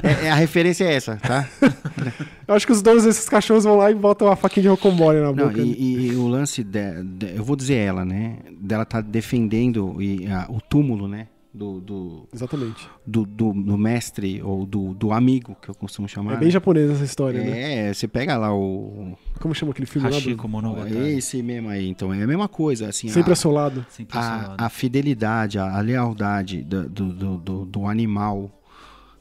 é- 0.02 0.26
é- 0.26 0.30
a 0.30 0.34
referência 0.36 0.84
é 0.84 0.94
essa, 0.94 1.16
tá? 1.16 1.46
eu 2.48 2.54
acho 2.54 2.64
que 2.64 2.72
os 2.72 2.80
donos 2.80 3.04
desses 3.04 3.28
cachorros 3.28 3.64
vão 3.64 3.76
lá 3.76 3.90
e 3.90 3.94
botam 3.94 4.28
a 4.30 4.36
faquinha 4.36 4.62
de 4.62 4.68
rocambole 4.68 5.20
na 5.20 5.32
boca. 5.32 5.50
né? 5.58 5.64
e, 5.64 6.06
e 6.06 6.16
o 6.16 6.26
lance, 6.28 6.62
de, 6.64 7.02
de- 7.02 7.36
eu 7.36 7.44
vou 7.44 7.56
dizer 7.56 7.74
ela, 7.74 8.04
né? 8.06 8.36
Dela 8.58 8.84
tá 8.86 9.00
defendendo 9.02 10.00
e, 10.00 10.26
a- 10.28 10.46
o 10.48 10.60
túmulo, 10.62 11.06
né? 11.08 11.26
Do, 11.52 11.80
do, 11.80 12.28
Exatamente. 12.32 12.86
do, 13.06 13.24
do- 13.24 13.54
do 13.54 13.78
mestre 13.78 14.40
ou 14.42 14.66
do, 14.66 14.92
do 14.92 15.12
amigo, 15.12 15.56
que 15.60 15.70
eu 15.70 15.74
costumo 15.74 16.06
chamar. 16.06 16.34
É 16.34 16.36
bem 16.36 16.50
japonesa 16.50 16.92
essa 16.92 17.04
história, 17.04 17.42
né? 17.42 17.88
É, 17.88 17.94
você 17.94 18.06
pega 18.06 18.36
lá 18.36 18.54
o. 18.54 19.16
Como 19.40 19.54
chama 19.54 19.72
aquele 19.72 19.86
filme 19.86 20.08
lá? 20.10 20.14
Hashiko 20.14 20.42
Do... 20.42 20.48
Monogatari. 20.48 21.16
Esse 21.16 21.42
mesmo 21.42 21.70
aí, 21.70 21.88
então 21.88 22.12
é 22.12 22.22
a 22.22 22.26
mesma 22.26 22.48
coisa, 22.48 22.88
assim. 22.88 23.08
Sempre 23.08 23.30
a, 23.30 23.32
ao 23.32 23.36
seu 23.36 23.50
lado. 23.50 23.84
Sempre 23.88 24.18
a, 24.18 24.56
a 24.58 24.68
fidelidade, 24.68 25.58
a, 25.58 25.74
a 25.76 25.80
lealdade 25.80 26.62
do, 26.62 26.86
do, 26.88 27.12
do, 27.14 27.36
do- 27.38 27.64
do 27.64 27.86
animal, 27.86 28.50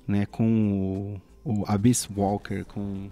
né, 0.05 0.25
com 0.25 1.19
o, 1.45 1.61
o 1.61 1.63
Abyss 1.65 2.09
Walker, 2.15 2.65
com 2.65 3.09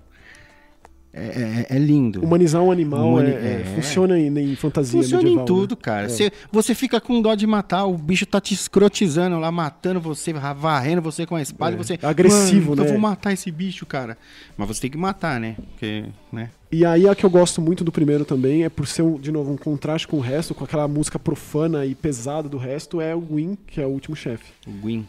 é, 1.16 1.66
é- 1.72 1.76
é 1.76 1.80
lindo. 1.80 2.24
Humanizar 2.24 2.62
um 2.62 2.72
animal 2.72 3.08
Humani- 3.08 3.30
é- 3.30 3.34
é- 3.34 3.62
é. 3.62 3.74
funciona 3.76 4.20
em, 4.20 4.28
em 4.38 4.56
fantasia 4.56 5.02
Funciona 5.02 5.24
medieval. 5.24 5.44
em 5.44 5.48
tudo, 5.48 5.72
né? 5.72 5.78
cara. 5.82 6.06
É. 6.06 6.10
Você, 6.10 6.32
você 6.52 6.76
fica 6.76 7.00
com 7.00 7.22
dó 7.22 7.34
de 7.36 7.48
matar, 7.48 7.86
o 7.86 7.98
bicho 7.98 8.26
tá 8.26 8.42
te 8.42 8.54
escrotizando 8.54 9.40
lá, 9.40 9.52
matando 9.52 10.00
você, 10.02 10.34
varrendo 10.34 11.02
você 11.02 11.26
com 11.26 11.36
a 11.36 11.42
espada, 11.42 11.76
É. 11.76 11.78
você. 11.78 11.98
Agressivo, 12.04 12.72
"Mano, 12.72 12.82
né?" 12.84 12.88
Eu 12.88 12.92
vou 12.94 13.00
matar 13.02 13.32
esse 13.34 13.50
bicho, 13.52 13.86
cara. 13.86 14.18
Mas 14.58 14.68
você 14.68 14.82
tem 14.82 14.92
que 14.92 14.98
matar, 14.98 15.40
né? 15.40 15.56
Porque, 15.72 16.06
né? 16.32 16.50
E 16.72 16.84
aí 16.86 17.08
a 17.08 17.16
que 17.16 17.26
eu 17.26 17.30
gosto 17.30 17.62
muito 17.62 17.84
do 17.84 17.92
primeiro 17.92 18.26
também 18.26 18.64
é 18.66 18.70
por 18.70 18.86
ser, 18.86 19.06
de 19.20 19.32
novo, 19.32 19.54
um 19.54 19.58
contraste 19.58 20.08
com 20.08 20.18
o 20.18 20.20
resto, 20.20 20.54
com 20.54 20.66
aquela 20.66 20.88
música 20.88 21.18
profana 21.18 21.86
e 21.86 21.96
pesada 21.96 22.50
do 22.50 22.58
resto, 22.58 23.00
é 23.00 23.16
o 23.16 23.22
Gwyn, 23.22 23.58
que 23.68 23.80
é 23.80 23.86
o 23.86 23.90
último 23.90 24.16
chefe. 24.16 24.46
O 24.68 24.72
Gwyn. 24.72 25.06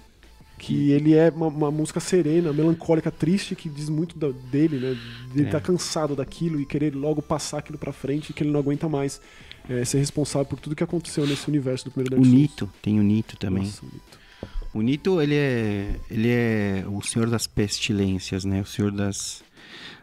Que 0.59 0.91
ele 0.91 1.15
é 1.15 1.29
uma, 1.29 1.49
uma 1.49 1.71
música 1.71 2.01
serena, 2.01 2.51
melancólica, 2.53 3.11
triste, 3.11 3.55
que 3.55 3.69
diz 3.69 3.89
muito 3.91 4.19
da- 4.19 4.31
dele, 4.51 4.79
né? 4.79 4.97
De 5.35 5.41
ele 5.41 5.49
É. 5.49 5.51
tá 5.51 5.61
cansado 5.61 6.17
daquilo 6.17 6.59
e 6.61 6.65
querer 6.65 6.95
logo 6.95 7.21
passar 7.21 7.59
aquilo 7.59 7.77
pra 7.79 7.93
frente, 7.93 8.33
que 8.33 8.43
ele 8.43 8.51
não 8.51 8.61
aguenta 8.61 8.89
mais 8.89 9.21
é, 9.69 9.85
ser 9.85 9.99
responsável 9.99 10.47
por 10.47 10.59
tudo 10.61 10.75
que 10.77 10.83
aconteceu 10.85 11.27
nesse 11.27 11.47
universo 11.49 11.85
do 11.87 11.91
primeiro 11.91 12.15
O 12.15 12.19
Dark 12.21 12.25
Souls. 12.27 12.41
Nito, 12.41 12.71
tem 12.81 12.99
o 12.99 13.03
Nito 13.03 13.37
também. 13.37 13.65
Nossa, 13.65 13.83
o 13.85 13.89
Nito. 13.89 14.19
O 14.75 14.81
Nito, 14.83 15.21
ele 15.21 15.35
é, 15.35 15.95
ele 16.11 16.29
é 16.31 16.85
o 16.89 17.03
senhor 17.03 17.29
das 17.29 17.47
pestilências, 17.47 18.45
né? 18.45 18.61
O 18.63 18.67
senhor 18.67 18.91
das, 18.93 19.43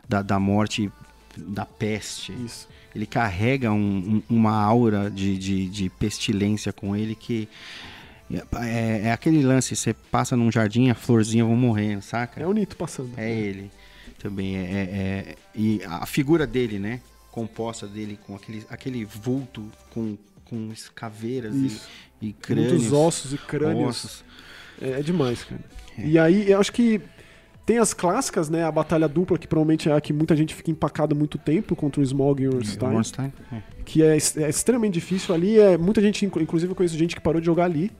da, 0.08 0.22
da 0.22 0.40
morte, 0.40 0.92
da 1.38 1.66
peste. 1.66 2.32
Isso. 2.46 2.68
Ele 2.94 3.06
carrega 3.08 3.72
um- 3.72 4.22
um- 4.30 4.36
uma 4.38 4.54
aura 4.62 5.10
de, 5.10 5.36
de, 5.38 5.68
de 5.68 5.90
pestilência 5.90 6.72
com 6.72 6.96
ele 6.96 7.16
que... 7.16 7.48
É, 8.62 9.02
é 9.08 9.12
aquele 9.12 9.44
lance, 9.44 9.76
você 9.76 9.94
passa 9.94 10.36
num 10.36 10.52
jardim, 10.52 10.90
a 10.90 10.96
florzinha 10.96 11.44
vão 11.46 11.56
morrendo, 11.56 12.02
saca? 12.02 12.42
É 12.42 12.48
o 12.48 12.54
Nito 12.54 12.76
passando. 12.76 13.12
É 13.18 13.30
ele 13.32 13.70
também. 14.20 14.56
É, 14.58 14.62
é- 14.62 14.66
é- 15.32 15.36
e 15.56 15.82
a 15.86 16.06
figura 16.06 16.48
dele, 16.48 16.80
né? 16.80 17.02
Composta 17.32 17.88
dele 17.88 18.18
com 18.26 18.36
aquele, 18.36 18.66
aquele 18.70 19.06
vulto 19.06 19.64
com, 19.92 20.18
com 20.46 20.72
caveiras 20.96 21.54
e, 22.22 22.28
e 22.28 22.34
crânios. 22.34 22.72
Muitos 22.74 22.94
ossos 22.94 23.34
e 23.34 23.38
crânios. 23.38 23.88
ossos. 23.90 24.24
É, 24.82 25.00
é 25.00 25.02
demais, 25.02 25.44
cara. 25.44 25.62
É. 25.98 26.06
E 26.08 26.18
aí, 26.18 26.50
eu 26.50 26.60
acho 26.60 26.72
que 26.72 27.02
tem 27.66 27.78
as 27.78 27.94
clássicas, 27.94 28.50
né? 28.50 28.64
A 28.64 28.72
batalha 28.72 29.08
dupla, 29.08 29.38
que 29.38 29.48
provavelmente 29.48 29.90
é 29.90 29.94
a 29.94 30.02
que 30.02 30.12
muita 30.14 30.36
gente 30.36 30.54
fica 30.56 30.70
empacada 30.72 31.14
muito 31.16 31.38
tempo 31.38 31.76
contra 31.76 32.02
o 32.02 32.04
Smog 32.04 32.42
e 32.42 32.48
o 32.48 32.56
Ornstein, 32.56 32.96
Ornstein, 32.96 33.34
é. 33.52 33.62
que 33.86 34.02
é, 34.04 34.14
é 34.16 34.50
extremamente 34.50 34.94
difícil 34.96 35.34
ali. 35.36 35.60
É, 35.60 35.78
muita 35.78 36.02
gente, 36.02 36.26
inclu- 36.26 36.42
inclusive 36.42 36.72
eu 36.72 36.76
conheço 36.76 36.98
gente 36.98 37.16
que 37.16 37.22
parou 37.22 37.40
de 37.40 37.46
jogar 37.46 37.66
ali. 37.66 37.92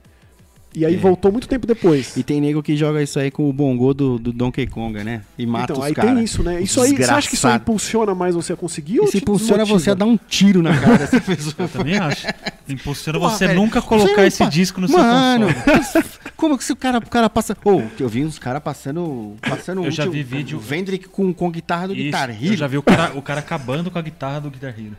E 0.76 0.84
aí 0.84 0.94
É. 0.94 0.96
voltou 0.98 1.30
muito 1.30 1.46
tempo 1.46 1.66
depois. 1.68 2.16
E 2.16 2.22
tem 2.24 2.40
nego 2.40 2.60
que 2.62 2.76
joga 2.76 3.00
isso 3.00 3.16
aí 3.20 3.30
com 3.30 3.48
o 3.48 3.52
bongo 3.52 3.94
do, 3.94 4.18
do 4.18 4.32
Donkey 4.32 4.66
Konga, 4.66 5.04
né? 5.04 5.22
E 5.38 5.46
mata 5.46 5.72
então, 5.72 5.76
os 5.78 5.84
aí 5.84 5.94
caras. 5.94 6.14
tem 6.14 6.24
isso, 6.24 6.42
né? 6.42 6.60
Isso 6.60 6.80
aí, 6.80 6.96
você 6.96 7.04
acha 7.04 7.28
que 7.28 7.34
isso 7.36 7.46
aí 7.46 7.56
impulsiona 7.56 8.12
mais 8.14 8.34
você 8.34 8.54
a 8.54 8.56
conseguir 8.56 8.98
ou 8.98 9.06
se 9.06 9.12
te 9.12 9.18
impulsiona 9.18 9.62
desmotiva? 9.62 9.78
você 9.84 9.90
a 9.90 9.94
dar 9.94 10.06
um 10.06 10.16
tiro 10.16 10.62
na 10.62 10.76
cara 10.76 10.98
dessa 10.98 11.20
pessoa. 11.22 11.54
Eu 11.58 11.68
também 11.68 11.96
acho. 11.96 12.26
Impulsiona 12.68 13.18
você 13.20 13.46
velho, 13.46 13.60
nunca 13.60 13.80
colocar 13.80 14.22
você 14.22 14.26
esse 14.26 14.38
pa- 14.38 14.48
disco 14.50 14.80
no 14.80 14.88
Mano, 14.88 15.46
seu 15.48 15.62
console. 15.74 16.04
como 16.36 16.58
que 16.58 16.64
se 16.64 16.72
o 16.72 16.76
cara, 16.76 16.98
o 16.98 17.08
cara 17.08 17.30
passa. 17.30 17.56
Ô, 17.64 17.82
eu 18.00 18.08
vi 18.08 18.24
uns 18.24 18.38
caras 18.40 18.62
passando. 18.62 19.34
passando 19.40 19.84
Eu 19.84 19.90
já 19.92 20.06
o- 20.06 20.10
vi 20.10 20.22
vídeo- 20.24 20.58
O 20.58 20.60
Vendrick 20.60 21.08
com, 21.08 21.32
com 21.32 21.50
guitarra 21.50 21.88
do 21.88 21.94
Isso, 21.94 22.02
Guitar 22.04 22.30
eu 22.30 22.36
Hero. 22.46 22.56
já 22.56 22.66
vi 22.66 22.78
o 22.78 22.82
cara, 22.82 23.12
o 23.16 23.22
cara 23.22 23.38
acabando 23.40 23.90
com 23.92 23.98
a 23.98 24.02
guitarra 24.02 24.40
do 24.40 24.50
Guitar 24.50 24.70
Hero. 24.76 24.96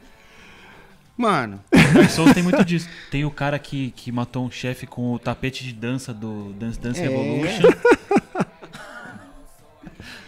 Mano, 1.17 1.62
Dark 1.93 2.10
Souls 2.10 2.34
tem 2.34 2.43
muito 2.43 2.63
disso. 2.65 2.89
Tem 3.10 3.23
o 3.23 3.32
cara 3.32 3.58
que, 3.58 3.91
que 3.91 4.12
matou 4.12 4.45
um 4.45 4.51
chefe 4.51 4.86
com 4.86 5.13
o 5.13 5.19
tapete 5.19 5.63
de 5.63 5.71
dança 5.73 6.13
do 6.13 6.51
Dance 6.54 6.80
Dance 6.80 6.99
É. 7.01 7.08
Revolution. 7.08 7.69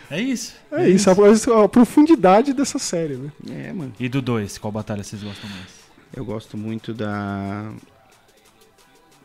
É 0.09 0.21
isso. 0.21 0.55
É 0.71 0.87
isso, 0.89 1.09
a, 1.09 1.65
a 1.65 1.67
profundidade 1.67 2.53
dessa 2.53 2.79
série, 2.79 3.17
né? 3.17 3.29
é, 3.49 3.73
mano. 3.73 3.91
E 3.99 4.07
do 4.07 4.21
2, 4.21 4.57
qual 4.57 4.71
batalha 4.71 5.03
vocês 5.03 5.21
gostam 5.21 5.49
mais? 5.49 5.67
Eu 6.15 6.23
gosto 6.23 6.57
muito 6.57 6.93
da. 6.93 7.73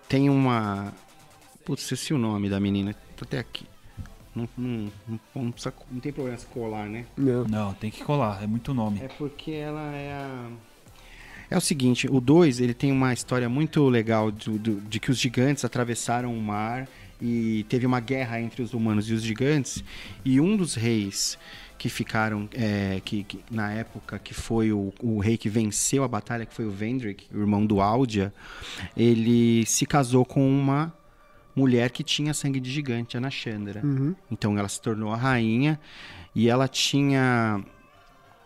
Tem 0.09 0.29
uma. 0.29 0.93
Putz, 1.65 1.83
esqueci 1.85 2.13
o 2.13 2.19
nome 2.19 2.51
da 2.51 2.59
menina. 2.59 2.97
Tô 3.17 3.25
até 3.25 3.39
aqui. 3.39 3.65
Não, 4.35 4.49
não, 4.59 4.93
não, 5.07 5.21
não 5.37 5.53
precisa- 5.53 5.73
não 5.89 6.01
tem 6.01 6.13
problema 6.13 6.37
se 6.39 6.47
colar, 6.47 6.89
né? 6.89 7.05
Não. 7.17 7.45
Não, 7.45 7.75
tem 7.75 7.89
que 7.91 8.03
colar, 8.03 8.43
é 8.43 8.47
muito 8.49 8.75
nome. 8.75 9.01
É 9.05 9.07
porque 9.09 9.53
ela 9.53 9.93
é 9.95 10.13
a. 10.13 10.49
É 11.53 11.57
o 11.57 11.61
seguinte, 11.61 12.09
o 12.11 12.21
2 12.21 12.61
ele 12.61 12.75
tem 12.75 12.91
uma 12.91 13.13
história 13.13 13.49
muito 13.49 13.89
legal 13.89 14.31
do- 14.31 14.59
do- 14.59 14.81
de 14.81 14.99
que 14.99 15.11
os 15.11 15.19
gigantes 15.19 15.65
atravessaram 15.65 16.35
o 16.37 16.41
mar 16.43 16.89
e 17.21 17.65
teve 17.69 17.87
uma 17.87 18.01
guerra 18.01 18.41
entre 18.41 18.63
os 18.63 18.73
humanos 18.75 19.09
e 19.09 19.13
os 19.13 19.23
gigantes 19.23 19.85
e 20.25 20.41
um 20.41 20.57
dos 20.57 20.75
reis 20.75 21.39
que 21.79 21.89
ficaram 21.89 22.49
é, 22.55 23.01
que, 23.05 23.25
que- 23.25 23.41
na 23.51 23.73
época 23.73 24.19
que 24.19 24.33
foi 24.33 24.73
o, 24.73 24.93
o 25.03 25.19
rei 25.19 25.37
que 25.37 25.49
venceu 25.49 26.05
a 26.05 26.09
batalha 26.09 26.47
que 26.47 26.55
foi 26.55 26.65
o 26.65 26.71
Vendrick, 26.71 27.27
o 27.35 27.39
irmão 27.41 27.67
do 27.67 27.81
Áldia, 27.81 28.33
ele 28.97 29.67
se 29.67 29.85
casou 29.85 30.25
com 30.25 30.49
uma 30.49 30.93
mulher 31.55 31.91
que 31.91 32.03
tinha 32.03 32.33
sangue 32.33 32.61
de 32.61 32.71
gigante, 32.71 33.17
a 33.17 33.21
Nashandra. 33.21 33.81
Uhum. 33.85 34.15
Então 34.31 34.57
ela 34.59 34.69
se 34.69 34.81
tornou 34.81 35.13
a 35.13 35.17
rainha 35.17 35.79
e 36.35 36.49
ela 36.49 36.67
tinha 36.67 37.61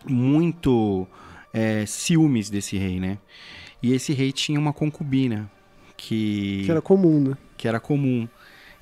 muito 0.05 1.07
é, 1.53 1.85
ciúmes 1.85 2.49
desse 2.49 2.77
rei, 2.77 2.99
né? 2.99 3.17
E 3.81 3.93
esse 3.93 4.13
rei 4.13 4.31
tinha 4.31 4.59
uma 4.59 4.73
concubina 4.73 5.49
que, 5.95 6.63
Que 6.65 6.71
era 6.71 6.81
comum, 6.81 7.19
né? 7.21 7.37
que 7.57 7.67
era 7.67 7.79
comum. 7.79 8.27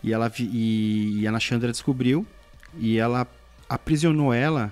E, 0.04 0.14
ela, 0.14 0.30
vi- 0.30 0.50
e, 0.54 1.22
e 1.22 1.28
a 1.28 1.32
Nashandra 1.32 1.72
descobriu 1.72 2.26
e 2.78 2.98
ela 2.98 3.28
aprisionou 3.68 4.34
ela 4.34 4.72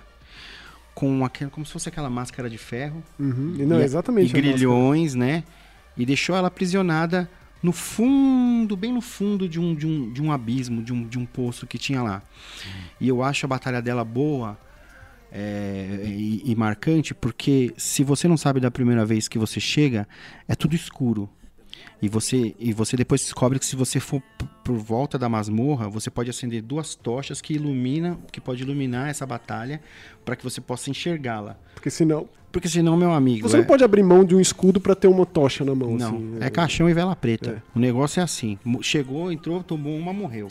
com 0.93 1.26
aquela, 1.26 1.49
como 1.49 1.65
se 1.65 1.72
fosse 1.72 1.89
aquela 1.89 2.09
máscara 2.09 2.49
de 2.49 2.57
ferro. 2.57 3.03
Uhum. 3.20 3.55
E 3.57 3.65
Não, 3.65 3.80
e, 3.80 3.84
exatamente. 3.84 4.30
E 4.30 4.34
grilhões, 4.41 5.15
né? 5.15 5.43
E 5.97 6.05
deixou 6.05 6.36
ela 6.36 6.47
aprisionada 6.47 7.30
no 7.61 7.72
fundo, 7.72 8.76
bem 8.76 8.91
no 8.91 9.01
fundo 9.01 9.47
de 9.47 9.59
um, 9.59 9.74
de 9.74 9.88
um, 9.88 10.11
de 10.11 10.22
um 10.22 10.32
abismo, 10.32 10.84
de 10.84 10.91
um, 10.93 11.07
de 11.07 11.17
um 11.17 11.26
poço 11.26 11.65
que 11.65 11.78
tinha 11.78 12.01
lá. 12.03 12.22
E 12.99 13.07
eu 13.07 13.24
acho 13.24 13.45
a 13.45 13.49
batalha 13.49 13.82
dela 13.82 14.03
boa 14.03 14.57
é, 15.36 16.03
e, 16.05 16.43
e 16.45 16.55
marcante, 16.55 17.13
porque 17.15 17.73
se 17.75 18.03
você 18.03 18.27
não 18.27 18.38
sabe 18.38 18.59
da 18.59 18.69
primeira 18.69 19.03
vez 19.03 19.27
que 19.27 19.39
você 19.39 19.59
chega, 19.59 20.07
é 20.47 20.53
tudo 20.53 20.75
escuro. 20.75 21.27
E 22.04 22.10
você, 22.10 22.54
e 22.60 22.74
você 22.74 22.97
depois 22.97 23.22
descobre 23.22 23.58
que 23.58 23.66
se 23.66 23.78
você 23.78 23.97
for 23.97 24.22
por 24.62 24.76
volta 24.76 25.18
da 25.18 25.30
masmorra, 25.30 25.88
você 25.88 26.10
pode 26.10 26.30
acender 26.30 26.62
duas 26.62 26.95
tochas 26.95 27.39
que 27.39 27.54
ilumina, 27.54 28.20
que 28.30 28.41
pode 28.41 28.62
iluminar 28.62 29.08
essa 29.10 29.26
batalha 29.26 29.80
para 30.26 30.36
que 30.36 30.43
você 30.43 30.60
possa 30.60 30.89
enxergá-la. 30.89 31.56
Porque 31.74 31.89
senão. 31.89 32.28
Porque 32.51 32.68
senão, 32.68 32.97
meu 32.97 33.14
amigo, 33.14 33.47
Você 33.47 33.56
é- 33.56 33.60
não 33.62 33.66
pode 33.66 33.86
abrir 33.86 34.04
mão 34.04 34.26
de 34.26 34.36
um 34.36 34.41
escudo 34.41 34.82
pra 34.82 34.93
ter 34.95 35.08
uma 35.08 35.26
tocha 35.26 35.64
na 35.64 35.74
mão. 35.74 35.95
não, 35.95 36.08
assim, 36.18 36.38
é 36.41 36.49
caixão 36.49 36.89
e 36.89 36.93
vela 36.93 37.16
preta. 37.16 37.64
É. 37.66 37.78
O 37.78 37.80
negócio 37.80 38.20
é 38.20 38.24
assim. 38.24 38.60
Chegou, 38.82 39.32
entrou, 39.32 39.64
tomou 39.64 39.97
uma, 39.97 40.12
morreu. 40.12 40.49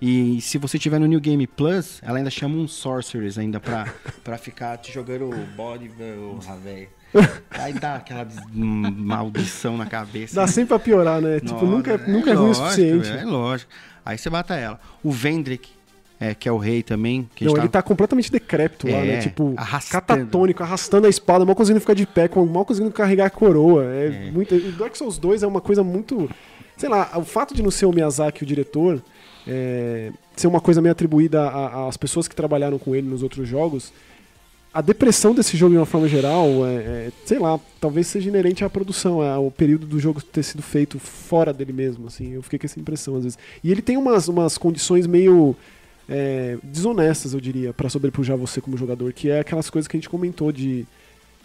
e 0.00 0.40
se 0.40 0.58
você 0.58 0.78
tiver 0.78 1.00
no 1.00 1.06
New 1.06 1.20
Game 1.20 1.44
Plus, 1.48 1.98
ela 2.02 2.18
ainda 2.18 2.30
chama 2.30 2.54
um 2.56 2.68
Sorcerers 2.68 3.36
ainda 3.36 3.58
pra, 3.58 3.92
pra 4.22 4.38
ficar 4.38 4.76
te 4.78 4.92
jogando 4.92 5.28
body, 5.56 5.90
porra, 5.90 6.56
velho. 6.56 6.88
Aí 7.50 7.72
dá 7.72 7.96
aquela 7.96 8.26
hum, 8.54 8.90
maldição 8.96 9.76
na 9.76 9.86
cabeça. 9.86 10.34
Dá 10.34 10.46
sempre 10.46 10.68
pra 10.68 10.78
piorar, 10.78 11.20
né? 11.20 11.40
tipo, 11.40 11.52
Nossa, 11.54 11.66
nunca, 11.66 11.98
nunca 11.98 12.30
é 12.30 12.34
ruim 12.34 12.50
o 12.50 12.54
suficiente. 12.54 13.08
É 13.10 13.24
lógico. 13.24 13.70
Aí 14.04 14.18
você 14.18 14.28
mata 14.28 14.54
ela. 14.54 14.78
O 15.02 15.10
Vendrick, 15.10 15.68
é, 16.20 16.34
que 16.34 16.48
é 16.48 16.52
o 16.52 16.58
rei 16.58 16.82
também. 16.82 17.28
Que 17.34 17.44
Não, 17.44 17.56
ele 17.56 17.68
tá 17.68 17.82
completamente 17.82 18.30
decrépito 18.30 18.86
lá, 18.88 18.98
É, 18.98 19.04
né? 19.06 19.18
Tipo, 19.18 19.54
arrastando. 19.56 19.92
catatônico, 20.02 20.62
arrastando 20.62 21.06
a 21.06 21.10
espada, 21.10 21.44
mal 21.44 21.54
conseguindo 21.54 21.80
ficar 21.80 21.94
de 21.94 22.06
pé, 22.06 22.28
com- 22.28 22.44
mal 22.44 22.64
conseguindo 22.64 22.92
carregar 22.92 23.26
a 23.26 23.30
coroa. 23.30 23.84
É, 23.84 24.30
muito. 24.32 24.54
O 24.54 24.72
Dark 24.72 24.94
Souls 24.96 25.18
2 25.18 25.42
é 25.42 25.46
uma 25.46 25.60
coisa 25.60 25.82
muito. 25.82 26.28
Sei 26.76 26.88
lá, 26.88 27.10
o 27.16 27.24
fato 27.24 27.54
de 27.54 27.62
não 27.62 27.70
ser 27.70 27.86
o 27.86 27.92
Miyazaki 27.92 28.42
o 28.42 28.46
diretor, 28.46 29.00
é, 29.46 30.10
ser 30.34 30.46
uma 30.48 30.60
coisa 30.60 30.82
meio 30.82 30.90
atribuída 30.92 31.48
às 31.88 31.96
pessoas 31.96 32.26
que 32.26 32.34
trabalharam 32.34 32.78
com 32.78 32.94
ele 32.94 33.08
nos 33.08 33.22
outros 33.22 33.48
jogos. 33.48 33.92
A 34.74 34.80
depressão 34.80 35.32
desse 35.32 35.56
jogo, 35.56 35.70
de 35.70 35.78
uma 35.78 35.86
forma 35.86 36.08
geral, 36.08 36.66
é, 36.66 36.74
é, 36.74 37.12
sei 37.24 37.38
lá, 37.38 37.60
talvez 37.80 38.08
seja 38.08 38.28
inerente 38.28 38.64
à 38.64 38.68
produção, 38.68 39.22
ao 39.22 39.48
período 39.48 39.86
do 39.86 40.00
jogo 40.00 40.20
ter 40.20 40.42
sido 40.42 40.64
feito 40.64 40.98
fora 40.98 41.52
dele 41.52 41.72
mesmo, 41.72 42.08
assim, 42.08 42.32
eu 42.32 42.42
fiquei 42.42 42.58
com 42.58 42.66
essa 42.66 42.80
impressão 42.80 43.14
às 43.14 43.22
vezes. 43.22 43.38
E 43.62 43.70
ele 43.70 43.80
tem 43.80 43.96
umas, 43.96 44.26
umas 44.26 44.58
condições 44.58 45.06
meio 45.06 45.54
é, 46.08 46.58
desonestas, 46.60 47.34
eu 47.34 47.40
diria, 47.40 47.72
pra 47.72 47.88
sobrepujar 47.88 48.36
você 48.36 48.60
como 48.60 48.76
jogador, 48.76 49.12
que 49.12 49.30
é 49.30 49.38
aquelas 49.38 49.70
coisas 49.70 49.86
que 49.86 49.96
a 49.96 50.00
gente 50.00 50.10
comentou 50.10 50.50
de 50.50 50.84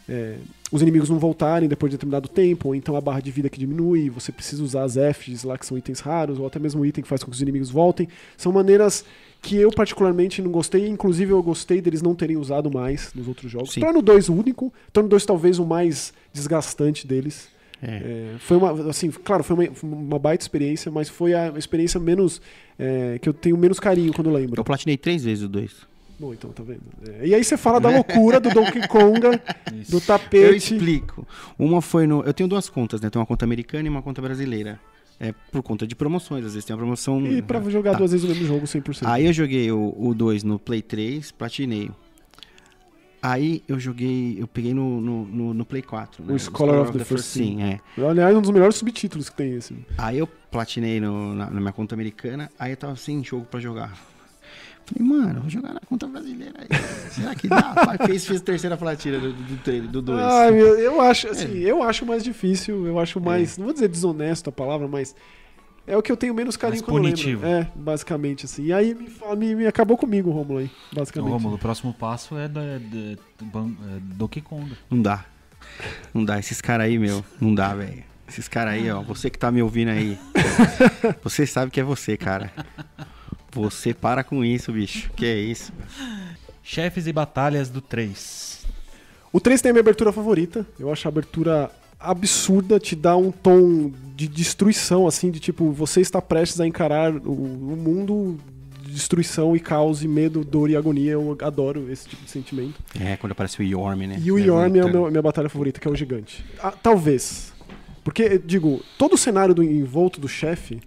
é, 0.10 0.38
os 0.72 0.82
inimigos 0.82 1.10
não 1.10 1.20
voltarem 1.20 1.70
depois 1.70 1.92
de 1.92 1.98
determinado 1.98 2.28
tempo, 2.28 2.70
ou 2.70 2.76
então 2.76 2.96
a 2.96 3.02
barra 3.02 3.20
de 3.20 3.32
vida 3.32 3.50
que 3.50 3.60
diminui, 3.60 4.10
você 4.10 4.32
precisa 4.32 4.64
usar 4.64 4.84
as 4.84 4.96
Fs 4.96 5.44
lá, 5.44 5.58
que 5.58 5.66
são 5.66 5.78
itens 5.78 6.00
raros, 6.00 6.40
ou 6.40 6.48
até 6.48 6.58
mesmo 6.58 6.82
o 6.82 6.86
item 6.86 7.04
que 7.04 7.08
faz 7.08 7.24
com 7.24 7.30
que 7.30 7.36
os 7.36 7.42
inimigos 7.42 7.70
voltem. 7.70 8.08
São 8.36 8.52
maneiras 8.52 9.06
que 9.42 9.56
eu 9.56 9.70
particularmente 9.72 10.42
não 10.42 10.52
gostei, 10.52 10.88
inclusive 10.88 11.32
eu 11.32 11.42
gostei 11.42 11.80
deles 11.80 12.02
não 12.02 12.16
terem 12.16 12.38
usado 12.38 12.72
mais 12.72 13.14
nos 13.14 13.28
outros 13.28 13.52
jogos. 13.52 13.72
Sim. 13.72 13.82
Torna 13.82 14.00
o 14.00 14.02
2 14.02 14.30
o 14.30 14.34
único, 14.34 14.74
torna 14.92 15.08
o 15.08 15.10
2 15.10 15.26
talvez 15.26 15.60
o 15.60 15.66
mais 15.66 16.14
desgastante 16.34 17.08
deles. 17.08 17.48
É. 17.82 18.36
É, 18.36 18.36
foi 18.40 18.58
uma, 18.58 18.90
assim, 18.90 19.10
claro, 19.10 19.44
foi 19.44 19.56
uma, 19.56 19.70
uma 19.82 20.20
baita 20.20 20.44
experiência, 20.44 20.92
mas 20.92 21.08
foi 21.08 21.34
a 21.34 21.54
experiência 21.58 22.00
menos, 22.00 22.42
é, 22.78 23.18
que 23.22 23.30
eu 23.30 23.34
tenho 23.34 23.58
menos 23.58 23.80
carinho 23.80 24.14
quando 24.14 24.30
lembro. 24.30 24.60
Eu 24.60 24.66
platinei 24.66 24.98
três 24.98 25.24
vezes 25.24 25.44
o 25.44 25.48
dois. 25.48 25.88
Bom, 26.20 26.34
então, 26.34 26.52
tá 26.52 26.62
vendo? 26.64 26.82
É, 27.22 27.28
e 27.28 27.34
aí 27.34 27.44
você 27.44 27.56
fala 27.56 27.80
da 27.80 27.90
loucura 27.90 28.40
do 28.42 28.50
Donkey 28.50 28.86
Konga, 28.90 29.42
do 29.90 29.98
Eu 29.98 30.02
tapete. 30.02 30.56
explico. 30.76 31.26
Uma 31.58 31.82
foi 31.82 32.06
no. 32.06 32.22
Eu 32.24 32.34
tenho 32.34 32.50
duas 32.50 32.68
contas, 32.68 33.00
né? 33.00 33.10
Tenho 33.10 33.22
uma 33.22 33.26
conta 33.26 33.46
americana 33.46 33.88
e 33.88 33.90
uma 33.90 34.02
conta 34.02 34.22
brasileira. 34.22 34.80
É 35.22 35.34
por 35.52 35.62
conta 35.64 35.86
de 35.88 35.96
promoções, 35.96 36.46
às 36.46 36.54
vezes 36.54 36.66
tem 36.66 36.74
uma 36.74 36.80
promoção. 36.82 37.26
E 37.26 37.42
pra 37.42 37.62
jogar 37.70 37.92
Tá. 37.94 37.98
duas 38.00 38.12
vezes 38.12 38.26
o 38.26 38.30
mesmo 38.30 38.46
jogo 38.48 38.66
100%. 38.66 39.06
Aí 39.06 39.26
eu 39.26 39.34
joguei 39.34 39.72
o 39.72 40.14
2 40.14 40.44
no 40.44 40.58
Play 40.60 40.82
3, 40.82 41.32
platinei. 41.32 41.90
Aí 43.22 43.62
eu 43.68 43.78
joguei, 43.78 44.38
eu 44.40 44.48
peguei 44.48 44.74
no, 44.74 45.02
no, 45.02 45.26
no, 45.26 45.54
no 45.54 45.66
Play 45.66 45.82
4. 45.82 46.24
né? 46.24 46.34
O 46.34 46.40
Scholar 46.40 46.82
of 46.84 46.98
the 46.98 47.04
First 47.04 47.26
Sin, 47.26 47.62
é. 47.62 47.80
Aliás, 48.02 48.34
um 48.36 48.40
dos 48.42 48.50
melhores 48.52 48.76
subtítulos 48.78 49.30
que 49.30 49.36
tem 49.36 49.56
esse. 49.56 49.76
Aí 49.98 50.18
eu 50.20 50.26
platinei 50.28 51.02
no- 51.02 51.36
na, 51.36 51.50
na 51.50 51.60
minha 51.60 51.74
conta 51.74 51.96
americana, 51.96 52.50
aí 52.58 52.72
eu 52.72 52.78
tava 52.78 52.96
sem 52.96 53.22
jogo 53.22 53.46
pra 53.46 53.60
jogar. 53.60 53.94
Falei, 54.94 55.08
mano, 55.08 55.42
vou 55.42 55.50
jogar 55.50 55.74
na 55.74 55.80
conta 55.82 56.08
brasileira 56.08 56.54
aí. 56.60 56.68
Será 57.12 57.36
que 57.36 57.48
dá? 57.48 57.62
Pai, 57.74 57.98
fez, 58.08 58.26
fez 58.26 58.42
a 58.42 58.44
terceira 58.44 58.78
platina 58.78 59.20
do 59.20 59.32
2. 59.34 59.48
Do, 59.50 59.58
trailer, 59.58 59.90
do 59.90 60.02
dois. 60.02 60.20
Ai, 60.22 60.52
meu, 60.52 60.80
eu 60.80 61.00
acho, 61.02 61.28
É. 61.28 61.32
assim, 61.32 61.58
eu 61.60 61.84
acho 61.84 62.06
mais 62.06 62.24
difícil, 62.24 62.86
eu 62.88 63.00
acho 63.00 63.20
mais, 63.22 63.58
não 63.58 63.66
vou 63.66 63.74
dizer 63.74 63.88
desonesto 63.88 64.50
a 64.50 64.52
palavra, 64.52 64.88
mas 64.88 65.16
é 65.86 65.96
o 65.98 66.02
que 66.02 66.12
eu 66.12 66.18
tenho 66.18 66.34
menos 66.34 66.56
carinho 66.58 66.82
Mais 66.82 66.92
quando 66.92 67.04
punitivo. 67.04 67.44
lembro. 67.46 67.60
É, 67.68 67.72
basicamente, 67.76 68.46
assim. 68.46 68.64
E 68.66 68.74
aí 68.74 68.94
me, 68.96 69.10
me, 69.38 69.56
me 69.56 69.68
acabou 69.68 69.98
comigo 69.98 70.30
o 70.30 70.34
Romulo 70.34 70.60
aí, 70.60 70.66
Então, 70.92 71.02
basicamente. 71.04 71.32
Romulo, 71.32 71.56
o 71.56 71.60
próximo 71.60 71.94
passo 71.94 72.38
é 72.38 72.48
da, 72.48 72.62
da- 72.62 72.78
do 73.38 73.46
Ban- 73.46 73.72
é, 73.96 74.00
Donkey 74.16 74.42
Kong. 74.42 74.72
Não 74.90 75.02
dá. 75.02 75.26
Não 76.14 76.24
dá. 76.24 76.40
Esses 76.40 76.62
caras 76.62 76.86
aí, 76.88 76.98
meu, 76.98 77.24
não 77.40 77.54
dá, 77.54 77.74
velho. 77.74 78.04
Esses 78.28 78.48
caras 78.48 78.74
aí, 78.76 78.90
ó. 78.92 79.02
Você 79.02 79.30
que 79.30 79.38
tá 79.40 79.52
me 79.52 79.62
ouvindo 79.62 79.90
aí. 79.90 80.18
Você 81.24 81.46
sabe 81.48 81.72
que 81.72 81.80
é 81.80 81.84
você, 81.84 82.16
cara. 82.16 82.52
Você 83.52 83.94
para 83.94 84.24
com 84.24 84.44
isso, 84.46 84.72
bicho. 84.72 85.10
Que 85.16 85.26
é 85.26 85.38
isso? 85.40 85.72
Chefes 86.64 87.08
e 87.08 87.14
batalhas 87.14 87.70
do 87.70 87.82
3. 87.82 88.66
O 89.32 89.40
3 89.40 89.62
tem 89.62 89.70
a 89.70 89.74
minha 89.74 89.82
abertura 89.82 90.12
favorita. 90.12 90.66
Eu 90.80 90.92
acho 90.92 91.08
a 91.08 91.10
abertura 91.10 91.72
absurda, 92.00 92.80
te 92.80 92.96
dá 92.96 93.16
um 93.18 93.32
tom 93.32 93.92
de 94.16 94.28
destruição, 94.28 95.06
assim, 95.08 95.30
de 95.32 95.40
tipo, 95.40 95.72
você 95.72 96.00
está 96.02 96.22
prestes 96.22 96.60
a 96.62 96.68
encarar 96.68 97.14
o, 97.14 97.32
o 97.32 97.76
mundo 97.78 98.38
de 98.84 98.92
destruição 98.94 99.56
e 99.56 99.60
caos 99.60 100.04
e 100.04 100.08
medo, 100.08 100.44
dor 100.44 100.70
e 100.70 100.76
agonia. 100.76 101.12
Eu 101.14 101.38
adoro 101.42 101.92
esse 101.92 102.08
tipo 102.08 102.24
de 102.24 102.30
sentimento. 102.32 102.76
É, 103.00 103.18
quando 103.18 103.34
aparece 103.34 103.60
o 103.60 103.64
Yorm, 103.64 104.08
né? 104.08 104.20
E 104.24 104.32
o 104.32 104.40
Yorm 104.40 104.76
é 104.78 104.80
a 104.82 104.88
meu- 104.88 105.10
minha 105.12 105.22
batalha 105.22 105.50
favorita, 105.50 105.80
que 105.80 105.88
é 105.88 105.92
o 105.92 105.96
gigante. 105.96 106.44
Ah, 106.62 106.72
talvez. 106.72 107.52
Porque, 108.04 108.40
digo, 108.40 108.82
todo 108.98 109.14
o 109.14 109.18
cenário 109.18 109.54
do 109.54 109.62
envolto 109.62 110.20
do 110.20 110.28
chefe, 110.28 110.80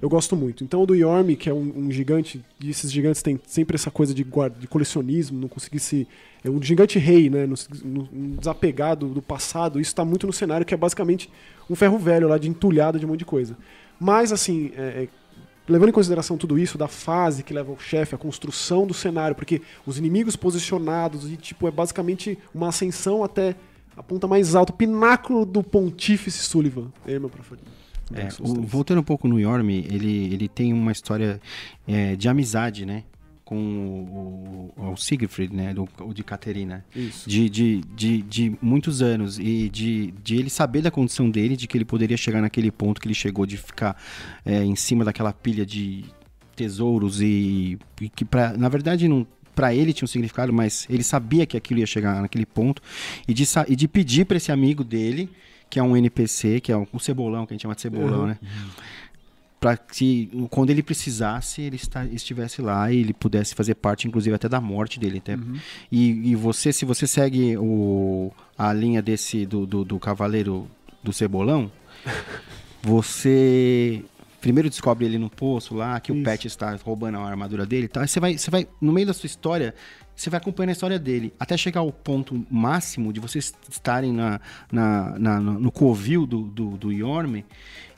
eu 0.00 0.08
gosto 0.08 0.34
muito. 0.36 0.64
Então 0.64 0.82
o 0.82 0.86
do 0.86 0.94
Yorm, 0.94 1.34
que 1.36 1.48
é 1.50 1.52
um, 1.54 1.72
um 1.76 1.90
gigante, 1.92 2.42
e 2.60 2.70
esses 2.70 2.90
gigantes 2.90 3.22
têm 3.22 3.38
sempre 3.46 3.74
essa 3.76 3.90
coisa 3.90 4.14
de, 4.14 4.24
guarda, 4.24 4.58
de 4.58 4.66
colecionismo, 4.66 5.38
não 5.40 5.48
conseguir 5.48 5.80
se. 5.80 6.08
É 6.42 6.48
um 6.48 6.62
gigante 6.62 6.98
rei, 6.98 7.28
né? 7.28 7.46
No, 7.46 7.54
no- 7.84 8.36
desapegado 8.36 9.08
do 9.08 9.20
passado. 9.20 9.78
Isso 9.80 9.94
tá 9.94 10.04
muito 10.04 10.26
no 10.26 10.32
cenário, 10.32 10.64
que 10.64 10.72
é 10.72 10.76
basicamente 10.76 11.30
um 11.68 11.74
ferro 11.74 11.98
velho 11.98 12.28
lá 12.28 12.38
de 12.38 12.48
entulhado 12.48 12.98
de 12.98 13.04
um 13.04 13.10
monte 13.10 13.18
de 13.20 13.24
coisa. 13.26 13.56
Mas, 13.98 14.32
assim, 14.32 14.72
é- 14.74 15.04
é, 15.04 15.08
levando 15.68 15.90
em 15.90 15.92
consideração 15.92 16.38
tudo 16.38 16.58
isso, 16.58 16.78
da 16.78 16.88
fase 16.88 17.42
que 17.42 17.52
leva 17.52 17.70
o 17.70 17.78
chefe, 17.78 18.14
a 18.14 18.18
construção 18.18 18.86
do 18.86 18.94
cenário, 18.94 19.36
porque 19.36 19.60
os 19.86 19.98
inimigos 19.98 20.34
posicionados, 20.34 21.30
e 21.30 21.36
tipo, 21.36 21.68
é 21.68 21.70
basicamente 21.70 22.38
uma 22.54 22.68
ascensão 22.68 23.22
até 23.22 23.54
a 23.96 24.02
ponta 24.02 24.26
mais 24.26 24.54
alta, 24.54 24.72
o 24.72 24.76
pináculo 24.76 25.44
do 25.44 25.62
Pontífice 25.62 26.38
Sullivan. 26.38 26.90
É, 27.06 27.18
meu 27.18 27.28
preferido. 27.28 27.68
É, 28.14 28.28
o- 28.40 28.54
3. 28.54 28.70
voltando 28.70 29.00
um 29.00 29.04
pouco 29.04 29.28
no 29.28 29.38
Yorm, 29.38 29.68
ele, 29.70 30.32
ele 30.32 30.48
tem 30.48 30.72
uma 30.72 30.92
história 30.92 31.40
é, 31.86 32.16
de 32.16 32.28
amizade, 32.28 32.84
né? 32.84 33.04
Com 33.44 33.56
o, 33.56 34.72
o, 34.80 34.92
o 34.92 34.96
Siegfried, 34.96 35.54
né? 35.54 35.74
Do, 35.74 35.88
o 36.00 36.12
de 36.14 36.22
Caterina. 36.22 36.84
Isso. 36.94 37.28
De, 37.28 37.48
de, 37.50 37.80
de, 37.96 38.22
de 38.22 38.52
muitos 38.62 39.02
anos. 39.02 39.38
E 39.38 39.68
de, 39.68 40.14
de 40.22 40.36
ele 40.36 40.48
saber 40.50 40.82
da 40.82 40.90
condição 40.90 41.28
dele, 41.28 41.56
de 41.56 41.66
que 41.66 41.76
ele 41.76 41.84
poderia 41.84 42.16
chegar 42.16 42.40
naquele 42.40 42.70
ponto 42.70 43.00
que 43.00 43.08
ele 43.08 43.14
chegou, 43.14 43.44
de 43.46 43.56
ficar 43.56 44.00
é, 44.44 44.62
em 44.64 44.76
cima 44.76 45.04
daquela 45.04 45.32
pilha 45.32 45.66
de 45.66 46.04
tesouros 46.54 47.20
e, 47.20 47.78
e 48.00 48.08
que, 48.08 48.24
pra, 48.24 48.56
na 48.56 48.68
verdade, 48.68 49.08
não. 49.08 49.26
Pra 49.52 49.74
ele 49.74 49.92
tinha 49.92 50.04
um 50.06 50.08
significado, 50.08 50.52
mas 50.52 50.86
ele 50.88 51.02
sabia 51.02 51.44
que 51.44 51.56
aquilo 51.56 51.80
ia 51.80 51.86
chegar 51.86 52.22
naquele 52.22 52.46
ponto. 52.46 52.80
E 53.26 53.34
de, 53.34 53.44
e 53.68 53.76
de 53.76 53.88
pedir 53.88 54.24
pra 54.24 54.36
esse 54.36 54.50
amigo 54.52 54.82
dele, 54.84 55.28
que 55.70 55.78
é 55.78 55.82
um 55.82 55.96
NPC, 55.96 56.60
que 56.60 56.70
é 56.72 56.76
um, 56.76 56.86
um 56.92 56.98
cebolão, 56.98 57.46
que 57.46 57.52
a 57.52 57.54
gente 57.54 57.62
chama 57.62 57.74
de 57.76 57.80
cebolão, 57.80 58.20
Uhum. 58.22 58.26
né? 58.26 58.38
Pra 59.60 59.76
que 59.76 60.30
quando 60.50 60.70
ele 60.70 60.82
precisasse, 60.82 61.60
ele 61.60 61.76
esta- 61.76 62.06
estivesse 62.06 62.62
lá 62.62 62.90
e 62.90 62.96
ele 62.98 63.12
pudesse 63.12 63.54
fazer 63.54 63.74
parte, 63.74 64.08
inclusive, 64.08 64.34
até 64.34 64.48
da 64.48 64.58
morte 64.60 64.98
dele. 64.98 65.18
Até. 65.18 65.36
E, 65.92 66.30
e 66.30 66.34
você, 66.34 66.72
se 66.72 66.84
você 66.86 67.06
segue 67.06 67.56
o, 67.58 68.32
a 68.56 68.72
linha 68.72 69.02
desse 69.02 69.44
do, 69.44 69.66
do, 69.66 69.84
do 69.84 69.98
cavaleiro 69.98 70.66
do 71.04 71.12
cebolão, 71.12 71.70
você 72.82 74.02
primeiro 74.40 74.70
descobre 74.70 75.04
ele 75.04 75.18
no 75.18 75.28
poço 75.28 75.74
lá, 75.74 76.00
que 76.00 76.10
o 76.10 76.14
Isso. 76.14 76.24
Pet 76.24 76.46
está 76.46 76.74
roubando 76.82 77.18
a 77.18 77.28
armadura 77.28 77.66
dele 77.66 77.84
e 77.84 77.88
tal. 77.88 78.02
Aí 78.02 78.08
você 78.08 78.18
vai, 78.18 78.38
você 78.38 78.50
vai, 78.50 78.66
no 78.80 78.90
meio 78.92 79.06
da 79.06 79.12
sua 79.12 79.26
história, 79.26 79.74
você 80.16 80.28
vai 80.28 80.38
acompanhando 80.38 80.70
a 80.70 80.72
história 80.72 80.98
dele, 80.98 81.32
até 81.40 81.56
chegar 81.56 81.80
ao 81.80 81.90
ponto 81.92 82.44
máximo 82.50 83.12
de 83.12 83.20
vocês 83.20 83.54
estarem 83.70 84.12
na, 84.12 84.40
na, 84.70 85.18
na- 85.18 85.40
no 85.40 85.72
covil 85.72 86.26
do, 86.26 86.42
do, 86.42 86.70
do 86.76 86.92
Yorme 86.92 87.44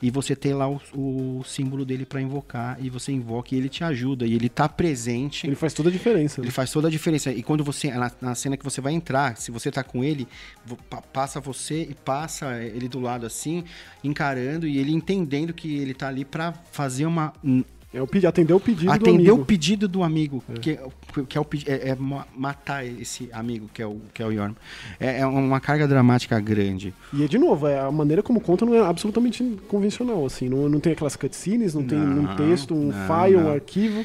e 0.01 0.09
você 0.11 0.35
ter 0.35 0.53
lá 0.53 0.67
o, 0.69 0.79
o 0.93 1.43
símbolo 1.45 1.85
dele 1.85 2.05
pra 2.05 2.21
invocar, 2.21 2.77
e 2.81 2.89
você 2.89 3.13
invoca 3.13 3.55
e 3.55 3.57
ele 3.57 3.69
te 3.69 3.85
ajuda, 3.85 4.25
e 4.25 4.33
ele 4.33 4.49
tá 4.49 4.67
presente. 4.67 5.47
Ele 5.47 5.55
faz 5.55 5.73
toda 5.73 5.87
a 5.87 5.91
diferença. 5.91 6.41
né? 6.41 6.45
Ele 6.45 6.51
faz 6.51 6.69
toda 6.73 6.89
a 6.89 6.91
diferença. 6.91 7.31
E 7.31 7.41
quando 7.41 7.63
você, 7.63 7.89
na, 7.89 8.11
na 8.21 8.35
cena 8.35 8.57
que 8.57 8.65
você 8.65 8.81
vai 8.81 8.91
entrar, 8.91 9.37
se 9.37 9.49
você 9.49 9.71
tá 9.71 9.81
com 9.81 10.03
ele, 10.03 10.27
passa 11.13 11.39
você 11.39 11.83
e 11.83 11.93
passa 11.93 12.61
ele 12.61 12.89
do 12.89 12.99
lado 12.99 13.25
assim, 13.25 13.63
encarando 14.03 14.67
e 14.67 14.77
ele 14.77 14.91
entendendo 14.91 15.53
que 15.53 15.73
ele 15.77 15.93
tá 15.93 16.09
ali 16.09 16.25
pra 16.25 16.51
fazer 16.71 17.05
uma. 17.05 17.31
É 17.93 18.01
o 18.01 18.07
pedi- 18.07 18.25
atender 18.25 18.53
o 18.53 18.59
pedido 18.59 18.85
do 18.85 18.91
atender 18.91 19.29
amigo. 19.29 19.41
o 19.41 19.45
pedido 19.45 19.87
do 19.87 20.01
amigo, 20.03 20.43
que, 20.61 20.79
que 21.29 21.37
é 21.37 21.41
o 21.41 21.45
é, 21.67 21.89
é 21.89 21.95
ma- 21.95 22.25
matar 22.35 22.83
esse 22.83 23.29
amigo 23.31 23.69
que 23.71 23.81
é 23.81 23.85
o, 23.85 23.97
que 24.13 24.23
é 24.23 24.25
o 24.25 24.31
Yorm. 24.31 24.53
É, 24.99 25.19
é 25.19 25.25
uma 25.27 25.59
carga 25.59 25.87
dramática 25.87 26.39
grande. 26.39 26.93
E 27.13 27.23
é 27.23 27.27
de 27.27 27.37
novo, 27.37 27.67
é, 27.67 27.79
a 27.79 27.91
maneira 27.91 28.23
como 28.23 28.41
conta 28.41 28.65
não 28.65 28.73
é 28.73 28.79
absolutamente 28.79 29.43
convencional, 29.67 30.25
assim. 30.25 30.49
Não, 30.49 30.67
não 30.67 30.79
tem 30.79 30.93
aquelas 30.93 31.15
cutscenes, 31.15 31.75
não 31.75 31.83
tem 31.83 31.97
um 31.99 32.23
Não, 32.23 32.35
texto, 32.35 32.73
um 32.73 32.87
não, 32.91 32.93
file, 33.07 33.37
um 33.37 33.43
não. 33.43 33.53
arquivo. 33.53 34.03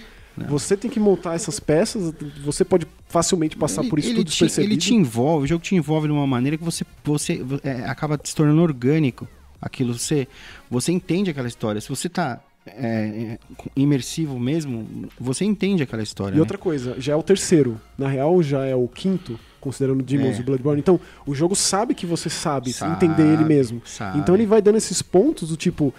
Você 0.49 0.77
tem 0.77 0.89
que 0.89 1.01
montar 1.01 1.35
essas 1.35 1.59
peças, 1.59 2.13
você 2.45 2.65
pode 2.65 2.87
facilmente 3.09 3.57
passar 3.57 3.81
ele, 3.81 3.91
por 3.91 3.99
isso 3.99 4.09
ele 4.11 4.19
tudo 4.19 4.31
te, 4.31 4.61
ele 4.61 4.77
te 4.77 4.95
envolve, 4.95 5.45
o 5.45 5.49
jogo 5.49 5.65
te 5.65 5.75
envolve 5.75 6.07
de 6.07 6.13
uma 6.13 6.29
maneira 6.29 6.57
que 6.57 6.63
você, 6.63 6.85
você 7.03 7.45
é, 7.65 7.85
acaba 7.87 8.21
se 8.23 8.37
tornando 8.37 8.63
orgânico. 8.63 9.27
Aquilo, 9.61 9.99
você, 9.99 10.29
você 10.71 10.93
entende 10.93 11.29
aquela 11.31 11.49
história. 11.49 11.81
Se 11.81 11.89
você 11.89 12.09
tá 12.09 12.41
é, 12.77 12.89
é, 13.35 13.39
imersivo 13.77 14.39
mesmo, 14.39 15.09
você 15.19 15.45
entende 15.45 15.83
aquela 15.83 16.03
história. 16.03 16.35
E 16.35 16.37
né? 16.37 16.41
outra 16.41 16.59
coisa, 16.59 16.95
já 16.99 17.13
é 17.13 17.17
o 17.17 17.23
terceiro. 17.23 17.81
Na 17.97 18.09
real, 18.09 18.43
já 18.43 18.65
é 18.65 18.75
o 18.75 18.87
quinto, 18.89 19.39
considerando 19.61 20.03
Demons 20.03 20.37
É. 20.37 20.41
e 20.41 20.43
Bloodborne. 20.43 20.81
Então, 20.81 21.01
o 21.27 21.35
jogo 21.35 21.55
sabe 21.57 21.95
que 21.95 22.07
você 22.07 22.29
sabe, 22.31 22.73
Sabe, 22.73 22.93
entender 22.93 23.27
ele 23.33 23.45
mesmo. 23.45 23.83
sabe. 23.85 24.19
Então 24.19 24.35
ele 24.35 24.47
vai 24.47 24.61
dando 24.63 24.77
esses 24.77 25.03
pontos 25.03 25.49
do 25.51 25.57
tipo. 25.57 25.93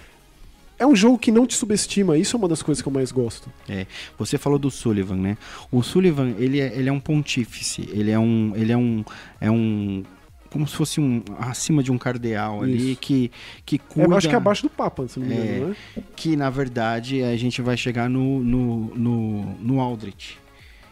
É 0.78 0.88
um 0.88 0.96
jogo 0.96 1.18
que 1.18 1.30
não 1.30 1.46
te 1.46 1.56
subestima, 1.56 2.18
isso 2.18 2.38
é 2.38 2.40
uma 2.40 2.48
das 2.48 2.62
coisas 2.64 2.82
que 2.82 2.88
eu 2.88 2.94
mais 2.94 3.12
gosto. 3.12 3.52
É, 3.68 3.86
você 4.18 4.38
falou 4.38 4.58
do 4.58 4.72
Sullivan, 4.72 5.18
né? 5.18 5.38
O 5.70 5.84
Sullivan, 5.84 6.34
ele 6.40 6.62
é, 6.62 6.74
ele 6.74 6.88
é 6.88 6.92
um 6.92 7.02
pontífice, 7.02 7.90
ele 7.92 8.10
é 8.12 8.18
um, 8.18 8.54
ele 8.56 8.72
é 8.72 8.78
um, 8.78 9.04
é 9.42 9.52
um, 9.52 10.04
como 10.50 10.68
se 10.68 10.76
fosse 10.76 11.00
um, 11.00 11.24
acima 11.38 11.84
de 11.84 11.92
um 11.92 11.98
cardeal 11.98 12.64
ali, 12.64 12.92
Isso. 12.94 13.02
que, 13.02 13.32
que 13.66 13.76
É, 13.76 13.80
cuida... 13.80 14.10
eu 14.10 14.18
acho 14.18 14.28
que 14.28 14.34
é 14.34 14.38
abaixo 14.38 14.64
do 14.64 14.70
Papa, 14.70 15.08
se 15.08 15.20
não 15.20 15.28
me 15.28 15.34
engano, 15.36 15.52
É. 15.52 15.60
não 15.60 15.72
é? 15.72 15.76
que 16.16 16.36
na 16.36 16.50
verdade 16.50 17.22
a 17.24 17.36
gente 17.38 17.62
vai 17.62 17.78
chegar 17.78 18.10
no, 18.10 18.40
no, 18.44 18.96
no, 18.96 19.42
no 19.60 19.80
Aldrich, 19.80 20.40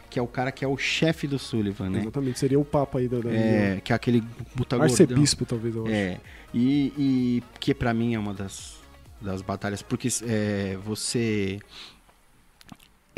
que 0.08 0.18
é 0.18 0.22
o 0.22 0.26
cara 0.26 0.50
que 0.52 0.64
é 0.64 0.68
o 0.68 0.76
chefe 0.76 1.26
do 1.26 1.38
Sullivan, 1.38 1.90
né? 1.90 2.00
Exatamente, 2.00 2.38
seria 2.38 2.58
o 2.58 2.64
Papa 2.64 2.98
aí 2.98 3.08
da. 3.08 3.18
da 3.20 3.30
É, 3.30 3.80
que 3.82 3.92
é 3.92 3.96
aquele 3.96 4.22
puta 4.56 4.76
gordão. 4.76 4.84
Arcebispo, 4.84 5.44
talvez, 5.44 5.74
eu 5.74 5.84
acho. 5.84 5.92
É, 5.92 6.18
e, 6.54 6.92
e 6.96 7.42
que 7.60 7.74
pra 7.74 7.92
mim 7.92 8.14
é 8.14 8.18
uma 8.18 8.32
das, 8.32 8.76
das 9.20 9.42
batalhas, 9.42 9.82
porque 9.82 10.08
é, 10.22 10.78
você. 10.84 11.58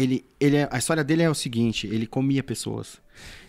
Ele, 0.00 0.24
ele 0.38 0.56
é- 0.56 0.68
a 0.70 0.78
história 0.78 1.04
dele 1.04 1.22
é 1.22 1.28
o 1.30 1.34
seguinte: 1.34 1.86
ele 1.86 2.06
comia 2.06 2.42
pessoas, 2.42 3.00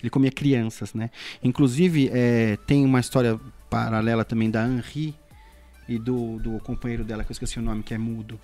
ele 0.02 0.10
comia 0.10 0.32
crianças, 0.32 0.94
né? 0.94 1.10
Inclusive, 1.44 2.10
é, 2.12 2.58
tem 2.68 2.84
uma 2.86 3.00
história 3.00 3.40
paralela 3.70 4.26
também 4.26 4.50
da 4.50 4.68
Henri 4.68 5.16
e 5.88 5.98
do, 5.98 6.38
do 6.40 6.60
companheiro 6.60 7.04
dela, 7.04 7.24
que 7.24 7.32
eu 7.32 7.34
esqueci 7.34 7.60
o 7.60 7.62
nome, 7.62 7.84
que 7.84 7.94
é 7.94 7.98
mudo. 7.98 8.40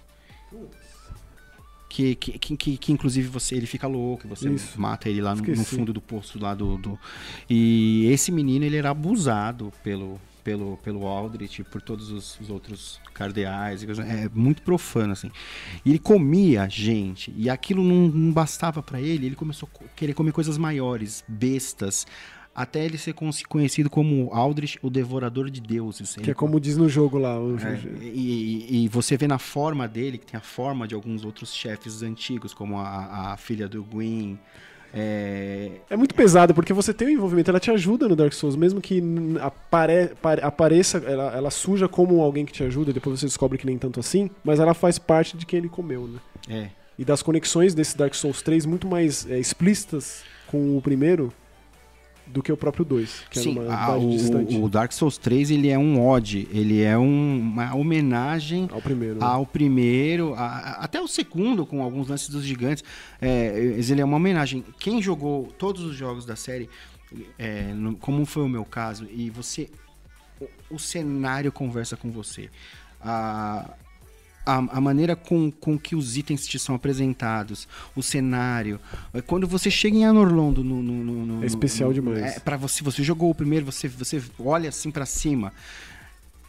Que, 1.90 2.16
que, 2.16 2.38
que, 2.38 2.58
que, 2.58 2.78
que, 2.78 2.92
inclusive 2.92 3.28
você 3.30 3.56
ele 3.56 3.66
fica 3.66 3.88
louco, 3.88 4.28
você 4.28 4.50
Isso. 4.50 4.80
mata 4.80 5.10
ele 5.10 5.22
lá 5.22 5.34
no, 5.34 5.42
no 5.42 5.64
fundo 5.64 5.94
do 5.94 6.02
poço 6.02 6.38
lá 6.38 6.54
do, 6.54 6.78
do- 6.78 7.00
E 7.50 8.06
esse 8.12 8.30
menino 8.32 8.66
ele 8.66 8.76
era 8.76 8.90
abusado 8.90 9.72
pelo, 9.84 10.20
pelo, 10.48 10.78
pelo 10.78 11.06
Aldrich, 11.06 11.62
por 11.66 11.82
todos 11.82 12.10
os, 12.10 12.40
os 12.40 12.50
outros 12.50 13.02
cardeais, 13.14 13.84
é 13.84 14.30
muito 14.34 14.62
profano 14.62 15.12
assim. 15.12 15.30
E 15.84 15.90
ele 15.90 16.00
comia 16.00 16.70
gente, 16.70 17.34
e 17.36 17.50
aquilo 17.50 17.84
não, 17.84 18.08
não 18.08 18.32
bastava 18.32 18.82
pra 18.82 19.02
ele, 19.02 19.26
ele 19.26 19.36
começou 19.36 19.68
a 19.76 19.84
querer 19.94 20.14
comer 20.14 20.32
coisas 20.32 20.58
maiores, 20.58 21.22
bestas, 21.28 22.08
até 22.56 22.86
ele 22.86 22.98
ser 22.98 23.12
con- 23.12 23.30
conhecido 23.50 23.90
como 23.90 24.30
Aldrich, 24.32 24.80
o 24.82 24.90
devorador 24.90 25.50
de 25.50 25.60
deuses. 25.60 26.16
Que 26.16 26.22
Ele 26.22 26.32
é 26.32 26.34
como 26.34 26.62
diz 26.62 26.78
no 26.78 26.88
jogo 26.88 27.18
lá. 27.18 27.38
o- 27.38 27.58
é, 27.60 27.78
e, 28.02 28.08
e- 28.70 28.84
e 28.86 28.88
você 28.88 29.18
vê 29.18 29.28
na 29.28 29.38
forma 29.38 29.86
dele, 29.86 30.18
que 30.18 30.26
tem 30.28 30.38
a 30.38 30.42
forma 30.42 30.88
de 30.88 30.96
alguns 30.96 31.26
outros 31.26 31.54
chefes 31.54 32.02
antigos, 32.02 32.54
como 32.54 32.78
a, 32.80 33.34
a 33.34 33.38
filha 33.38 33.68
do 33.68 33.84
Gwyn. 33.84 34.40
É, 35.00 35.70
É 35.92 35.96
muito 35.96 36.16
pesado, 36.16 36.54
porque 36.56 36.74
você 36.74 36.92
tem 36.94 37.08
o 37.08 37.12
envolvimento, 37.12 37.52
ela 37.52 37.60
te 37.60 37.70
ajuda 37.70 38.08
no 38.08 38.16
Dark 38.16 38.34
Souls, 38.34 38.56
mesmo 38.56 38.82
que 38.82 39.02
apare- 39.40 40.12
pare- 40.22 40.42
apareça, 40.44 40.98
ela, 41.06 41.36
ela 41.36 41.52
suja 41.52 41.88
como 41.88 42.22
alguém 42.22 42.46
que 42.46 42.52
te 42.52 42.64
ajuda, 42.64 42.92
depois 42.92 43.20
você 43.20 43.28
descobre 43.28 43.58
que 43.58 43.66
nem 43.66 43.78
tanto 43.78 44.00
assim, 44.00 44.30
mas 44.44 44.60
ela 44.60 44.74
faz 44.74 44.98
parte 44.98 45.38
de 45.38 45.46
quem 45.46 45.60
ele 45.60 45.70
comeu, 45.70 46.08
né? 46.08 46.20
é, 46.50 46.70
E 46.98 47.06
das 47.06 47.22
conexões 47.22 47.76
desse 47.76 47.96
Dark 47.96 48.14
Souls 48.16 48.42
3 48.42 48.66
muito 48.66 48.88
mais 48.88 49.30
é, 49.30 49.38
explícitas 49.38 50.24
com 50.48 50.76
o 50.78 50.82
primeiro 50.82 51.32
do 52.28 52.44
que 52.44 52.52
o 52.52 52.58
próprio 52.58 52.84
2, 52.86 53.24
que 53.30 53.40
sim, 53.40 53.52
era 53.58 53.62
uma 53.62 53.74
a- 53.74 53.98
idade 53.98 54.18
distante 54.18 54.56
o, 54.56 54.64
o 54.66 54.70
Dark 54.70 54.92
Souls 54.92 55.18
3 55.18 55.50
ele 55.52 55.70
é 55.70 55.78
um 55.78 56.06
ode, 56.06 56.48
ele 56.52 56.82
é 56.82 56.98
um- 56.98 57.40
uma 57.40 57.74
homenagem 57.76 58.70
ao 58.72 58.82
primeiro. 58.82 59.16
né? 59.16 59.26
ao 59.26 59.46
primeiro, 59.46 60.34
a- 60.36 60.40
a- 60.46 60.72
até 60.84 61.02
o 61.02 61.08
segundo, 61.08 61.66
com 61.66 61.82
alguns 61.82 62.08
lances 62.08 62.30
dos 62.30 62.44
gigantes. 62.44 62.84
É, 63.22 63.58
ele 63.90 64.02
é 64.02 64.06
uma 64.06 64.18
homenagem. 64.18 64.64
Quem 64.80 65.02
jogou 65.02 65.48
todos 65.58 65.84
os 65.84 65.96
jogos 65.96 66.26
da 66.26 66.36
série, 66.36 66.70
é, 67.40 67.74
no- 67.74 67.96
como 67.96 68.26
foi 68.26 68.44
o 68.44 68.50
meu 68.50 68.66
caso, 68.66 69.08
e 69.12 69.30
você. 69.30 69.70
O, 70.40 70.76
o 70.76 70.80
cenário 70.80 71.52
conversa 71.52 71.98
com 71.98 72.12
você. 72.12 72.50
A, 73.02 73.72
a, 74.48 74.78
a 74.78 74.82
maneira 74.82 75.16
com, 75.16 75.52
com 75.52 75.78
que 75.78 75.96
os 75.96 76.16
itens 76.18 76.48
te 76.48 76.58
são 76.58 76.74
apresentados, 76.76 77.68
o 77.96 78.02
cenário. 78.02 78.80
É, 79.14 79.22
Quando 79.22 79.48
você 79.48 79.70
chega 79.70 79.98
em 79.98 80.06
Anorlondo 80.06 80.64
no. 80.64 80.82
no, 80.82 81.04
no- 81.04 81.26
no- 81.26 81.44
É 81.44 81.48
especial 81.48 81.92
demais. 81.94 82.38
É, 82.38 82.40
para 82.40 82.58
você, 82.58 82.84
você 82.84 83.04
jogou 83.04 83.30
o 83.30 83.36
primeiro, 83.36 83.66
você, 83.66 83.88
você 83.88 84.22
olha 84.40 84.70
assim 84.70 84.90
pra 84.92 85.06
cima 85.06 85.52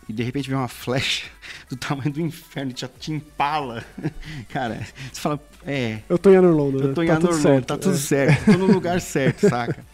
e 0.08 0.12
de 0.12 0.22
repente 0.22 0.48
vem 0.48 0.56
uma 0.58 0.68
flecha 0.68 1.26
do 1.68 1.76
tamanho 1.76 2.10
do 2.10 2.20
inferno 2.20 2.70
e 2.70 2.74
te, 2.74 2.88
te 2.98 3.12
empala. 3.12 3.84
Cara, 4.48 4.86
você 5.12 5.20
fala, 5.20 5.40
é, 5.66 5.98
Eu 6.08 6.18
tô 6.18 6.30
em 6.30 6.36
Anorlondo, 6.36 6.78
né? 6.78 6.84
eu 6.86 6.94
tô 6.94 7.02
em 7.02 7.08
tá 7.08 7.16
tudo 7.16 7.26
Anorlondo, 7.28 7.42
certo. 7.42 7.66
tá 7.66 7.76
tudo 7.76 7.94
é. 7.94 7.98
certo, 7.98 8.44
tô 8.52 8.58
no 8.58 8.66
lugar 8.72 9.00
certo, 9.00 9.48
saca? 9.48 9.84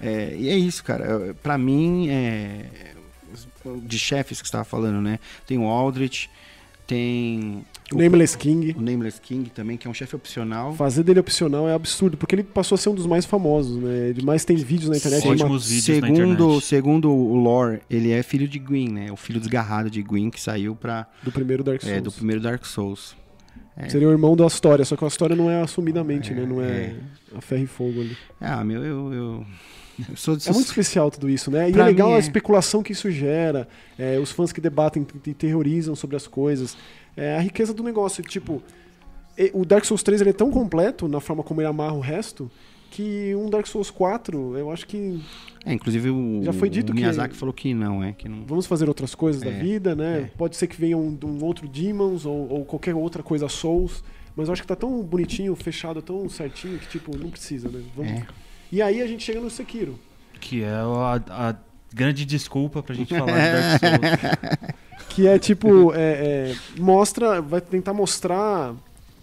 É, 0.00 0.34
e 0.36 0.48
é 0.48 0.56
isso, 0.56 0.82
cara. 0.82 1.34
Pra 1.42 1.56
mim, 1.56 2.08
é, 2.08 2.92
de 3.82 3.98
chefes 3.98 4.42
que 4.42 4.48
você 4.48 4.52
tava 4.52 4.64
falando, 4.64 5.00
né? 5.00 5.18
Tem 5.46 5.56
o 5.56 5.64
Aldrich, 5.66 6.28
tem 6.86 7.64
o, 7.92 7.96
Nameless 7.98 8.36
King. 8.36 8.74
o 8.76 8.80
Nameless 8.80 9.20
King 9.20 9.50
também, 9.50 9.76
que 9.76 9.86
é 9.86 9.90
um 9.90 9.94
chefe 9.94 10.14
opcional. 10.16 10.74
Fazer 10.74 11.02
dele 11.02 11.20
opcional 11.20 11.68
é 11.68 11.74
absurdo, 11.74 12.16
porque 12.16 12.34
ele 12.34 12.42
passou 12.44 12.76
a 12.76 12.78
ser 12.78 12.88
um 12.90 12.94
dos 12.94 13.06
mais 13.06 13.24
famosos, 13.24 13.82
né? 13.82 14.08
Ele 14.10 14.22
mais 14.22 14.44
tem 14.44 14.56
vídeos 14.56 14.90
na 14.90 14.96
internet. 14.96 15.26
Ótimos 15.26 15.68
vídeos 15.68 16.00
na 16.00 16.06
segundo, 16.08 16.32
internet. 16.32 16.64
segundo 16.64 17.10
o 17.10 17.36
lore, 17.36 17.80
ele 17.88 18.10
é 18.10 18.22
filho 18.22 18.46
de 18.48 18.58
Gwyn, 18.58 18.88
né? 18.90 19.12
O 19.12 19.16
filho 19.16 19.38
desgarrado 19.40 19.90
de 19.90 20.02
Gwyn 20.02 20.30
que 20.30 20.40
saiu 20.40 20.74
pra, 20.74 21.06
Do 21.22 21.32
primeiro 21.32 21.62
Dark 21.64 21.80
Souls. 21.80 21.96
é, 21.96 22.00
do 22.00 22.12
primeiro 22.12 22.40
Dark 22.40 22.64
Souls. 22.64 23.16
É. 23.76 23.88
Seria 23.88 24.06
o 24.08 24.12
irmão 24.12 24.36
da 24.36 24.46
História, 24.46 24.84
só 24.84 24.94
que 24.96 25.04
a 25.04 25.08
História 25.08 25.34
não 25.34 25.50
é 25.50 25.60
assumidamente, 25.60 26.30
É, 26.32 26.34
né? 26.36 26.46
Não 26.46 26.62
é, 26.62 26.66
é. 26.66 26.94
a 27.36 27.40
ferro 27.40 27.64
e 27.64 27.66
fogo 27.66 28.00
ali. 28.00 28.16
Ah, 28.40 28.62
meu, 28.64 28.84
eu, 28.84 29.12
eu, 29.12 29.46
É 29.98 30.52
muito 30.52 30.66
especial 30.66 31.10
tudo 31.10 31.28
isso, 31.30 31.50
né? 31.50 31.68
E 31.68 31.72
Pra 31.72 31.84
é 31.84 31.86
legal 31.86 32.08
mim 32.08 32.14
a 32.14 32.16
é. 32.16 32.20
especulação 32.20 32.82
que 32.82 32.92
isso 32.92 33.10
gera, 33.10 33.68
é, 33.98 34.18
os 34.18 34.30
fãs 34.30 34.52
que 34.52 34.60
debatem 34.60 35.06
e 35.26 35.34
teorizam 35.34 35.94
sobre 35.94 36.16
as 36.16 36.26
coisas. 36.26 36.76
É, 37.16 37.36
a 37.36 37.40
riqueza 37.40 37.72
do 37.72 37.82
negócio, 37.82 38.22
tipo, 38.24 38.62
e- 39.38 39.50
o 39.54 39.64
Dark 39.64 39.84
Souls 39.84 40.02
3 40.02 40.20
ele 40.20 40.30
é 40.30 40.32
tão 40.32 40.50
completo 40.50 41.06
na 41.08 41.20
forma 41.20 41.42
como 41.42 41.60
ele 41.60 41.68
amarra 41.68 41.94
o 41.94 42.00
resto 42.00 42.50
que 42.90 43.34
um 43.34 43.50
Dark 43.50 43.66
Souls 43.66 43.90
4, 43.90 44.56
eu 44.56 44.70
acho 44.70 44.86
que 44.86 45.20
É, 45.66 45.72
inclusive 45.72 46.10
o, 46.10 46.42
Já 46.44 46.52
foi 46.52 46.70
dito 46.70 46.90
o 46.90 46.94
que- 46.94 47.00
Miyazaki 47.00 47.34
falou 47.34 47.52
que 47.52 47.74
não, 47.74 48.02
é, 48.04 48.12
que 48.12 48.28
não... 48.28 48.44
vamos 48.46 48.66
fazer 48.66 48.86
outras 48.88 49.14
coisas 49.16 49.42
da 49.42 49.50
É, 49.50 49.58
vida, 49.60 49.94
né? 49.96 50.18
é. 50.32 50.36
Pode 50.36 50.56
ser 50.56 50.68
que 50.68 50.76
venha 50.80 50.96
um, 50.96 51.18
um 51.24 51.42
outro 51.44 51.66
Demons 51.66 52.24
ou, 52.24 52.48
ou 52.48 52.64
qualquer 52.64 52.94
outra 52.94 53.20
coisa 53.22 53.48
Souls, 53.48 54.04
mas 54.36 54.46
eu 54.48 54.52
acho 54.52 54.62
que 54.62 54.68
tá 54.68 54.76
tão 54.76 55.02
bonitinho, 55.02 55.54
fechado, 55.56 56.00
tão 56.02 56.28
certinho 56.28 56.78
que, 56.78 56.86
tipo, 56.88 57.16
não 57.16 57.30
precisa, 57.30 57.68
né? 57.68 57.80
Vamos... 57.96 58.12
É. 58.12 58.26
E 58.72 58.80
aí 58.82 59.00
a 59.02 59.06
gente 59.06 59.22
chega 59.24 59.40
no 59.40 59.50
Sekiro. 59.50 59.98
Que 60.40 60.62
é 60.62 60.68
a, 60.70 61.20
a 61.50 61.54
grande 61.92 62.24
desculpa 62.24 62.82
pra 62.82 62.94
gente 62.94 63.16
falar 63.16 63.32
de 63.32 63.60
Dark 63.60 63.80
Souls. 63.80 64.74
Que 65.10 65.26
é 65.28 65.38
tipo, 65.38 65.92
é, 65.94 65.98
é, 66.52 66.56
mostra, 66.80 67.40
vai 67.40 67.60
tentar 67.60 67.92
mostrar 67.94 68.74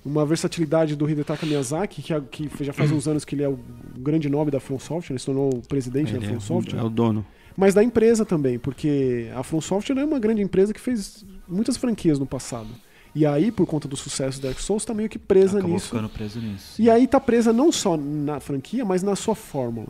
uma 0.04 0.26
versatilidade 0.26 0.96
do 0.96 1.08
Hidetaka 1.10 1.46
Miyazaki, 1.46 2.02
que, 2.02 2.14
é- 2.14 2.22
que 2.22 2.50
já 2.62 2.74
faz 2.74 2.92
uns 2.92 3.08
anos 3.08 3.24
que 3.26 3.36
ele 3.36 3.44
é 3.44 3.50
o 3.50 3.60
grande 3.98 4.30
nome 4.30 4.50
da 4.50 4.60
From 4.60 4.80
Software, 4.80 5.14
ele 5.14 5.20
se 5.20 5.26
tornou 5.26 5.54
o 5.54 5.62
presidente 5.62 6.12
da 6.14 6.18
Ele 6.18 6.28
From 6.28 6.38
é, 6.38 6.40
Software. 6.40 6.80
é 6.80 6.84
o 6.84 6.90
dono. 6.90 7.26
Mas 7.58 7.74
da 7.74 7.84
empresa 7.84 8.26
também, 8.26 8.58
porque 8.58 9.30
a 9.36 9.44
From 9.44 9.62
Software 9.62 10.00
é 10.00 10.06
uma 10.06 10.18
grande 10.20 10.42
empresa 10.42 10.74
que 10.74 10.80
fez 10.80 11.24
muitas 11.48 11.76
franquias 11.78 12.18
no 12.18 12.26
passado. 12.26 12.70
E 13.14 13.26
aí, 13.26 13.52
por 13.52 13.66
conta 13.68 13.88
do 13.88 13.98
sucesso 13.98 14.40
do 14.40 14.48
Dark 14.48 14.60
Souls, 14.60 14.86
tá 14.86 14.94
meio 14.94 15.10
que 15.10 15.20
presa 15.20 15.58
Acabou 15.58 15.76
nisso. 15.76 15.88
ficando 15.88 16.08
preso 16.10 16.40
nisso. 16.40 16.82
E 16.82 16.90
aí 16.90 17.06
tá 17.08 17.20
presa 17.20 17.52
não 17.52 17.72
só 17.72 17.98
na 17.98 18.40
franquia, 18.40 18.86
mas 18.86 19.04
na 19.04 19.16
sua 19.16 19.36
fórmula. 19.36 19.90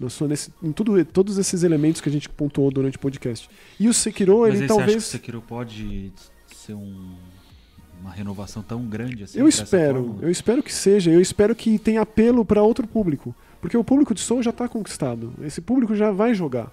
Na 0.00 0.10
sua, 0.10 0.26
nesse- 0.28 0.52
em 0.62 0.72
tudo, 0.72 1.02
todos 1.04 1.38
esses 1.38 1.62
elementos 1.62 2.00
que 2.00 2.08
a 2.08 2.12
gente 2.12 2.28
pontuou 2.28 2.70
durante 2.70 2.96
o 2.96 3.00
podcast. 3.00 3.48
E 3.78 3.88
o 3.88 3.94
Sekiro, 3.94 4.40
Mas 4.40 4.54
ele 4.54 4.64
aí 4.64 4.68
você 4.68 4.72
acha 4.72 4.74
que 4.74 4.74
o 4.74 4.84
talvez. 4.84 5.04
Sekiro 5.04 5.40
pode 5.40 6.12
ser 6.54 6.74
um- 6.74 7.14
uma 8.00 8.10
renovação 8.10 8.62
tão 8.62 8.82
grande 8.84 9.22
assim? 9.22 9.38
Eu 9.38 9.48
espero, 9.48 10.18
eu 10.20 10.30
espero 10.30 10.62
que 10.62 10.72
seja. 10.74 11.10
Eu 11.10 11.20
espero 11.20 11.54
que 11.54 11.78
tenha 11.78 12.02
apelo 12.02 12.44
para 12.44 12.62
outro 12.62 12.86
público. 12.86 13.34
Porque 13.60 13.76
o 13.76 13.82
público 13.82 14.12
de 14.14 14.20
Soul 14.20 14.42
já 14.42 14.52
tá 14.52 14.68
conquistado. 14.68 15.32
Esse 15.42 15.60
público 15.60 15.94
já 15.94 16.10
vai 16.10 16.34
jogar. 16.34 16.70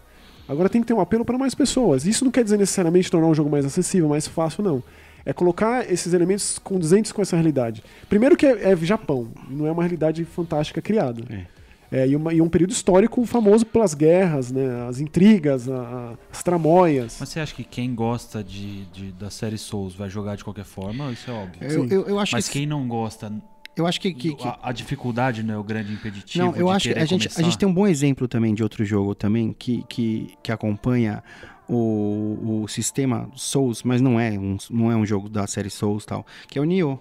Agora 0.50 0.68
tem 0.68 0.82
que 0.82 0.88
ter 0.88 0.94
um 0.94 1.00
apelo 1.00 1.24
para 1.24 1.38
mais 1.38 1.56
pessoas. 1.56 2.06
Isso 2.06 2.26
não 2.26 2.32
quer 2.32 2.44
dizer 2.44 2.58
necessariamente 2.58 3.10
tornar 3.10 3.28
um 3.28 3.34
jogo 3.34 3.50
mais 3.50 3.64
acessível, 3.66 4.10
mais 4.10 4.28
fácil, 4.28 4.62
não. 4.64 4.84
É 5.26 5.32
colocar 5.34 5.90
esses 5.92 6.14
elementos 6.14 6.60
condizentes 6.60 7.12
com 7.12 7.22
essa 7.22 7.36
realidade. 7.36 7.84
Primeiro 8.10 8.36
que 8.36 8.46
é, 8.46 8.72
é 8.72 8.76
Japão, 8.78 9.32
não 9.50 9.66
é 9.68 9.72
uma 9.72 9.82
realidade 9.84 10.26
fantástica 10.26 10.82
criada. 10.82 11.24
É. 11.30 11.54
É, 11.96 12.08
e, 12.08 12.16
uma- 12.16 12.34
e 12.34 12.42
um 12.42 12.50
período 12.50 12.72
histórico 12.72 13.24
famoso 13.24 13.64
pelas 13.68 13.94
guerras, 13.94 14.52
né, 14.52 14.88
as 14.90 15.00
intrigas, 15.00 15.70
a- 15.70 15.76
a- 15.76 16.14
as 16.32 16.42
tramóias. 16.42 17.18
Mas 17.20 17.30
você 17.30 17.40
acha 17.40 17.54
que 17.54 17.64
quem 17.64 17.94
gosta 17.94 18.44
de, 18.44 18.86
de- 18.86 19.12
da 19.12 19.30
série 19.30 19.60
Souls 19.60 19.94
vai 19.94 20.10
jogar 20.10 20.36
de 20.36 20.44
qualquer 20.44 20.66
forma? 20.66 21.12
Isso 21.12 21.30
é 21.30 21.34
óbvio. 21.34 21.64
Eu, 21.64 21.86
eu, 21.88 22.08
eu 22.08 22.20
acho 22.20 22.34
Mas 22.36 22.48
que, 22.48 22.54
quem 22.54 22.66
não 22.66 22.88
gosta, 22.88 23.32
eu 23.78 23.86
acho 23.86 24.02
que, 24.02 24.12
que- 24.12 24.34
que- 24.34 24.48
a, 24.48 24.58
a 24.64 24.72
dificuldade 24.72 25.44
não 25.44 25.54
é 25.54 25.58
o 25.58 25.64
grande 25.64 25.94
impeditivo 25.94 26.44
não, 26.44 26.56
eu 26.56 26.66
de 26.66 26.74
acho 26.74 26.90
que 26.94 26.98
a 27.00 27.06
gente, 27.06 27.30
a 27.38 27.42
gente 27.44 27.58
tem 27.60 27.70
um 27.70 27.74
bom 27.74 27.86
exemplo 27.86 28.28
também 28.28 28.56
de 28.56 28.64
outro 28.64 28.84
jogo 28.84 29.14
também 29.14 29.54
que, 29.54 29.84
que, 29.88 30.34
que 30.42 30.52
acompanha 30.52 31.24
o, 31.68 32.62
o 32.64 32.68
sistema 32.68 33.30
Souls, 33.36 33.84
mas 33.84 34.02
não 34.02 34.20
é 34.20 34.32
um, 34.32 34.58
não 34.70 34.92
é 34.92 34.96
um 34.96 35.06
jogo 35.06 35.30
da 35.30 35.48
série 35.48 35.70
Souls 35.70 36.06
tal, 36.06 36.26
que 36.48 36.58
é 36.58 36.62
o 36.62 36.66
Nioh. 36.66 37.00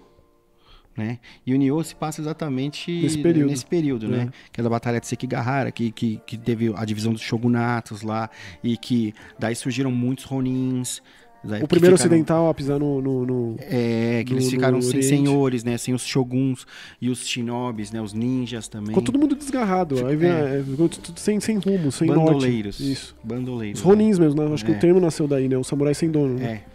Né? 0.95 1.17
E 1.43 1.55
o 1.55 1.57
Nioh 1.57 1.83
se 1.83 1.95
passa 1.95 2.21
exatamente 2.21 2.91
Nesse 3.01 3.17
período. 3.17 3.49
nesse 3.49 3.65
período, 3.65 4.07
né? 4.07 4.29
É. 4.29 4.49
Que 4.51 4.61
é 4.61 4.63
da 4.63 4.69
Batalha 4.69 4.99
de 4.99 5.07
Sekigahara, 5.07 5.71
que, 5.71 5.91
que, 5.91 6.21
que 6.25 6.37
teve 6.37 6.71
a 6.75 6.85
divisão 6.85 7.11
dos 7.11 7.21
shogunatos 7.21 8.03
lá, 8.03 8.29
e 8.63 8.77
que 8.77 9.11
daí 9.39 9.55
surgiram 9.55 9.89
muitos 9.89 10.25
Ronins. 10.25 11.01
O 11.43 11.61
que 11.61 11.67
primeiro 11.67 11.97
ficaram- 11.97 12.13
ocidental 12.13 12.49
a 12.49 12.53
pisar 12.53 12.79
no. 12.79 13.01
no- 13.01 13.25
no- 13.25 13.55
É, 13.59 14.23
que 14.25 14.31
no- 14.33 14.39
eles 14.39 14.49
ficaram 14.49 14.81
sem 14.81 14.89
Oriente. 14.99 15.07
senhores, 15.07 15.63
né? 15.63 15.77
Sem 15.77 15.93
os 15.93 16.05
shoguns 16.05 16.65
e 17.01 17.09
os 17.09 17.27
shinobis, 17.27 17.91
né? 17.91 18.01
Os 18.01 18.13
ninjas 18.13 18.67
também. 18.67 18.87
Ficou 18.87 19.03
todo 19.03 19.19
mundo 19.19 19.35
desgarrado. 19.35 20.05
Aí 20.07 20.15
vem, 20.15 20.29
É. 20.31 20.59
é, 20.59 20.63
ficou 20.63 20.87
tudo 20.87 21.19
sem, 21.19 21.39
sem 21.39 21.57
rumo, 21.57 21.91
sem 21.91 22.07
Bandoleiros. 22.07 22.79
norte. 22.79 22.91
Isso. 22.93 23.15
Bandoleiros. 23.23 23.79
Os 23.79 23.85
Ronins 23.85 24.17
mesmo, 24.17 24.41
né? 24.41 24.53
Acho 24.53 24.65
que 24.65 24.71
É. 24.71 24.75
o 24.75 24.79
termo 24.79 24.99
nasceu 24.99 25.27
daí, 25.27 25.47
né? 25.49 25.57
O 25.57 25.63
samurai 25.63 25.93
sem 25.93 26.09
dono. 26.09 26.35
né? 26.39 26.61
É. 26.69 26.73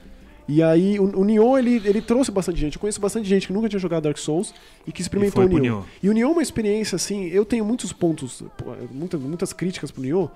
E 0.51 0.63
aí, 0.63 0.99
o, 0.99 1.05
o 1.21 1.25
Nioh, 1.25 1.59
ele, 1.59 1.83
ele 1.85 2.01
trouxe 2.01 2.31
bastante 2.31 2.59
gente. 2.59 2.77
Eu 2.77 2.81
conheço 2.81 2.99
bastante 2.99 3.29
gente 3.29 3.47
que 3.47 3.53
nunca 3.53 3.69
tinha 3.69 3.79
jogado 3.79 4.05
Dark 4.05 4.17
Souls 4.17 4.55
e 4.87 4.93
que 4.93 5.01
E 5.01 5.03
experimentou 5.03 5.43
foi 5.43 5.45
o 5.45 5.49
Nioh. 5.59 5.61
Nioh. 5.81 5.85
E 6.03 6.09
o 6.09 6.13
Nioh 6.15 6.31
é 6.31 6.33
uma 6.33 6.43
experiência, 6.43 6.97
assim, 6.97 7.27
eu 7.27 7.45
tenho 7.45 7.67
muitos 7.67 7.93
pontos, 7.93 8.43
muitas, 8.91 9.21
muitas 9.21 9.53
críticas 9.53 9.91
pro 9.91 10.03
Nioh. 10.03 10.31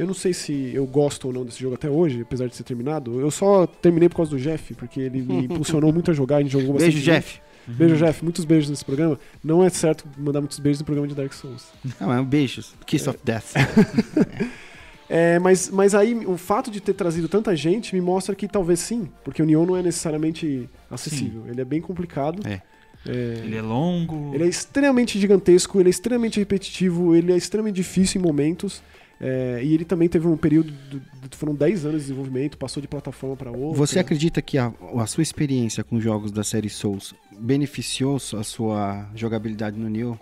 Eu 0.00 0.06
não 0.06 0.14
sei 0.14 0.32
se 0.32 0.72
eu 0.74 0.86
gosto 0.86 1.26
ou 1.26 1.32
não 1.32 1.44
desse 1.44 1.60
jogo 1.60 1.74
até 1.74 1.88
hoje, 1.88 2.22
apesar 2.22 2.46
de 2.46 2.56
ser 2.56 2.64
terminado. 2.64 3.20
Eu 3.20 3.30
só 3.30 3.66
terminei 3.66 4.08
por 4.08 4.16
causa 4.16 4.30
do 4.30 4.38
Jeff, 4.38 4.74
porque 4.74 5.00
ele 5.00 5.22
me 5.22 5.44
impulsionou 5.44 5.92
muito 5.92 6.10
a 6.10 6.14
jogar, 6.14 6.36
a 6.36 6.42
gente 6.42 6.52
jogou 6.52 6.72
bastante. 6.72 6.92
Beijo. 6.92 7.10
Jeff. 7.10 7.40
Beijo, 7.66 7.96
Jeff. 7.96 8.24
Muitos 8.24 8.44
beijos 8.44 8.70
nesse 8.70 8.84
programa. 8.84 9.18
Não 9.44 9.62
é 9.62 9.68
certo 9.68 10.04
mandar 10.16 10.40
muitos 10.40 10.58
beijos 10.58 10.80
no 10.80 10.86
programa 10.86 11.06
de 11.06 11.14
Dark 11.14 11.32
Souls. 11.32 11.66
Não, 12.00 12.12
é 12.12 12.20
um 12.20 12.24
beijos. 12.24 12.74
Kiss 12.86 13.08
of 13.08 13.18
Death. 13.22 13.52
É, 15.12 15.40
mas, 15.40 15.68
mas 15.68 15.92
aí 15.92 16.14
o 16.24 16.36
fato 16.36 16.70
de 16.70 16.80
ter 16.80 16.94
trazido 16.94 17.28
tanta 17.28 17.56
gente 17.56 17.96
me 17.96 18.00
mostra 18.00 18.32
que 18.32 18.46
talvez 18.46 18.78
sim, 18.78 19.08
porque 19.24 19.42
o 19.42 19.44
Nioh 19.44 19.66
não 19.66 19.76
é 19.76 19.82
necessariamente 19.82 20.70
acessível. 20.88 21.42
Ele 21.48 21.60
é 21.60 21.64
bem 21.64 21.80
complicado. 21.80 22.46
É. 22.46 22.62
É, 23.04 23.40
Ele 23.44 23.56
é 23.56 23.62
longo. 23.62 24.32
ele 24.34 24.44
é 24.44 24.46
extremamente 24.46 25.18
gigantesco, 25.18 25.80
ele 25.80 25.88
é 25.88 25.90
extremamente 25.90 26.38
repetitivo, 26.38 27.16
ele 27.16 27.32
é 27.32 27.36
extremamente 27.36 27.76
difícil 27.76 28.20
em 28.20 28.24
momentos. 28.24 28.82
É, 29.20 29.60
e 29.62 29.74
ele 29.74 29.84
também 29.84 30.08
teve 30.08 30.26
um 30.26 30.36
período. 30.36 30.72
do- 30.90 30.98
do- 31.28 31.36
foram 31.36 31.54
10 31.54 31.84
anos 31.84 31.98
de 32.00 32.08
desenvolvimento, 32.08 32.56
passou 32.58 32.80
de 32.80 32.88
plataforma 32.88 33.36
para 33.36 33.50
outra. 33.50 33.76
Você 33.78 33.98
acredita 33.98 34.40
que 34.42 34.56
a, 34.58 34.72
a 34.96 35.06
sua 35.06 35.22
experiência 35.22 35.84
com 35.84 36.00
jogos 36.00 36.32
da 36.32 36.42
série 36.42 36.68
Souls 36.70 37.14
beneficiou 37.38 38.16
a 38.38 38.42
sua 38.42 39.06
jogabilidade 39.14 39.78
no 39.78 39.88
Nioh? 39.88 40.18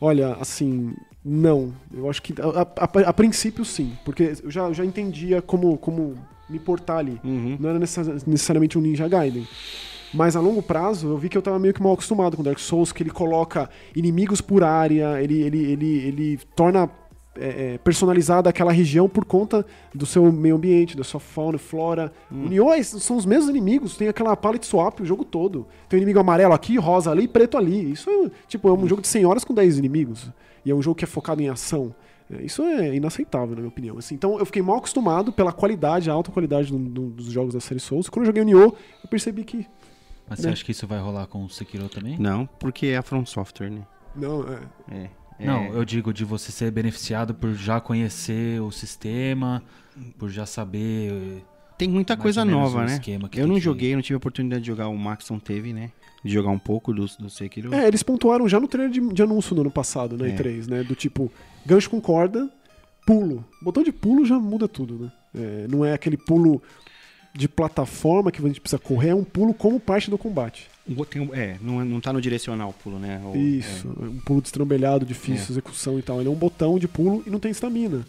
Olha, 0.00 0.34
assim, 0.34 0.94
não. 1.24 1.72
Eu 1.92 2.08
acho 2.08 2.22
que 2.22 2.34
a, 2.40 2.62
a- 2.62 3.08
a 3.08 3.12
princípio 3.12 3.64
sim, 3.64 3.92
porque 4.04 4.34
eu 4.42 4.50
já, 4.50 4.62
eu 4.62 4.74
já 4.74 4.84
entendia 4.84 5.40
como, 5.42 5.76
como 5.78 6.14
me 6.48 6.58
portar 6.58 6.98
ali. 6.98 7.20
Uhum. 7.24 7.56
Não 7.58 7.70
era 7.70 7.78
necess- 7.78 8.24
necessariamente 8.24 8.78
um 8.78 8.80
Ninja 8.80 9.08
Gaiden. 9.08 9.46
Mas 10.14 10.36
a 10.36 10.40
longo 10.40 10.62
prazo, 10.62 11.08
eu 11.08 11.18
vi 11.18 11.28
que 11.28 11.36
eu 11.36 11.42
tava 11.42 11.58
meio 11.58 11.74
que 11.74 11.82
mal 11.82 11.92
acostumado 11.92 12.36
com 12.36 12.42
Dark 12.42 12.58
Souls, 12.58 12.92
que 12.92 13.02
ele 13.02 13.10
coloca 13.10 13.68
inimigos 13.94 14.40
por 14.40 14.64
área, 14.64 15.20
ele, 15.22 15.42
ele, 15.42 15.64
ele, 15.64 15.86
ele 15.98 16.40
torna 16.56 16.88
é, 17.38 17.74
é, 17.74 17.78
personalizada 17.78 18.50
aquela 18.50 18.72
região 18.72 19.08
por 19.08 19.24
conta 19.24 19.64
do 19.94 20.04
seu 20.04 20.30
meio 20.32 20.56
ambiente, 20.56 20.96
da 20.96 21.04
sua 21.04 21.20
fauna 21.20 21.56
e 21.56 21.58
flora. 21.58 22.12
O 22.30 22.34
Nioh 22.48 22.72
é- 22.74 22.82
são 22.82 23.16
os 23.16 23.24
mesmos 23.24 23.48
inimigos, 23.48 23.96
tem 23.96 24.08
aquela 24.08 24.36
palette 24.36 24.66
swap 24.66 25.00
o 25.00 25.04
jogo 25.06 25.24
todo. 25.24 25.66
Tem 25.88 25.98
um 25.98 26.02
inimigo 26.02 26.18
amarelo 26.20 26.52
aqui, 26.52 26.76
rosa 26.78 27.10
ali 27.10 27.24
e 27.24 27.28
preto 27.28 27.56
ali. 27.56 27.92
Isso 27.92 28.10
é, 28.10 28.30
tipo, 28.46 28.68
é 28.68 28.72
um 28.72 28.86
jogo 28.88 29.00
de 29.02 29.08
100 29.08 29.24
horas 29.26 29.44
com 29.44 29.54
10 29.54 29.78
inimigos. 29.78 30.30
E 30.64 30.70
é 30.70 30.74
um 30.74 30.82
jogo 30.82 30.96
que 30.96 31.04
é 31.04 31.06
focado 31.08 31.40
em 31.40 31.48
ação. 31.48 31.94
É, 32.30 32.42
Isso 32.42 32.62
é 32.62 32.94
inaceitável, 32.94 33.50
na 33.54 33.62
minha 33.62 33.68
opinião. 33.68 33.96
Assim, 33.98 34.14
então 34.14 34.38
eu 34.38 34.44
fiquei 34.44 34.60
mal 34.60 34.76
acostumado 34.76 35.32
pela 35.32 35.52
qualidade, 35.52 36.10
a 36.10 36.12
alta 36.12 36.30
qualidade 36.30 36.70
do- 36.70 36.78
do- 36.78 37.10
dos 37.10 37.26
jogos 37.26 37.54
da 37.54 37.60
série 37.60 37.80
Souls. 37.80 38.08
Quando 38.10 38.24
eu 38.24 38.26
joguei 38.26 38.42
o 38.42 38.44
Nioh, 38.46 38.74
eu 39.02 39.08
percebi 39.08 39.44
que. 39.44 39.66
Mas 40.28 40.40
você 40.40 40.46
né? 40.48 40.52
acha 40.52 40.62
que 40.64 40.72
isso 40.72 40.86
vai 40.86 40.98
rolar 41.00 41.26
com 41.26 41.42
o 41.44 41.48
Sekiro 41.48 41.88
também? 41.88 42.18
Não, 42.18 42.46
porque 42.58 42.88
é 42.88 42.98
a 42.98 43.02
From 43.02 43.24
Software, 43.24 43.70
né? 43.70 43.86
Não, 44.14 44.42
é. 44.42 44.60
É. 44.94 45.10
é- 45.38 45.46
Não, 45.46 45.72
eu 45.72 45.84
digo 45.84 46.12
de 46.12 46.24
você 46.24 46.50
ser 46.52 46.70
beneficiado 46.70 47.34
por 47.34 47.52
já 47.54 47.80
conhecer 47.80 48.60
o 48.60 48.70
sistema, 48.70 49.62
por 50.18 50.28
já 50.30 50.46
saber. 50.46 51.42
Tem 51.76 51.88
muita 51.88 52.14
mais 52.14 52.22
coisa 52.22 52.40
ou 52.40 52.46
menos 52.46 52.60
nova, 52.72 52.84
né? 52.86 52.94
esquema 52.94 53.28
que 53.28 53.40
Eu 53.40 53.46
não 53.46 53.54
que- 53.54 53.60
joguei, 53.60 53.94
não 53.94 54.02
tive 54.02 54.14
a 54.14 54.18
oportunidade 54.18 54.62
de 54.62 54.66
jogar. 54.66 54.88
O 54.88 54.96
Maxon 54.96 55.38
teve, 55.38 55.72
né? 55.72 55.90
De 56.24 56.32
jogar 56.32 56.50
um 56.50 56.58
pouco 56.58 56.92
do, 56.92 57.06
do 57.06 57.30
Sekiro. 57.30 57.72
É, 57.72 57.86
eles 57.86 58.02
pontuaram 58.02 58.48
já 58.48 58.58
no 58.58 58.66
trailer 58.66 58.90
de, 58.92 59.00
de 59.14 59.22
anúncio 59.22 59.54
do 59.54 59.60
ano 59.60 59.70
passado, 59.70 60.16
né? 60.16 60.30
É. 60.30 60.34
E3, 60.36 60.66
né? 60.68 60.82
Do 60.82 60.96
tipo, 60.96 61.30
gancho 61.64 61.88
com 61.88 62.00
corda, 62.00 62.50
pulo. 63.06 63.44
Botão 63.62 63.84
de 63.84 63.92
pulo 63.92 64.24
já 64.26 64.38
muda 64.38 64.66
tudo, 64.66 64.98
né? 64.98 65.12
É, 65.34 65.66
não 65.68 65.84
é 65.84 65.92
aquele 65.92 66.16
pulo 66.16 66.60
de 67.32 67.48
plataforma 67.48 68.32
que 68.32 68.42
a 68.42 68.46
gente 68.48 68.60
precisa 68.60 68.80
correr, 68.80 69.10
é 69.10 69.14
um 69.14 69.22
pulo 69.22 69.54
como 69.54 69.78
parte 69.78 70.10
do 70.10 70.18
combate. 70.18 70.68
Tem 71.10 71.30
é, 71.34 71.56
não, 71.60 71.80
é- 71.80 71.84
não 71.84 72.00
tá 72.00 72.12
no 72.12 72.20
direcional 72.20 72.70
o 72.70 72.72
pulo, 72.72 72.98
né? 72.98 73.20
O- 73.24 73.36
Isso, 73.36 73.88
um 74.00 74.18
pulo 74.20 74.40
destrambelhado, 74.40 75.04
difícil, 75.04 75.46
É. 75.48 75.50
execução 75.52 75.98
e 75.98 76.02
tal. 76.02 76.20
Ele 76.20 76.28
é 76.28 76.32
um 76.32 76.36
botão 76.36 76.78
de 76.78 76.88
pulo 76.88 77.22
e 77.26 77.30
não 77.30 77.38
tem 77.38 77.50
estamina. 77.50 78.04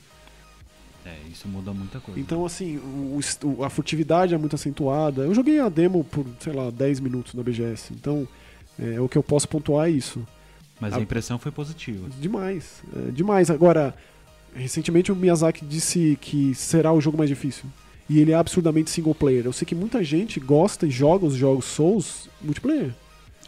É, 1.05 1.15
isso 1.31 1.47
muda 1.47 1.73
muita 1.73 1.99
coisa. 1.99 2.19
Então, 2.19 2.45
assim, 2.45 2.77
o- 2.77 3.19
o- 3.43 3.63
a 3.63 3.69
furtividade 3.69 4.33
é 4.33 4.37
muito 4.37 4.55
acentuada. 4.55 5.23
Eu 5.23 5.33
joguei 5.33 5.59
a 5.59 5.69
demo 5.69 6.03
por, 6.03 6.25
sei 6.39 6.53
lá, 6.53 6.69
10 6.69 6.99
minutos 6.99 7.33
na 7.33 7.41
BGS. 7.41 7.93
Então, 7.93 8.27
é, 8.77 8.99
o 8.99 9.07
que 9.09 9.17
eu 9.17 9.23
posso 9.23 9.47
pontuar 9.47 9.87
é 9.87 9.91
isso. 9.91 10.25
Mas 10.79 10.93
a- 10.93 10.97
a 10.97 11.01
impressão 11.01 11.39
foi 11.39 11.51
positiva. 11.51 12.07
Demais. 12.19 12.81
é, 12.95 13.11
demais. 13.11 13.49
Agora, 13.49 13.95
recentemente 14.55 15.11
o 15.11 15.15
Miyazaki 15.15 15.65
disse 15.65 16.17
que 16.21 16.53
será 16.55 16.91
o 16.93 17.01
jogo 17.01 17.17
mais 17.17 17.29
difícil. 17.29 17.65
E 18.09 18.19
ele 18.19 18.31
é 18.31 18.35
absurdamente 18.35 18.89
single 18.89 19.13
player. 19.13 19.45
Eu 19.45 19.53
sei 19.53 19.65
que 19.65 19.75
muita 19.75 20.03
gente 20.03 20.39
gosta 20.39 20.87
e 20.87 20.89
joga 20.89 21.25
os 21.25 21.35
jogos 21.35 21.65
Souls 21.65 22.27
multiplayer. 22.41 22.91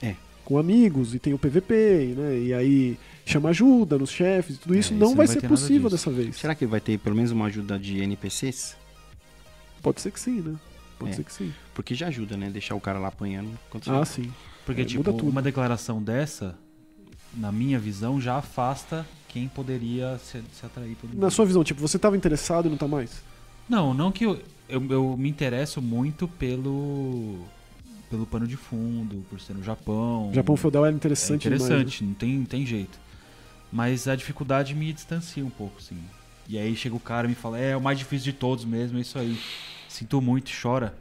É. 0.01 0.15
Com 0.45 0.57
amigos, 0.59 1.15
e 1.15 1.19
tem 1.19 1.33
o 1.33 1.37
PVP, 1.39 2.13
né? 2.15 2.37
E 2.39 2.53
aí 2.53 2.97
chama 3.25 3.49
ajuda 3.49 3.97
nos 3.97 4.11
chefes, 4.11 4.57
tudo 4.59 4.75
É, 4.75 4.79
isso 4.79 4.89
isso 4.93 4.99
não 4.99 5.09
não 5.09 5.15
vai 5.15 5.25
vai 5.25 5.35
ser 5.39 5.47
possível 5.47 5.89
dessa 5.89 6.11
vez. 6.11 6.35
Será 6.35 6.53
que 6.53 6.65
vai 6.65 6.79
ter 6.79 6.97
pelo 6.99 7.15
menos 7.15 7.31
uma 7.31 7.45
ajuda 7.47 7.79
de 7.79 7.99
NPCs? 8.01 8.75
Pode 9.81 9.99
ser 10.01 10.11
que 10.11 10.19
sim, 10.19 10.41
né? 10.41 10.55
Pode 10.99 11.11
É. 11.13 11.15
ser 11.15 11.23
que 11.23 11.33
sim. 11.33 11.51
Porque 11.73 11.95
já 11.95 12.07
ajuda, 12.07 12.37
né? 12.37 12.49
Deixar 12.49 12.75
o 12.75 12.81
cara 12.81 12.99
lá 12.99 13.07
apanhando. 13.07 13.49
Ah, 13.87 14.05
sim. 14.05 14.31
Porque, 14.65 14.81
É, 14.81 14.85
tipo, 14.85 14.99
muda 14.99 15.11
tudo. 15.17 15.29
uma 15.31 15.41
declaração 15.41 16.01
dessa, 16.03 16.55
na 17.35 17.51
minha 17.51 17.79
visão, 17.79 18.21
já 18.21 18.35
afasta 18.37 19.07
quem 19.27 19.47
poderia 19.47 20.19
se, 20.19 20.39
se 20.53 20.63
atrair 20.65 20.95
pelo 20.97 21.19
Na 21.19 21.31
sua 21.31 21.45
visão, 21.45 21.63
tipo, 21.63 21.79
você 21.81 21.97
estava 21.97 22.15
interessado 22.15 22.67
e 22.67 22.69
não 22.69 22.77
tá 22.77 22.87
mais? 22.87 23.23
Não, 23.67 23.93
não 23.93 24.11
que 24.11 24.25
eu, 24.25 24.39
eu, 24.71 24.83
eu 24.89 25.17
me 25.17 25.29
interesso 25.29 25.81
muito 25.81 26.27
pelo 26.27 27.39
pelo 28.09 28.25
pano 28.25 28.45
de 28.45 28.57
fundo, 28.57 29.23
por 29.29 29.39
ser 29.39 29.53
no 29.53 29.63
Japão. 29.63 30.29
O 30.29 30.33
Japão 30.33 30.57
feudal 30.57 30.85
era 30.85 30.93
é 30.93 30.95
interessante, 30.95 31.43
demais, 31.43 31.61
né? 31.61 31.67
interessante, 31.67 32.03
não 32.03 32.13
tem, 32.13 32.43
tem 32.43 32.65
jeito. 32.65 32.99
Mas 33.71 34.05
a 34.05 34.15
dificuldade 34.15 34.75
me 34.75 34.91
distancia 34.91 35.45
um 35.45 35.49
pouco, 35.49 35.81
sim. 35.81 35.97
E 36.49 36.57
aí 36.57 36.75
chega 36.75 36.93
o 36.93 36.99
cara 36.99 37.25
e 37.25 37.29
me 37.29 37.35
fala, 37.35 37.57
é, 37.57 37.69
é 37.71 37.77
o 37.77 37.81
mais 37.81 37.97
difícil 37.97 38.33
de 38.33 38.37
todos 38.37 38.65
mesmo, 38.65 38.97
é 38.97 39.01
isso 39.01 39.17
aí. 39.17 39.37
Sinto 39.87 40.19
muito, 40.21 40.51
chora. 40.61 40.93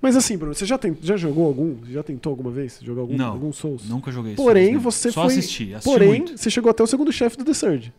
Mas 0.00 0.16
assim, 0.16 0.38
Bruno, 0.38 0.54
você 0.54 0.64
já, 0.64 0.78
tem, 0.78 0.96
já 1.02 1.18
jogou 1.18 1.46
algum? 1.46 1.76
Já 1.86 2.02
tentou 2.02 2.30
alguma 2.30 2.50
vez 2.50 2.78
jogar 2.82 3.02
algum, 3.02 3.16
Não. 3.16 3.32
algum 3.32 3.52
Souls? 3.52 3.86
Nunca 3.86 4.10
joguei 4.10 4.34
Porém, 4.34 4.72
Souls, 4.72 4.84
né? 4.84 4.90
você 4.90 5.12
Só 5.12 5.22
foi. 5.24 5.32
assisti, 5.32 5.74
assisti 5.74 5.90
Porém, 5.90 6.08
muito. 6.08 6.38
você 6.38 6.48
chegou 6.50 6.70
até 6.70 6.82
o 6.82 6.86
segundo 6.86 7.12
chefe 7.12 7.36
do 7.36 7.44
The 7.44 7.54
Surge. 7.54 7.92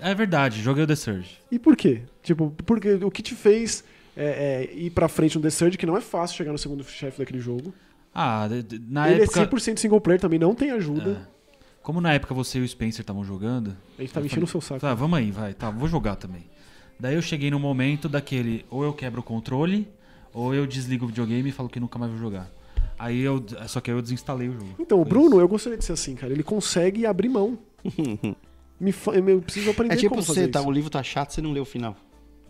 É 0.00 0.14
verdade, 0.14 0.60
joguei 0.62 0.82
o 0.82 0.86
The 0.86 0.96
Surge. 0.96 1.38
E 1.50 1.58
por 1.58 1.76
quê? 1.76 2.02
Tipo, 2.22 2.52
porque 2.64 2.94
o 2.94 3.10
que 3.10 3.22
te 3.22 3.34
fez 3.34 3.84
é, 4.22 4.64
é, 4.70 4.74
ir 4.74 4.90
pra 4.90 5.08
frente 5.08 5.36
no 5.36 5.42
The 5.42 5.50
Surge, 5.50 5.78
que 5.78 5.86
não 5.86 5.96
é 5.96 6.00
fácil 6.00 6.36
chegar 6.36 6.52
no 6.52 6.58
segundo 6.58 6.84
chefe 6.84 7.18
daquele 7.18 7.40
jogo. 7.40 7.72
Ah, 8.14 8.46
de- 8.48 8.62
de- 8.62 8.78
na 8.92 9.10
ele 9.10 9.22
época. 9.22 9.40
é 9.40 9.46
100% 9.46 9.78
single 9.78 10.00
player, 10.00 10.20
também 10.20 10.38
não 10.38 10.54
tem 10.54 10.70
ajuda. 10.70 11.26
É. 11.26 11.40
Como 11.82 12.00
na 12.00 12.12
época 12.12 12.34
você 12.34 12.58
e 12.58 12.62
o 12.62 12.68
Spencer 12.68 13.00
estavam 13.02 13.24
jogando, 13.24 13.76
A 13.98 14.02
gente 14.02 14.12
tava 14.12 14.26
enchendo 14.26 14.44
o 14.44 14.48
seu 14.48 14.60
saco. 14.60 14.80
Tá, 14.80 14.92
vamos 14.94 15.18
aí, 15.18 15.30
vai. 15.30 15.54
Tá, 15.54 15.70
vou 15.70 15.88
jogar 15.88 16.16
também. 16.16 16.44
Daí 16.98 17.14
eu 17.14 17.22
cheguei 17.22 17.50
no 17.50 17.58
momento 17.58 18.08
daquele, 18.08 18.66
ou 18.68 18.84
eu 18.84 18.92
quebro 18.92 19.20
o 19.20 19.24
controle, 19.24 19.88
ou 20.34 20.54
eu 20.54 20.66
desligo 20.66 21.06
o 21.06 21.08
videogame 21.08 21.48
e 21.48 21.52
falo 21.52 21.68
que 21.68 21.80
nunca 21.80 21.98
mais 21.98 22.10
vou 22.12 22.20
jogar. 22.20 22.50
Aí 22.98 23.20
eu, 23.20 23.42
só 23.66 23.80
que 23.80 23.90
aí 23.90 23.96
eu 23.96 24.02
desinstalei 24.02 24.48
o 24.50 24.52
jogo. 24.52 24.74
Então, 24.78 25.00
o 25.00 25.04
Bruno, 25.06 25.40
eu 25.40 25.48
gostaria 25.48 25.78
de 25.78 25.84
ser 25.86 25.92
assim, 25.94 26.14
cara. 26.14 26.32
Ele 26.34 26.42
consegue 26.42 27.06
abrir 27.06 27.30
mão. 27.30 27.58
Me 28.78 28.92
fa... 28.92 29.12
Eu 29.12 29.40
preciso 29.40 29.70
aprender 29.70 29.94
É 29.94 29.96
tipo 29.96 30.10
como 30.10 30.22
você, 30.22 30.46
tá, 30.48 30.60
isso. 30.60 30.68
o 30.68 30.72
livro 30.72 30.90
tá 30.90 31.02
chato, 31.02 31.32
você 31.32 31.40
não 31.42 31.52
lê 31.52 31.60
o 31.60 31.64
final. 31.64 31.96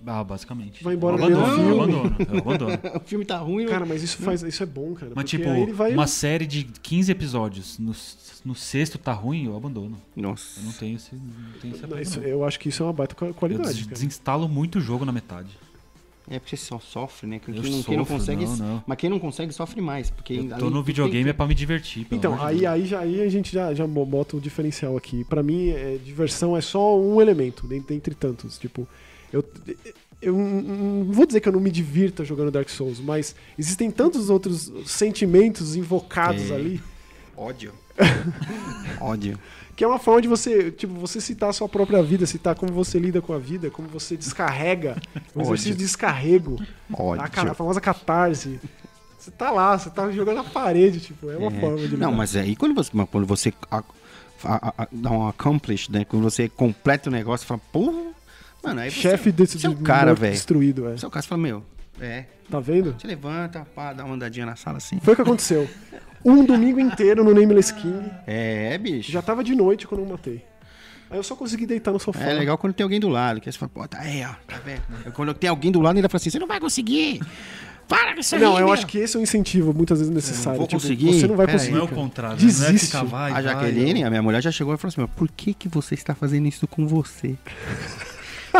Ah, 0.06 0.24
basicamente. 0.24 0.82
Vai 0.82 0.94
embora 0.94 1.16
eu 1.16 1.18
no 1.30 1.36
abandono, 1.44 1.56
meio 1.56 1.68
eu 1.68 1.74
do 1.76 1.82
abandono, 1.82 2.16
eu 2.32 2.38
abandono. 2.38 2.78
o 2.96 3.00
filme 3.00 3.24
tá 3.24 3.38
ruim, 3.38 3.66
Cara, 3.66 3.84
mas 3.84 4.02
isso 4.02 4.18
faz, 4.18 4.42
isso 4.42 4.62
é 4.62 4.66
bom, 4.66 4.94
cara. 4.94 5.12
Mas 5.14 5.28
tipo, 5.28 5.72
vai... 5.74 5.92
uma 5.92 6.06
série 6.06 6.46
de 6.46 6.64
15 6.64 7.12
episódios, 7.12 7.78
no, 7.78 7.94
no 8.44 8.54
sexto 8.54 8.96
tá 8.98 9.12
ruim, 9.12 9.46
eu 9.46 9.56
abandono. 9.56 10.00
Nossa. 10.16 10.60
Eu 10.60 10.64
não 10.64 10.72
tenho 10.72 10.96
esse, 10.96 11.14
não 11.14 11.60
tenho 11.60 11.74
esse 11.74 11.84
apego, 11.84 12.00
isso- 12.00 12.20
eu 12.20 12.44
acho 12.44 12.58
que 12.58 12.68
isso 12.68 12.82
é 12.82 12.86
uma 12.86 12.92
baita 12.92 13.14
qua- 13.14 13.28
Eu 13.28 13.34
qualidade, 13.34 13.72
des- 13.74 13.82
cara. 13.84 13.92
desinstalo 13.94 14.48
muito 14.48 14.80
jogo 14.80 15.04
na 15.04 15.12
metade. 15.12 15.48
É 16.32 16.38
porque 16.38 16.56
você 16.56 16.64
só 16.64 16.78
sofre, 16.78 17.26
né? 17.26 17.40
Quem 17.44 17.56
Eu 17.56 17.62
não, 17.62 17.82
quem 17.82 17.96
não 17.96 18.04
sofro, 18.04 18.18
consegue. 18.18 18.44
não, 18.44 18.56
não. 18.56 18.84
Mas 18.86 18.98
quem 18.98 19.10
não 19.10 19.18
consegue 19.18 19.52
sofre 19.52 19.80
mais. 19.80 20.10
Porque 20.10 20.34
Eu 20.34 20.58
tô 20.58 20.70
no 20.70 20.80
videogame 20.80 21.28
é 21.28 21.32
pra 21.32 21.44
me 21.44 21.56
divertir. 21.56 22.06
Então, 22.08 22.40
aí, 22.40 22.64
aí, 22.64 22.86
já, 22.86 23.00
aí 23.00 23.20
a 23.20 23.28
gente 23.28 23.52
já, 23.52 23.74
já 23.74 23.84
bo- 23.84 24.06
bota 24.06 24.36
o 24.36 24.40
diferencial 24.40 24.96
aqui. 24.96 25.24
Pra 25.24 25.42
mim, 25.42 25.70
é, 25.70 25.98
diversão 26.04 26.56
é 26.56 26.60
só 26.60 26.96
um 26.96 27.20
elemento, 27.20 27.66
dentre 27.66 28.14
tantos. 28.14 28.58
Tipo, 28.58 28.86
eu, 29.32 29.44
eu 30.20 30.36
não 30.36 31.04
vou 31.12 31.26
dizer 31.26 31.40
que 31.40 31.48
eu 31.48 31.52
não 31.52 31.60
me 31.60 31.70
divirta 31.70 32.24
jogando 32.24 32.50
Dark 32.50 32.68
Souls, 32.68 33.00
mas 33.00 33.34
existem 33.58 33.90
tantos 33.90 34.28
outros 34.30 34.70
sentimentos 34.86 35.76
invocados 35.76 36.50
É. 36.50 36.54
ali, 36.54 36.80
Ódio. 37.36 37.72
Ódio. 39.00 39.38
que 39.76 39.84
é 39.84 39.86
uma 39.86 39.98
forma 39.98 40.20
de 40.20 40.28
você, 40.28 40.70
tipo, 40.70 40.92
você 40.94 41.20
citar 41.20 41.48
a 41.50 41.52
sua 41.52 41.68
própria 41.68 42.02
vida, 42.02 42.26
citar 42.26 42.54
como 42.54 42.72
você 42.72 42.98
lida 42.98 43.20
com 43.22 43.32
a 43.32 43.38
vida, 43.38 43.70
como 43.70 43.88
você 43.88 44.16
descarrega, 44.16 45.00
um 45.34 45.40
exercício 45.42 45.72
de 45.72 45.78
descarrego, 45.84 46.56
Ódio. 46.92 47.22
a, 47.22 47.50
a 47.50 47.54
famosa 47.54 47.80
catarse. 47.80 48.60
Você 49.18 49.30
tá 49.30 49.50
lá, 49.50 49.78
você 49.78 49.90
tá 49.90 50.10
jogando 50.10 50.36
na 50.36 50.44
parede, 50.44 50.98
tipo, 51.00 51.30
é 51.30 51.36
uma 51.36 51.50
É. 51.54 51.60
forma 51.60 51.76
de 51.78 51.86
lidar. 51.88 51.98
Não, 52.06 52.12
mas 52.12 52.34
aí 52.36 52.56
quando 52.56 52.74
você, 52.74 52.90
quando 53.10 53.26
você 53.26 53.52
a- 53.70 53.82
a- 54.44 54.74
a- 54.78 54.88
dá 54.90 55.10
um 55.10 55.28
accomplish, 55.28 55.90
né? 55.90 56.04
Quando 56.06 56.22
você 56.22 56.48
completa 56.48 57.10
o 57.10 57.12
negócio, 57.12 57.46
fala, 57.46 57.60
pô, 57.70 58.12
mano, 58.62 58.80
aí 58.80 58.90
você, 58.90 59.00
Chefe 59.00 59.32
desse 59.32 59.58
você 59.58 59.66
é 59.66 59.70
de 59.70 59.76
cara, 59.76 60.14
velho. 60.14 60.32
destruído, 60.32 60.88
é. 60.88 60.96
Você 60.96 61.04
é 61.04 61.08
o 61.08 61.10
cara, 61.10 61.22
você 61.22 61.28
fala, 61.28 61.40
meu, 61.42 61.64
é. 62.00 62.24
Tá 62.50 62.58
vendo? 62.60 62.94
Você 62.98 63.06
levanta, 63.06 63.66
pá, 63.74 63.92
dá 63.92 64.04
uma 64.04 64.14
andadinha 64.14 64.44
na 64.46 64.56
sala 64.56 64.78
assim. 64.78 64.98
Foi 65.00 65.12
o 65.12 65.16
que 65.16 65.22
aconteceu. 65.22 65.68
Um 66.24 66.44
domingo 66.44 66.80
inteiro 66.80 67.22
no 67.24 67.32
Nameless 67.32 67.72
King. 67.72 68.10
É, 68.26 68.76
bicho. 68.78 69.10
Já 69.10 69.22
tava 69.22 69.42
de 69.44 69.54
noite 69.54 69.86
quando 69.86 70.00
eu 70.02 70.06
matei. 70.06 70.44
Aí 71.10 71.18
eu 71.18 71.22
só 71.22 71.34
consegui 71.34 71.66
deitar 71.66 71.92
no 71.92 71.98
sofá. 71.98 72.20
É 72.24 72.34
legal 72.34 72.56
quando 72.58 72.72
tem 72.72 72.84
alguém 72.84 73.00
do 73.00 73.08
lado, 73.08 73.40
que 73.40 73.48
aí 73.48 73.52
você 73.52 73.58
fala, 73.58 73.70
pô, 73.72 73.86
tá 73.88 73.98
aí, 74.00 74.22
ó, 74.24 74.32
tá 74.46 74.58
vendo? 74.64 74.82
Aí 75.04 75.10
Quando 75.12 75.32
tem 75.34 75.48
alguém 75.50 75.72
do 75.72 75.80
lado, 75.80 75.98
ele 75.98 76.08
fala 76.08 76.16
assim, 76.20 76.30
você 76.30 76.38
não 76.38 76.46
vai 76.46 76.60
conseguir. 76.60 77.20
Para 77.88 78.14
com 78.14 78.20
isso 78.20 78.36
aí, 78.36 78.40
Não, 78.40 78.52
eu 78.52 78.66
meu. 78.66 78.72
acho 78.72 78.86
que 78.86 78.98
esse 78.98 79.16
é 79.16 79.18
um 79.20 79.22
incentivo 79.24 79.74
muitas 79.74 79.98
vezes 79.98 80.14
necessário. 80.14 80.58
vou 80.58 80.68
Tipo, 80.68 80.80
conseguir? 80.80 81.12
Você 81.20 81.26
não 81.26 81.34
vai 81.34 81.46
Pera 81.46 81.58
conseguir. 81.58 81.74
Não 81.74 81.80
é 81.80 81.84
o 81.84 81.88
contrário, 81.88 82.36
né? 82.36 82.42
não 82.42 82.48
é 82.48 82.52
Desiste. 82.72 82.86
ficar 82.86 83.02
vai, 83.02 83.30
A 83.30 83.34
vai, 83.34 83.42
Jaqueline, 83.42 84.04
a 84.04 84.10
minha 84.10 84.22
mulher, 84.22 84.40
já 84.40 84.52
chegou 84.52 84.72
e 84.72 84.76
falou 84.76 84.90
assim, 84.90 85.00
meu, 85.00 85.08
por 85.08 85.28
que 85.28 85.52
que 85.52 85.68
você 85.68 85.94
está 85.94 86.14
fazendo 86.14 86.46
isso 86.46 86.68
com 86.68 86.86
você? 86.86 87.34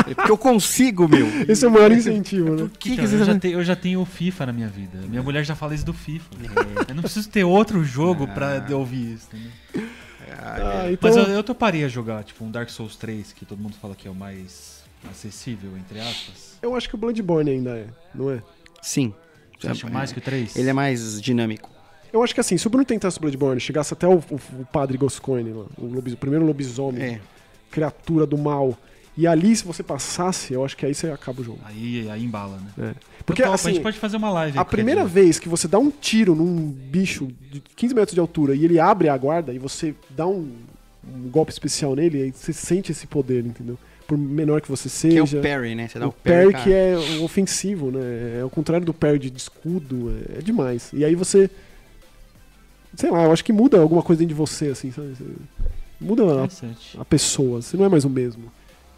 É 0.09 0.15
Porque 0.15 0.31
eu 0.31 0.39
consigo, 0.39 1.09
meu. 1.09 1.27
Esse 1.49 1.65
é 1.65 1.69
o 1.69 1.71
maior 1.71 1.91
incentivo, 1.93 2.51
né? 2.51 2.57
Por 2.63 2.71
que, 2.79 2.93
Então, 2.93 3.05
que 3.05 3.09
você 3.11 3.17
eu, 3.17 3.19
tá 3.21 3.25
já 3.33 3.39
tenho, 3.39 3.59
eu 3.59 3.65
já 3.65 3.77
tenho 3.77 4.01
o 4.01 4.05
FIFA 4.05 4.47
na 4.47 4.53
minha 4.53 4.69
vida. 4.69 4.99
Minha 5.09 5.23
mulher 5.23 5.45
já 5.45 5.55
fala 5.55 5.75
isso 5.75 5.85
do 5.85 5.93
FIFA. 5.93 6.31
Eu 6.89 6.95
não 6.95 7.03
preciso 7.03 7.29
ter 7.29 7.45
outro 7.45 7.83
jogo 7.85 8.27
pra 8.29 8.65
eu 8.69 8.79
ouvir 8.79 9.15
isso. 9.15 9.29
entendeu? 9.33 9.91
Ah, 10.43 10.91
então, 10.91 11.11
Mas 11.11 11.17
eu, 11.17 11.25
eu 11.35 11.43
toparia 11.43 11.89
jogar, 11.89 12.23
tipo, 12.25 12.45
um 12.45 12.51
Dark 12.51 12.69
Souls 12.71 12.97
3, 12.97 13.33
que 13.33 13.45
todo 13.45 13.59
mundo 13.59 13.75
fala 13.81 13.95
que 13.95 14.07
é 14.07 14.11
o 14.11 14.15
mais 14.15 14.83
acessível, 15.11 15.71
entre 15.77 16.01
aspas. 16.01 16.57
eu 16.63 16.75
acho 16.75 16.89
que 16.89 16.95
o 16.95 16.99
Bloodborne 16.99 17.51
ainda 17.51 17.71
é, 17.71 17.87
não 18.15 18.31
é? 18.31 18.43
Sim. 18.83 19.13
Você 19.59 19.69
acha 19.69 19.89
mais 19.91 20.13
que 20.13 20.19
o 20.19 20.23
3? 20.23 20.57
Ele 20.57 20.71
é 20.71 20.73
mais 20.73 21.21
dinâmico. 21.21 21.69
Eu 22.13 22.23
acho 22.23 22.35
que 22.35 22.41
assim, 22.41 22.57
se 22.57 22.67
o 22.67 22.71
Bruno 22.71 22.85
tentasse 22.85 23.19
o 23.19 23.21
Bloodborne, 23.21 23.61
chegasse 23.61 23.93
até 23.93 24.07
o, 24.07 24.15
o, 24.31 24.41
o 24.61 24.67
padre 24.73 24.97
Goscoigne, 24.99 25.53
lá, 25.53 25.65
o, 25.79 25.85
o 25.99 26.17
primeiro 26.17 26.45
lobisomem, 26.47 27.03
É. 27.03 27.21
criatura 27.71 28.27
do 28.27 28.37
mal, 28.39 28.77
e 29.17 29.27
ali, 29.27 29.55
se 29.55 29.65
você 29.65 29.83
passasse, 29.83 30.53
eu 30.53 30.65
acho 30.65 30.77
que 30.77 30.87
aí 30.87 30.95
você 30.95 31.11
acaba 31.11 31.41
o 31.41 31.45
jogo. 31.45 31.59
Aí, 31.65 32.09
aí 32.11 32.25
embala, 32.25 32.57
né? 32.59 32.91
É. 32.91 32.95
Porque, 33.27 33.43
Eu 33.43 33.47
topo, 33.47 33.53
a 33.53 33.55
assim, 33.57 33.75
gente 33.75 33.83
pode 33.83 33.99
fazer 33.99 34.17
uma 34.17 34.31
live. 34.31 34.59
A 34.59 34.65
primeira 34.65 35.01
dia. 35.03 35.09
vez 35.09 35.39
que 35.39 35.49
você 35.49 35.69
dá 35.69 35.79
um 35.79 35.91
tiro 35.91 36.35
num 36.35 36.71
bicho 36.71 37.29
de 37.51 37.61
15 37.61 37.95
metros 37.95 38.15
de 38.15 38.21
altura 38.21 38.55
e 38.55 38.65
ele 38.65 38.79
abre 38.79 39.09
a 39.09 39.17
guarda 39.17 39.53
e 39.53 39.59
você 39.59 39.95
dá 40.11 40.27
um, 40.27 40.51
um 41.07 41.29
golpe 41.29 41.53
especial 41.53 41.95
nele, 41.95 42.23
aí 42.23 42.33
você 42.33 42.53
sente 42.53 42.93
esse 42.93 43.07
poder, 43.07 43.45
entendeu? 43.45 43.79
Por 44.07 44.17
menor 44.17 44.61
que 44.61 44.69
você 44.69 45.09
Que 45.09 45.19
é 45.19 45.23
o 45.23 45.27
seja. 45.27 45.43
parry, 45.43 45.75
né? 45.75 45.87
Você 45.89 45.99
dá 45.99 46.07
o 46.07 46.09
o, 46.09 46.13
parry, 46.13 46.53
parry 46.53 46.65
que 46.65 46.73
é 46.73 46.97
ofensivo, 47.23 47.91
né? 47.91 48.39
É 48.41 48.45
o 48.45 48.51
contrário 48.51 48.85
do 48.87 48.95
parry 48.95 49.19
de 49.19 49.33
escudo, 49.37 50.13
é, 50.35 50.39
é 50.39 50.43
demais. 50.43 50.91
E 50.93 51.05
aí 51.05 51.15
você. 51.15 51.51
Sei 52.97 53.11
lá, 53.11 53.25
eu 53.25 53.33
acho 53.33 53.45
que 53.45 53.53
muda 53.53 53.81
alguma 53.81 54.03
coisa 54.03 54.19
dentro 54.21 54.35
de 54.35 54.39
você, 54.39 54.69
assim, 54.69 54.91
sabe? 54.91 55.15
Muda 56.01 56.23
a 56.25 57.01
a 57.01 57.05
pessoa, 57.05 57.61
você 57.63 57.77
não 57.77 57.85
é 57.85 57.89
mais 57.89 58.05
o 58.05 58.11
mesmo. 58.11 58.51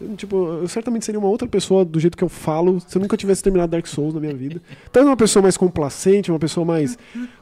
Eu, 0.09 0.15
tipo, 0.15 0.35
eu 0.35 0.67
certamente 0.67 1.05
seria 1.05 1.19
uma 1.19 1.27
outra 1.29 1.47
pessoa 1.47 1.85
do 1.85 1.99
jeito 1.99 2.17
que 2.17 2.23
eu 2.23 2.29
falo 2.29 2.79
se 2.85 2.97
eu 2.97 3.01
nunca 3.01 3.15
tivesse 3.17 3.41
terminado 3.41 3.71
Dark 3.71 3.87
Souls 3.87 4.13
na 4.13 4.19
minha 4.19 4.33
vida. 4.33 4.61
Então, 4.89 5.05
uma 5.05 5.17
pessoa 5.17 5.41
mais 5.41 5.55
complacente, 5.57 6.31
uma 6.31 6.39
pessoa 6.39 6.65
mais, 6.65 6.97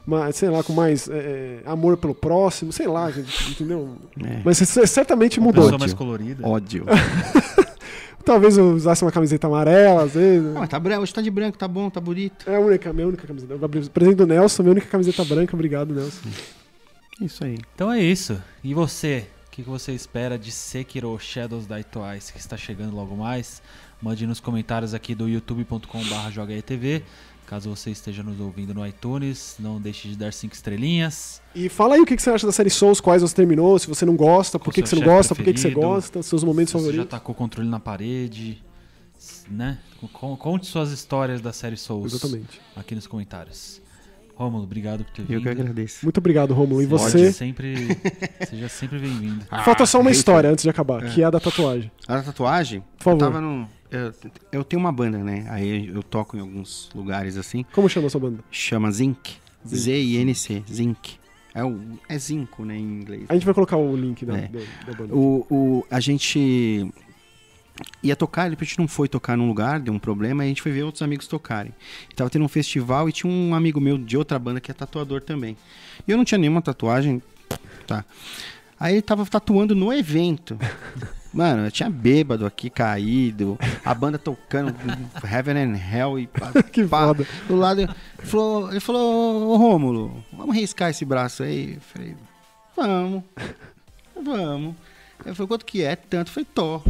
mais 0.06 0.36
sei 0.36 0.48
lá, 0.48 0.62
com 0.62 0.72
mais 0.72 1.08
é, 1.10 1.58
amor 1.66 1.96
pelo 1.96 2.14
próximo, 2.14 2.72
sei 2.72 2.86
lá, 2.86 3.10
gente, 3.10 3.50
entendeu? 3.50 3.96
É. 4.22 4.40
Mas 4.44 4.58
você 4.58 4.86
certamente 4.86 5.38
Uma 5.38 5.46
mudou. 5.48 5.64
pessoa 5.64 5.78
mais 5.78 5.94
colorida. 5.94 6.46
Ódio. 6.46 6.86
Talvez 8.24 8.56
eu 8.56 8.72
usasse 8.72 9.04
uma 9.04 9.10
camiseta 9.10 9.48
amarela, 9.48 10.04
às 10.04 10.14
vezes. 10.14 10.56
Ah, 10.56 10.66
tá 10.66 10.78
branco, 10.78 11.02
hoje 11.02 11.12
tá 11.12 11.20
de 11.20 11.30
branco, 11.30 11.58
tá 11.58 11.66
bom, 11.66 11.90
tá 11.90 12.00
bonito. 12.00 12.48
É 12.48 12.54
a 12.56 12.60
única, 12.60 12.92
minha 12.92 13.08
única 13.08 13.26
camiseta. 13.26 13.54
Presente 13.92 14.14
do 14.16 14.26
Nelson, 14.26 14.62
minha 14.62 14.72
única 14.72 14.86
camiseta 14.86 15.24
branca, 15.24 15.56
obrigado, 15.56 15.92
Nelson. 15.92 16.28
Isso 17.20 17.44
aí. 17.44 17.58
Então 17.74 17.90
é 17.90 18.00
isso. 18.00 18.40
E 18.62 18.74
você? 18.74 19.26
O 19.52 19.54
que 19.54 19.62
você 19.62 19.92
espera 19.92 20.38
de 20.38 20.50
Sekiro 20.50 21.18
Shadows 21.18 21.66
Die 21.66 21.84
Twice, 21.84 22.32
que 22.32 22.38
está 22.38 22.56
chegando 22.56 22.96
logo 22.96 23.14
mais? 23.14 23.60
Mande 24.00 24.26
nos 24.26 24.40
comentários 24.40 24.94
aqui 24.94 25.14
do 25.14 25.28
youtube.com.br. 25.28 27.04
Caso 27.46 27.68
você 27.68 27.90
esteja 27.90 28.22
nos 28.22 28.40
ouvindo 28.40 28.72
no 28.72 28.86
iTunes, 28.86 29.56
não 29.58 29.78
deixe 29.78 30.08
de 30.08 30.16
dar 30.16 30.32
5 30.32 30.54
estrelinhas. 30.54 31.42
E 31.54 31.68
fala 31.68 31.96
aí 31.96 32.00
o 32.00 32.06
que 32.06 32.18
você 32.18 32.30
acha 32.30 32.46
da 32.46 32.52
série 32.52 32.70
Souls, 32.70 32.98
quais 32.98 33.20
você 33.20 33.34
terminou, 33.34 33.78
se 33.78 33.86
você 33.86 34.06
não 34.06 34.16
gosta, 34.16 34.58
por 34.58 34.72
que, 34.72 34.80
você 34.80 34.96
não 34.96 35.02
gosta, 35.04 35.34
por 35.34 35.44
que, 35.44 35.54
você 35.54 35.70
gosta, 35.70 36.22
seus 36.22 36.42
momentos 36.42 36.70
Se 36.70 36.78
você 36.78 36.84
já 36.84 36.90
favoritos. 36.92 37.10
tacou 37.10 37.34
o 37.34 37.36
controle 37.36 37.68
na 37.68 37.78
parede, 37.78 38.62
né? 39.50 39.78
Con- 40.14 40.34
Conte 40.34 40.66
suas 40.66 40.90
histórias 40.92 41.42
da 41.42 41.52
série 41.52 41.76
Souls 41.76 42.14
Exatamente. 42.14 42.58
aqui 42.74 42.94
nos 42.94 43.06
comentários. 43.06 43.82
Rômulo, 44.34 44.64
obrigado 44.64 45.04
por 45.04 45.12
ter 45.12 45.22
Eu 45.22 45.26
vindo. 45.26 45.42
que 45.42 45.48
agradeço. 45.48 46.04
Muito 46.04 46.18
obrigado, 46.18 46.52
Romulo. 46.54 46.82
E 46.82 46.86
você? 46.86 47.32
sempre, 47.32 47.74
seja 48.48 48.68
sempre 48.68 48.98
bem-vindo. 48.98 49.44
Falta 49.64 49.84
só 49.86 50.00
uma 50.00 50.10
Ah, 50.10 50.12
história 50.12 50.50
antes 50.50 50.62
de 50.64 50.70
acabar, 50.70 51.04
É. 51.04 51.08
que 51.10 51.22
é 51.22 51.24
a 51.24 51.30
da 51.30 51.38
tatuagem. 51.38 51.90
A 52.08 52.20
tatuagem, 52.22 52.82
Por 52.98 53.04
favor. 53.04 53.16
eu 53.16 53.18
tava 53.30 53.40
num... 53.40 53.66
Eu, 53.90 54.10
eu 54.50 54.64
tenho 54.64 54.80
uma 54.80 54.90
banda, 54.90 55.18
né? 55.18 55.44
Aí 55.50 55.86
eu 55.88 56.02
toco 56.02 56.34
em 56.36 56.40
alguns 56.40 56.88
lugares 56.94 57.36
assim. 57.36 57.62
Como 57.72 57.88
chama 57.90 58.06
a 58.06 58.10
sua 58.10 58.20
banda? 58.20 58.38
Chama 58.50 58.90
Zinc. 58.90 59.34
Zinc. 59.66 59.76
Z-I-N-C. 59.82 60.62
Zinc. 60.72 61.16
É, 61.54 61.62
o, 61.62 61.78
é 62.08 62.18
zinco, 62.18 62.64
né, 62.64 62.74
em 62.78 62.82
inglês. 63.00 63.24
A 63.28 63.34
gente 63.34 63.44
vai 63.44 63.52
colocar 63.52 63.76
o 63.76 63.94
link 63.94 64.24
da, 64.24 64.38
É. 64.38 64.48
da, 64.48 64.60
da 64.90 64.96
banda. 64.98 65.14
O, 65.14 65.46
o, 65.50 65.86
a 65.90 66.00
gente 66.00 66.90
ia 68.02 68.16
tocar, 68.16 68.50
depois 68.50 68.68
a 68.68 68.70
gente 68.70 68.78
não 68.78 68.88
foi 68.88 69.08
tocar 69.08 69.36
num 69.36 69.46
lugar, 69.48 69.80
deu 69.80 69.94
um 69.94 69.98
problema, 69.98 70.42
aí 70.42 70.48
a 70.48 70.50
gente 70.50 70.62
foi 70.62 70.72
ver 70.72 70.82
outros 70.82 71.02
amigos 71.02 71.26
tocarem. 71.26 71.72
E 72.10 72.14
tava 72.14 72.30
tendo 72.30 72.44
um 72.44 72.48
festival 72.48 73.08
e 73.08 73.12
tinha 73.12 73.32
um 73.32 73.54
amigo 73.54 73.80
meu 73.80 73.96
de 73.96 74.16
outra 74.16 74.38
banda 74.38 74.60
que 74.60 74.70
é 74.70 74.74
tatuador 74.74 75.20
também. 75.20 75.56
E 76.06 76.10
eu 76.10 76.16
não 76.16 76.24
tinha 76.24 76.38
nenhuma 76.38 76.60
tatuagem, 76.62 77.22
tá. 77.86 78.04
Aí 78.78 78.94
ele 78.94 79.02
tava 79.02 79.24
tatuando 79.26 79.74
no 79.74 79.92
evento. 79.92 80.58
Mano, 81.32 81.64
eu 81.64 81.70
tinha 81.70 81.88
bêbado 81.88 82.44
aqui, 82.44 82.68
caído, 82.68 83.58
a 83.82 83.94
banda 83.94 84.18
tocando 84.18 84.74
Heaven 85.24 85.56
and 85.56 85.76
Hell 85.76 86.18
e 86.18 86.26
pá, 86.26 86.52
Que 86.70 86.84
pá, 86.84 87.06
foda. 87.06 87.26
do 87.48 87.56
lado. 87.56 87.80
Ele 87.80 87.90
falou, 88.18 88.70
ele 88.70 88.80
falou, 88.80 89.48
ô 89.48 89.56
Rômulo, 89.56 90.22
vamos 90.30 90.54
riscar 90.54 90.90
esse 90.90 91.06
braço 91.06 91.42
aí? 91.42 91.76
Eu 91.76 91.80
falei, 91.80 92.16
vamos, 92.76 93.24
vamos. 94.22 94.74
Ele 95.24 95.34
falou, 95.34 95.48
quanto 95.48 95.64
que 95.64 95.82
é? 95.82 95.96
Tanto. 95.96 96.28
Eu 96.28 96.34
falei, 96.34 96.48
tô. 96.54 96.82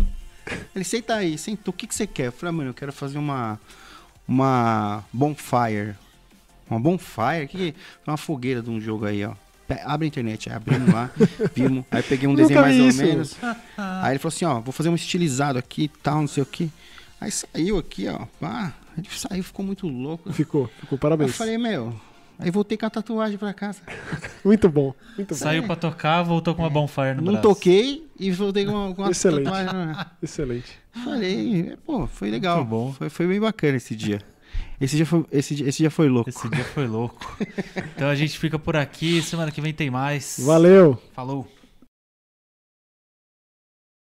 Ele, 0.75 0.85
senta 0.85 1.15
aí, 1.15 1.37
sentou, 1.39 1.73
o 1.73 1.77
que, 1.77 1.87
que 1.87 1.95
você 1.95 2.07
quer? 2.07 2.27
Eu 2.27 2.33
falei, 2.33 2.51
ah, 2.51 2.53
mano, 2.53 2.71
eu 2.71 2.75
quero 2.75 2.93
fazer 2.93 3.19
uma, 3.19 3.61
uma 4.27 5.05
bonfire. 5.13 5.95
Uma 6.69 6.81
bonfire? 6.81 7.47
Que 7.49 7.59
que 7.59 7.69
é? 8.07 8.11
Uma 8.11 8.17
fogueira 8.17 8.63
de 8.63 8.71
um 8.71 8.81
jogo 8.81 9.05
aí, 9.05 9.25
ó. 9.25 9.35
Abre 9.85 10.05
a 10.07 10.09
internet, 10.09 10.51
aí 10.51 10.57
abrimos 10.57 10.93
lá, 10.93 11.11
vimos. 11.55 11.85
Aí 11.91 12.03
peguei 12.03 12.29
um 12.29 12.35
desenho 12.35 12.61
mais 12.61 12.77
vi 12.77 12.83
ou 12.83 12.89
isso. 12.89 13.03
menos. 13.03 13.37
Aí 13.77 14.13
ele 14.13 14.19
falou 14.19 14.35
assim, 14.35 14.45
ó, 14.45 14.61
vou 14.61 14.73
fazer 14.73 14.91
um 14.91 14.95
estilizado 14.95 15.59
aqui 15.59 15.85
e 15.85 15.89
tal, 15.89 16.21
não 16.21 16.29
sei 16.29 16.43
o 16.43 16.47
que. 16.47 16.71
Aí 17.21 17.31
saiu 17.31 17.79
aqui, 17.79 18.07
ó. 18.09 18.27
Pá, 18.39 18.75
ele 18.99 19.09
saiu, 19.11 19.43
ficou 19.43 19.65
muito 19.65 19.87
louco. 19.87 20.31
Ficou, 20.33 20.67
ficou. 20.81 20.97
Eu 20.97 20.99
Parabéns. 20.99 21.35
falei, 21.35 21.57
meu, 21.57 21.99
Aí 22.39 22.51
voltei 22.51 22.77
com 22.77 22.87
a 22.87 22.91
tatuagem 22.91 23.39
pra 23.39 23.53
casa. 23.55 23.81
Muito 24.45 24.69
bom, 24.69 24.93
muito 25.17 25.29
bom. 25.31 25.35
Saiu 25.39 25.63
pra 25.63 25.77
tocar, 25.77 26.23
voltou 26.23 26.55
com 26.55 26.63
uma 26.63 26.71
bonfire 26.71 27.15
no 27.15 27.23
Não 27.23 27.33
braço. 27.35 27.49
toquei 27.49 28.07
e 28.19 28.31
voltei 28.33 28.65
com 28.67 28.73
uma, 28.73 28.95
com 28.95 29.03
uma 29.03 29.11
Excelente. 29.13 29.45
tatuagem. 29.45 29.97
Excelente. 30.21 30.73
Falei, 31.05 31.77
pô, 31.87 32.07
foi 32.09 32.31
legal. 32.31 32.57
Muito 32.59 32.69
bom. 32.69 32.93
Foi, 32.93 33.09
foi 33.09 33.27
bem 33.29 33.39
bacana 33.39 33.77
esse 33.77 33.95
dia. 33.95 34.21
Esse 34.81 34.97
dia 34.97 35.07
foi, 35.07 35.25
esse, 35.31 35.55
dia- 35.55 35.69
esse 35.69 35.79
dia 35.79 35.91
foi 35.91 36.09
louco. 36.09 36.29
Esse 36.29 36.49
dia 36.51 36.65
foi 36.65 36.87
louco. 36.89 37.17
Então 37.95 38.09
a 38.09 38.15
gente 38.17 38.37
fica 38.39 38.59
por 38.59 38.75
aqui. 38.77 39.23
Semana 39.23 39.53
que 39.53 39.61
vem 39.61 39.73
tem 39.73 39.89
mais. 39.91 40.41
Valeu! 40.45 41.01
Falou. 41.13 41.47